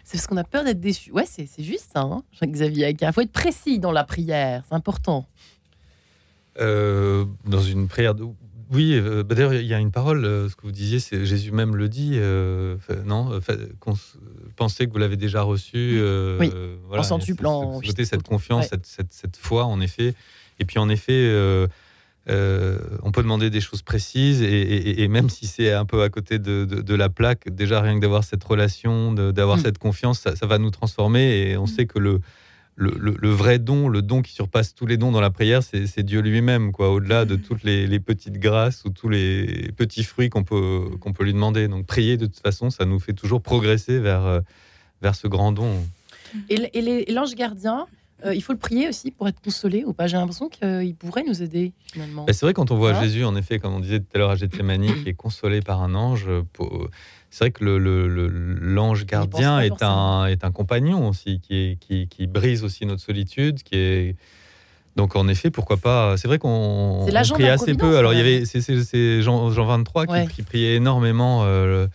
C'est 0.04 0.18
parce 0.18 0.28
qu'on 0.28 0.38
a 0.38 0.43
peur 0.45 0.64
d'être 0.64 0.80
déçu. 0.80 1.12
Ouais, 1.12 1.26
c'est 1.26 1.48
c'est 1.48 1.64
juste 1.64 1.89
ça, 1.93 2.02
hein, 2.02 2.24
Jacques-Xavier. 2.39 2.95
Il 3.02 3.14
faut 3.14 3.22
être 3.22 3.32
précis 3.32 3.80
dans 3.80 3.91
la 3.91 4.06
prière, 4.06 4.64
c'est 4.70 4.76
important. 4.76 5.26
Euh, 6.60 7.26
dans 7.45 7.62
une 7.62 7.88
prière 7.88 8.16
de... 8.16 8.26
Oui, 8.70 8.93
euh, 8.95 9.24
bah 9.24 9.34
d'ailleurs, 9.36 9.53
il 9.53 9.65
y 9.65 9.74
a 9.74 9.80
une 9.80 9.91
parole, 9.91 10.26
euh, 10.26 10.49
ce 10.49 10.55
que 10.55 10.63
vous 10.63 10.72
disiez, 10.74 10.99
c'est 10.99 11.26
Jésus 11.26 11.51
même 11.51 11.76
le 11.78 11.88
dit, 11.88 12.13
euh, 12.15 12.78
fait- 12.80 13.05
non 13.05 13.39
Pensez 14.57 14.88
que 14.88 14.91
vous 14.91 14.97
l'avez 14.97 15.15
déjà 15.18 15.41
reçu. 15.41 15.99
Oui. 16.39 16.51
euh, 16.53 16.76
En 16.91 17.03
centuple, 17.03 17.43
ce- 17.43 17.47
en- 17.47 17.82
ce 17.82 17.88
côté, 17.88 18.03
cette 18.05 18.24
confiance, 18.24 18.63
Ouais. 18.63 18.70
cette, 18.72 18.86
cette, 18.86 19.13
cette 19.13 19.38
foi, 19.38 19.63
en 19.65 19.80
effet. 19.80 20.13
Et 20.59 20.65
puis, 20.65 20.80
en 20.80 20.89
effet, 20.89 21.32
on 22.28 23.11
peut 23.11 23.22
demander 23.24 23.49
des 23.49 23.61
choses 23.61 23.82
précises, 23.84 24.41
et, 24.41 24.45
et- 24.47 25.01
et 25.03 25.07
même 25.07 25.30
si 25.30 25.47
c'est 25.47 25.72
un 25.72 25.86
peu 25.86 26.01
à 26.03 26.09
côté 26.09 26.39
de, 26.39 26.65
de- 26.65 26.82
de 26.82 26.95
la 26.95 27.09
plaque, 27.09 27.49
déjà 27.49 27.80
rien 27.82 27.95
que 27.95 28.01
d'avoir 28.01 28.24
cette 28.24 28.43
relation, 28.43 29.13
d'avoir 29.13 29.57
Mm. 29.57 29.61
cette 29.61 29.78
confiance, 29.78 30.20
ça, 30.20 30.36
ça 30.36 30.45
va 30.45 30.57
nous 30.57 30.72
transformer, 30.72 31.51
et 31.51 31.57
on 31.57 31.63
Mm. 31.63 31.68
sait 31.68 31.86
que 31.86 31.99
le, 31.99 32.20
le, 32.78 33.15
le- 33.19 33.30
vrai 33.32 33.57
don, 33.57 33.89
le 33.89 34.03
don 34.03 34.21
qui 34.21 34.32
surpasse 34.32 34.75
tous 34.75 34.86
les 34.86 34.97
dons 34.97 35.11
dans 35.11 35.19
la 35.19 35.32
prière, 35.32 35.63
c'est 35.63 36.03
Dieu 36.03 36.21
lui-même, 36.21 36.71
quoi. 36.71 36.91
Au-delà 36.91 37.25
de 37.25 37.36
toutes 37.36 37.63
les, 37.63 37.99
petites 37.99 38.38
grâces 38.38 38.86
ou 38.86 38.91
tous 38.91 39.09
les 39.09 39.71
petits 39.75 40.03
fruits 40.03 40.30
qu'on 40.30 40.43
peut 40.43 40.84
qu'on 40.99 41.11
peut 41.11 41.23
lui 41.23 41.34
demander. 41.34 41.67
Donc 41.67 41.88
prier 41.88 42.17
de 42.17 42.28
toute 42.28 42.39
façon, 42.39 42.69
ça 42.69 42.86
nous 42.86 42.99
fait 42.99 43.13
toujours 43.13 43.41
progresser 43.41 43.99
vers 43.99 44.25
euh, 44.25 44.41
vers 45.01 45.15
ce 45.15 45.28
grand 45.28 45.51
don. 45.51 45.84
Et, 46.49 46.55
et 46.78 47.11
l'ange 47.11 47.34
gardien, 47.34 47.88
euh, 48.26 48.34
il 48.34 48.41
faut 48.41 48.53
le 48.53 48.59
prier 48.59 48.88
aussi 48.89 49.11
pour 49.11 49.28
être 49.28 49.39
consolé 49.41 49.84
ou 49.86 49.93
pas 49.93 50.07
J'ai 50.07 50.18
l'impression 50.18 50.49
qu'il 50.49 50.95
pourrait 50.95 51.24
nous 51.28 51.43
aider 51.43 51.74
finalement. 51.91 52.26
Bah, 52.26 52.34
c'est 52.34 52.45
vrai 52.45 52.53
quand 52.53 52.72
on 52.72 52.76
voit. 52.78 52.99
Jésus, 53.01 53.24
en 53.26 53.36
effet, 53.36 53.59
comme 53.59 53.74
on 53.76 53.80
disait 53.80 53.99
tout 53.99 54.07
à 54.15 54.18
l'heure 54.18 54.32
à 54.32 54.36
Gethsemane, 54.36 54.86
qui 55.03 55.09
est 55.09 55.13
consolé 55.13 55.61
par 55.61 55.82
un 55.84 55.93
ange. 55.95 56.26
euh, 56.28 56.41
pour- 56.53 56.88
C'est 57.30 57.43
vrai 57.43 57.51
que 57.51 57.63
le- 57.63 57.78
le- 57.78 58.07
le- 58.07 58.28
l'ange 58.30 59.05
gardien 59.05 59.59
est 59.59 59.68
forcément. 59.68 60.22
un, 60.24 60.28
est 60.28 60.43
un 60.45 60.51
compagnon 60.51 61.09
aussi, 61.09 61.41
qui, 61.41 61.55
est, 61.55 61.76
qui, 61.80 62.07
qui 62.07 62.26
brise 62.26 62.63
aussi 62.63 62.86
notre 62.86 63.01
solitude, 63.01 63.61
qui 63.63 63.76
est 63.76 64.15
Donc 64.95 65.15
en 65.15 65.28
effet, 65.28 65.51
pourquoi 65.51 65.78
pas 65.78 66.18
C'est 66.18 66.28
vrai 66.28 66.39
qu'on 66.39 67.05
priait 67.34 67.49
assez 67.49 67.76
peu. 67.76 67.97
Alors 67.97 68.13
il 68.13 68.18
y 68.18 68.22
avait 68.22 68.45
c'est- 68.45 69.22
Jean, 69.22 69.51
Jean 69.51 69.65
23 69.65 70.05
qui, 70.07 70.11
Ouais. 70.13 70.28
qui 70.34 70.41
priait 70.41 70.76
énormément. 70.78 71.41
euh, 71.43 71.86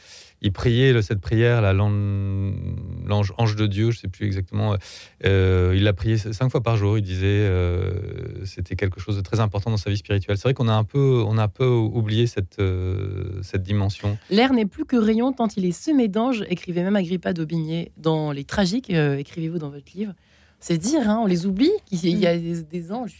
il 0.42 0.52
priait 0.52 1.00
cette 1.02 1.20
prière, 1.20 1.62
l'ange 1.72 3.32
ange 3.38 3.56
de 3.56 3.66
Dieu, 3.66 3.90
je 3.90 3.98
sais 4.00 4.08
plus 4.08 4.26
exactement. 4.26 4.76
euh, 5.24 5.72
il 5.76 5.84
l'a 5.84 5.92
prié 5.92 6.18
cinq 6.18 6.50
fois 6.50 6.62
par 6.62 6.76
jour. 6.76 6.98
Il 6.98 7.02
disait 7.02 7.26
euh, 7.26 8.44
c'était 8.44 8.76
quelque 8.76 9.00
chose 9.00 9.16
de 9.16 9.22
très 9.22 9.40
important 9.40 9.70
dans 9.70 9.76
sa 9.76 9.90
vie 9.90 9.96
spirituelle. 9.96 10.36
C'est 10.36 10.44
vrai 10.44 10.54
qu'on 10.54 10.68
a 10.68 10.74
un 10.74 10.84
peu 10.84 11.22
on 11.26 11.38
a 11.38 11.44
un 11.44 11.48
peu 11.48 11.66
oublié 11.66 12.26
cette 12.26 12.58
euh, 12.58 13.40
cette 13.42 13.62
dimension. 13.62 14.18
L'air 14.30 14.52
n'est 14.52 14.66
plus 14.66 14.84
que 14.84 14.96
rayon 14.96 15.32
tant 15.32 15.48
il 15.56 15.64
est 15.64 15.72
semé 15.72 16.08
d'anges, 16.08 16.44
écrivait 16.48 16.82
même 16.82 16.96
Agrippa 16.96 17.32
d'Aubigné 17.32 17.92
dans 17.96 18.32
Les 18.32 18.44
Tragiques, 18.44 18.90
euh, 18.90 19.16
écrivez-vous 19.16 19.58
dans 19.58 19.70
votre 19.70 19.92
livre. 19.94 20.12
C'est 20.60 20.78
dire, 20.78 21.08
hein, 21.08 21.18
on 21.22 21.26
les 21.26 21.46
oublie, 21.46 21.72
qu'il 21.86 22.18
y 22.18 22.26
a 22.26 22.38
des, 22.38 22.92
anges 22.92 23.14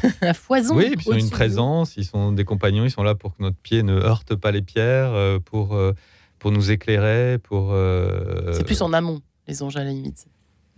à 0.20 0.34
foison. 0.34 0.76
Oui, 0.76 0.84
et 0.92 0.96
puis 0.96 1.06
ils 1.08 1.12
ont 1.14 1.16
une 1.18 1.30
présence, 1.30 1.96
ils 1.96 2.04
sont 2.04 2.32
des 2.32 2.44
compagnons, 2.44 2.84
ils 2.84 2.90
sont 2.90 3.02
là 3.02 3.14
pour 3.14 3.36
que 3.36 3.42
notre 3.42 3.56
pied 3.56 3.82
ne 3.82 3.94
heurte 3.94 4.34
pas 4.34 4.50
les 4.50 4.62
pierres, 4.62 5.12
euh, 5.12 5.38
pour, 5.38 5.74
euh, 5.74 5.92
pour 6.38 6.50
nous 6.52 6.70
éclairer, 6.70 7.38
pour... 7.38 7.70
euh. 7.72 8.52
C'est 8.52 8.64
plus 8.64 8.82
en 8.82 8.92
amont, 8.92 9.20
les 9.48 9.62
anges 9.62 9.76
à 9.76 9.84
la 9.84 9.90
limite. 9.90 10.26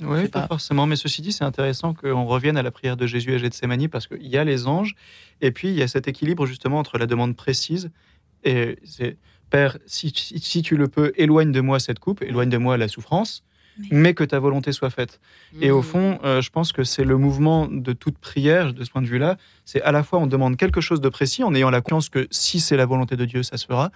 Oui, 0.00 0.28
pas, 0.28 0.40
pas. 0.40 0.48
forcément. 0.48 0.86
Mais 0.86 0.96
ceci 0.96 1.22
dit, 1.22 1.32
c'est 1.32 1.44
intéressant 1.44 1.94
qu'on 1.94 2.24
revienne 2.24 2.56
à 2.56 2.62
la 2.62 2.72
prière 2.72 2.96
de 2.96 3.06
Jésus 3.06 3.32
à 3.34 3.38
Gethsemane 3.38 3.88
parce 3.88 4.08
qu'il 4.08 4.26
y 4.26 4.36
a 4.36 4.42
les 4.44 4.66
anges 4.66 4.96
et 5.40 5.52
puis 5.52 5.68
il 5.68 5.74
y 5.74 5.82
a 5.82 5.88
cet 5.88 6.08
équilibre 6.08 6.46
justement 6.46 6.80
entre 6.80 6.98
la 6.98 7.06
demande 7.06 7.36
précise 7.36 7.90
et 8.42 8.76
c'est 8.84 9.16
Père, 9.50 9.78
si, 9.86 10.10
si- 10.16 10.40
si 10.40 10.62
tu 10.62 10.76
le 10.76 10.88
peux, 10.88 11.12
éloigne 11.16 11.52
de 11.52 11.60
moi 11.60 11.78
cette 11.78 12.00
coupe, 12.00 12.22
éloigne 12.22 12.48
de 12.50 12.56
moi 12.56 12.76
la 12.76 12.88
souffrance, 12.88 13.44
Mais- 13.79 13.89
mais 13.91 14.14
que 14.14 14.22
ta 14.25 14.39
volonté 14.39 14.72
soit 14.72 14.91
faite. 14.91 15.20
Et 15.61 15.70
au 15.70 15.81
Mm. 15.81 15.83
fond, 15.85 16.18
euh, 16.25 16.41
je 16.41 16.51
pense 16.51 16.72
que 16.72 16.85
c'est 16.85 17.05
le 17.05 17.16
mouvement 17.18 17.66
de 17.68 17.93
toute 17.93 18.18
prière 18.18 18.72
de 18.72 18.85
ce 18.85 18.91
point 18.91 19.03
de 19.03 19.07
vue-là. 19.07 19.37
C'est 19.64 19.83
à 19.83 19.91
la 19.93 20.03
fois 20.03 20.18
on 20.20 20.27
demande 20.27 20.57
quelque 20.57 20.81
chose 20.81 21.01
de 21.01 21.09
précis 21.09 21.43
en 21.43 21.55
ayant 21.55 21.70
la 21.70 21.81
confiance 21.81 22.09
que 22.09 22.29
si 22.31 22.61
c'est 22.61 22.77
la 22.77 22.87
volonté 22.87 23.16
de 23.16 23.25
Dieu, 23.25 23.43
ça 23.43 23.57
se 23.57 23.66
fera, 23.66 23.91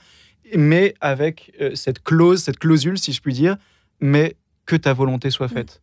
mais 0.57 0.95
avec 1.01 1.53
euh, 1.61 1.75
cette 1.75 2.03
clause, 2.03 2.43
cette 2.43 2.59
clausule, 2.59 2.99
si 2.99 3.13
je 3.13 3.21
puis 3.21 3.33
dire, 3.35 3.57
mais 4.01 4.37
que 4.67 4.77
ta 4.77 4.93
volonté 4.93 5.31
soit 5.31 5.49
faite. 5.49 5.81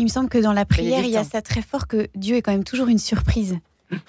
Il 0.00 0.04
me 0.04 0.08
semble 0.08 0.28
que 0.28 0.38
dans 0.38 0.52
la 0.52 0.64
prière, 0.64 1.00
il 1.04 1.10
y 1.10 1.16
a 1.16 1.24
ça 1.24 1.42
très 1.42 1.60
fort 1.60 1.88
que 1.88 2.06
Dieu 2.14 2.36
est 2.36 2.42
quand 2.42 2.52
même 2.52 2.62
toujours 2.62 2.86
une 2.86 2.98
surprise. 2.98 3.58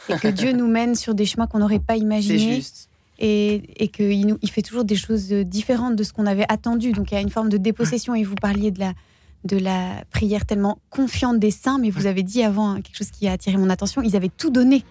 Et 0.09 0.17
que 0.19 0.27
Dieu 0.27 0.51
nous 0.51 0.67
mène 0.67 0.93
sur 0.93 1.15
des 1.15 1.25
chemins 1.25 1.47
qu'on 1.47 1.59
n'aurait 1.59 1.79
pas 1.79 1.93
C'est 1.95 1.99
imaginés. 2.01 2.55
juste. 2.57 2.88
Et, 3.21 3.83
et 3.83 3.89
qu'il 3.89 4.37
il 4.41 4.49
fait 4.49 4.61
toujours 4.61 4.85
des 4.85 4.95
choses 4.95 5.33
euh, 5.33 5.43
différentes 5.43 5.97
de 5.97 6.03
ce 6.03 6.13
qu'on 6.13 6.25
avait 6.25 6.45
attendu. 6.47 6.93
Donc 6.93 7.11
il 7.11 7.15
y 7.15 7.17
a 7.17 7.21
une 7.21 7.29
forme 7.29 7.49
de 7.49 7.57
dépossession. 7.57 8.15
Et 8.15 8.23
vous 8.23 8.35
parliez 8.35 8.71
de 8.71 9.57
la, 9.57 10.03
prière 10.09 10.45
tellement 10.45 10.79
confiante 10.89 11.37
des 11.39 11.51
saints. 11.51 11.79
Mais 11.79 11.89
vous 11.89 12.05
avez 12.05 12.23
dit 12.23 12.43
avant 12.43 12.71
hein, 12.71 12.81
quelque 12.81 12.95
chose 12.95 13.11
qui 13.11 13.27
a 13.27 13.33
attiré 13.33 13.57
mon 13.57 13.69
attention. 13.69 14.01
Ils 14.01 14.15
avaient 14.15 14.29
tout 14.29 14.49
donné. 14.49 14.85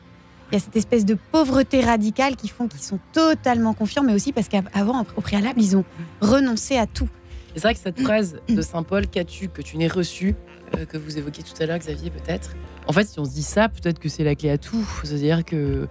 Il 0.50 0.54
y 0.54 0.56
a 0.56 0.60
cette 0.60 0.76
espèce 0.76 1.04
de 1.04 1.16
pauvreté 1.32 1.82
radicale 1.82 2.36
qui 2.36 2.48
font 2.48 2.68
qu'ils 2.68 2.80
sont 2.80 2.98
totalement 3.12 3.74
confiants, 3.74 4.02
mais 4.02 4.14
aussi 4.14 4.32
parce 4.32 4.48
qu'avant, 4.48 5.04
au 5.16 5.20
préalable, 5.20 5.60
ils 5.60 5.76
ont 5.76 5.84
renoncé 6.20 6.78
à 6.78 6.86
tout. 6.86 7.08
C'est 7.54 7.62
vrai 7.62 7.74
que 7.74 7.80
cette 7.80 8.00
phrase 8.00 8.40
de 8.48 8.62
Saint 8.62 8.82
Paul, 8.82 9.08
qu'as-tu 9.08 9.48
que 9.48 9.62
tu 9.62 9.76
n'aies 9.78 9.88
reçu, 9.88 10.34
euh, 10.76 10.84
que 10.84 10.96
vous 10.96 11.18
évoquiez 11.18 11.42
tout 11.42 11.60
à 11.60 11.66
l'heure, 11.66 11.78
Xavier, 11.78 12.10
peut-être. 12.10 12.54
En 12.86 12.92
fait, 12.92 13.04
si 13.04 13.18
on 13.18 13.24
se 13.24 13.30
dit 13.30 13.42
ça, 13.42 13.68
peut-être 13.68 13.98
que 13.98 14.08
c'est 14.08 14.24
la 14.24 14.34
clé 14.34 14.50
à 14.50 14.58
tout. 14.58 14.86
C'est-à-dire 15.02 15.44
que 15.44 15.88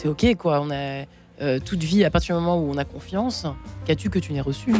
c'est 0.00 0.08
OK, 0.08 0.26
quoi. 0.38 0.60
On 0.60 0.70
a 0.70 1.04
euh, 1.42 1.58
toute 1.64 1.82
vie, 1.82 2.04
à 2.04 2.10
partir 2.10 2.36
du 2.36 2.42
moment 2.42 2.58
où 2.60 2.70
on 2.70 2.76
a 2.76 2.84
confiance, 2.84 3.46
qu'as-tu 3.86 4.10
que 4.10 4.18
tu 4.18 4.32
n'aies 4.32 4.40
reçu 4.40 4.72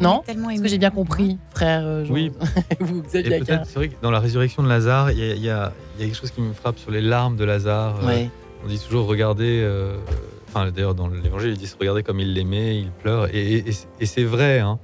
Non 0.00 0.22
Tellement 0.26 0.50
Est-ce 0.50 0.62
que 0.62 0.68
j'ai 0.68 0.78
bien 0.78 0.90
compris, 0.90 1.38
frère 1.54 1.82
euh, 1.84 2.04
Jean 2.04 2.14
Oui. 2.14 2.32
vous, 2.80 3.02
Xavier 3.02 3.40
c'est 3.64 3.74
vrai 3.74 3.88
que 3.88 3.94
dans 4.02 4.10
la 4.10 4.18
résurrection 4.20 4.62
de 4.62 4.68
Lazare, 4.68 5.12
il 5.12 5.18
y 5.18 5.50
a, 5.50 5.72
y 5.98 6.02
y 6.02 6.06
quelque 6.06 6.16
chose 6.16 6.30
qui 6.30 6.40
me 6.40 6.52
frappe 6.52 6.78
sur 6.78 6.90
les 6.90 7.00
larmes 7.00 7.36
de 7.36 7.44
Lazare. 7.44 8.00
Euh, 8.02 8.06
Ouais. 8.06 8.30
On 8.64 8.68
dit 8.68 8.78
toujours, 8.78 9.06
regardez... 9.06 9.60
euh, 9.62 9.96
Enfin, 10.48 10.70
d'ailleurs, 10.70 10.94
dans 10.94 11.08
l'évangile, 11.08 11.50
ils 11.50 11.58
disent, 11.58 11.76
regardez 11.78 12.02
comme 12.02 12.18
il 12.20 12.32
l'aimait, 12.32 12.78
il 12.78 12.90
pleure. 12.90 13.28
Et, 13.34 13.38
et- 13.58 13.68
et 13.68 13.72
c'est- 13.72 13.86
et 14.00 14.06
c'est 14.06 14.24
vrai, 14.24 14.60
hein. 14.60 14.78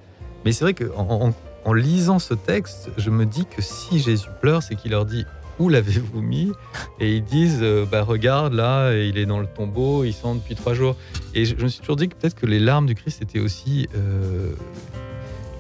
Mais 0.45 0.53
c'est 0.53 0.63
vrai 0.63 0.75
qu'en 0.75 1.09
en, 1.29 1.35
en 1.65 1.73
lisant 1.73 2.19
ce 2.19 2.35
texte, 2.35 2.91
je 2.99 3.09
me 3.09 3.25
dis 3.25 3.47
que 3.47 3.63
si 3.63 3.99
Jésus 3.99 4.29
pleure, 4.43 4.63
c'est 4.63 4.75
qu'il 4.77 4.91
leur 4.91 5.07
dit 5.07 5.25
où 5.59 5.69
l'avez-vous 5.69 6.21
mis 6.21 6.53
Et 7.01 7.15
ils 7.17 7.25
disent 7.25 7.61
euh, 7.63 7.85
bah 7.91 8.03
regarde 8.03 8.53
là, 8.55 8.93
il 8.97 9.19
est 9.19 9.27
dans 9.27 9.41
le 9.41 9.47
tombeau, 9.47 10.05
il 10.05 10.13
sent 10.13 10.35
depuis 10.37 10.55
trois 10.55 10.75
jours. 10.75 10.97
Et 11.35 11.45
je, 11.45 11.55
je 11.59 11.63
me 11.65 11.69
suis 11.69 11.81
toujours 11.81 11.97
dit 11.97 12.09
que 12.09 12.15
peut-être 12.15 12.35
que 12.35 12.47
les 12.47 12.59
larmes 12.61 12.87
du 12.87 12.95
Christ 12.95 13.23
étaient 13.23 13.41
aussi 13.41 13.89
euh, 13.97 14.53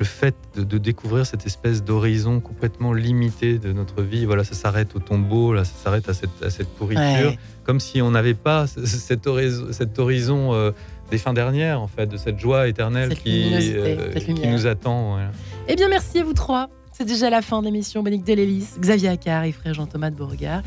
le 0.01 0.05
fait 0.05 0.34
de, 0.57 0.64
de 0.64 0.78
découvrir 0.78 1.24
cette 1.24 1.47
espèce 1.47 1.84
d'horizon 1.84 2.40
complètement 2.40 2.92
limité 2.92 3.59
de 3.59 3.72
notre 3.72 4.03
vie. 4.03 4.24
Voilà, 4.24 4.42
ça 4.42 4.55
s'arrête 4.55 4.95
au 4.97 4.99
tombeau, 4.99 5.53
là, 5.55 5.64
ça 5.64 5.74
s'arrête 5.82 6.09
à 6.09 6.14
cette, 6.14 6.42
à 6.42 6.51
cette 6.51 6.68
pourriture, 6.68 7.03
Ouais. 7.30 7.38
comme 7.64 7.78
si 7.78 8.03
on 8.03 8.11
n'avait 8.11 8.34
pas 8.34 8.66
ce- 8.66 8.84
ce- 8.84 8.97
cet 8.99 9.26
horizon, 9.28 9.66
cet 9.70 9.99
horizon 10.01 10.53
euh, 10.53 10.72
des 11.12 11.18
fins 11.18 11.32
dernières, 11.32 11.80
en 11.80 11.86
fait, 11.86 12.07
de 12.07 12.16
cette 12.16 12.40
joie 12.40 12.66
éternelle 12.66 13.11
Cette 13.11 13.22
qui, 13.22 13.51
lumière. 13.51 14.51
nous 14.53 14.66
attend. 14.66 15.12
voilà. 15.12 15.30
Eh 15.68 15.76
bien, 15.76 15.88
merci 15.88 16.18
à 16.18 16.24
vous 16.24 16.32
trois. 16.32 16.68
C'est 16.97 17.05
déjà 17.05 17.28
la 17.28 17.42
fin 17.42 17.59
de 17.59 17.64
l'émission. 17.64 18.05
Bénique 18.05 18.22
Delélis, 18.22 18.68
Xavier 18.78 19.09
Accard 19.09 19.42
et 19.42 19.51
frère 19.51 19.74
Jean-Thomas 19.74 20.11
de 20.11 20.16
Beauregard. 20.16 20.62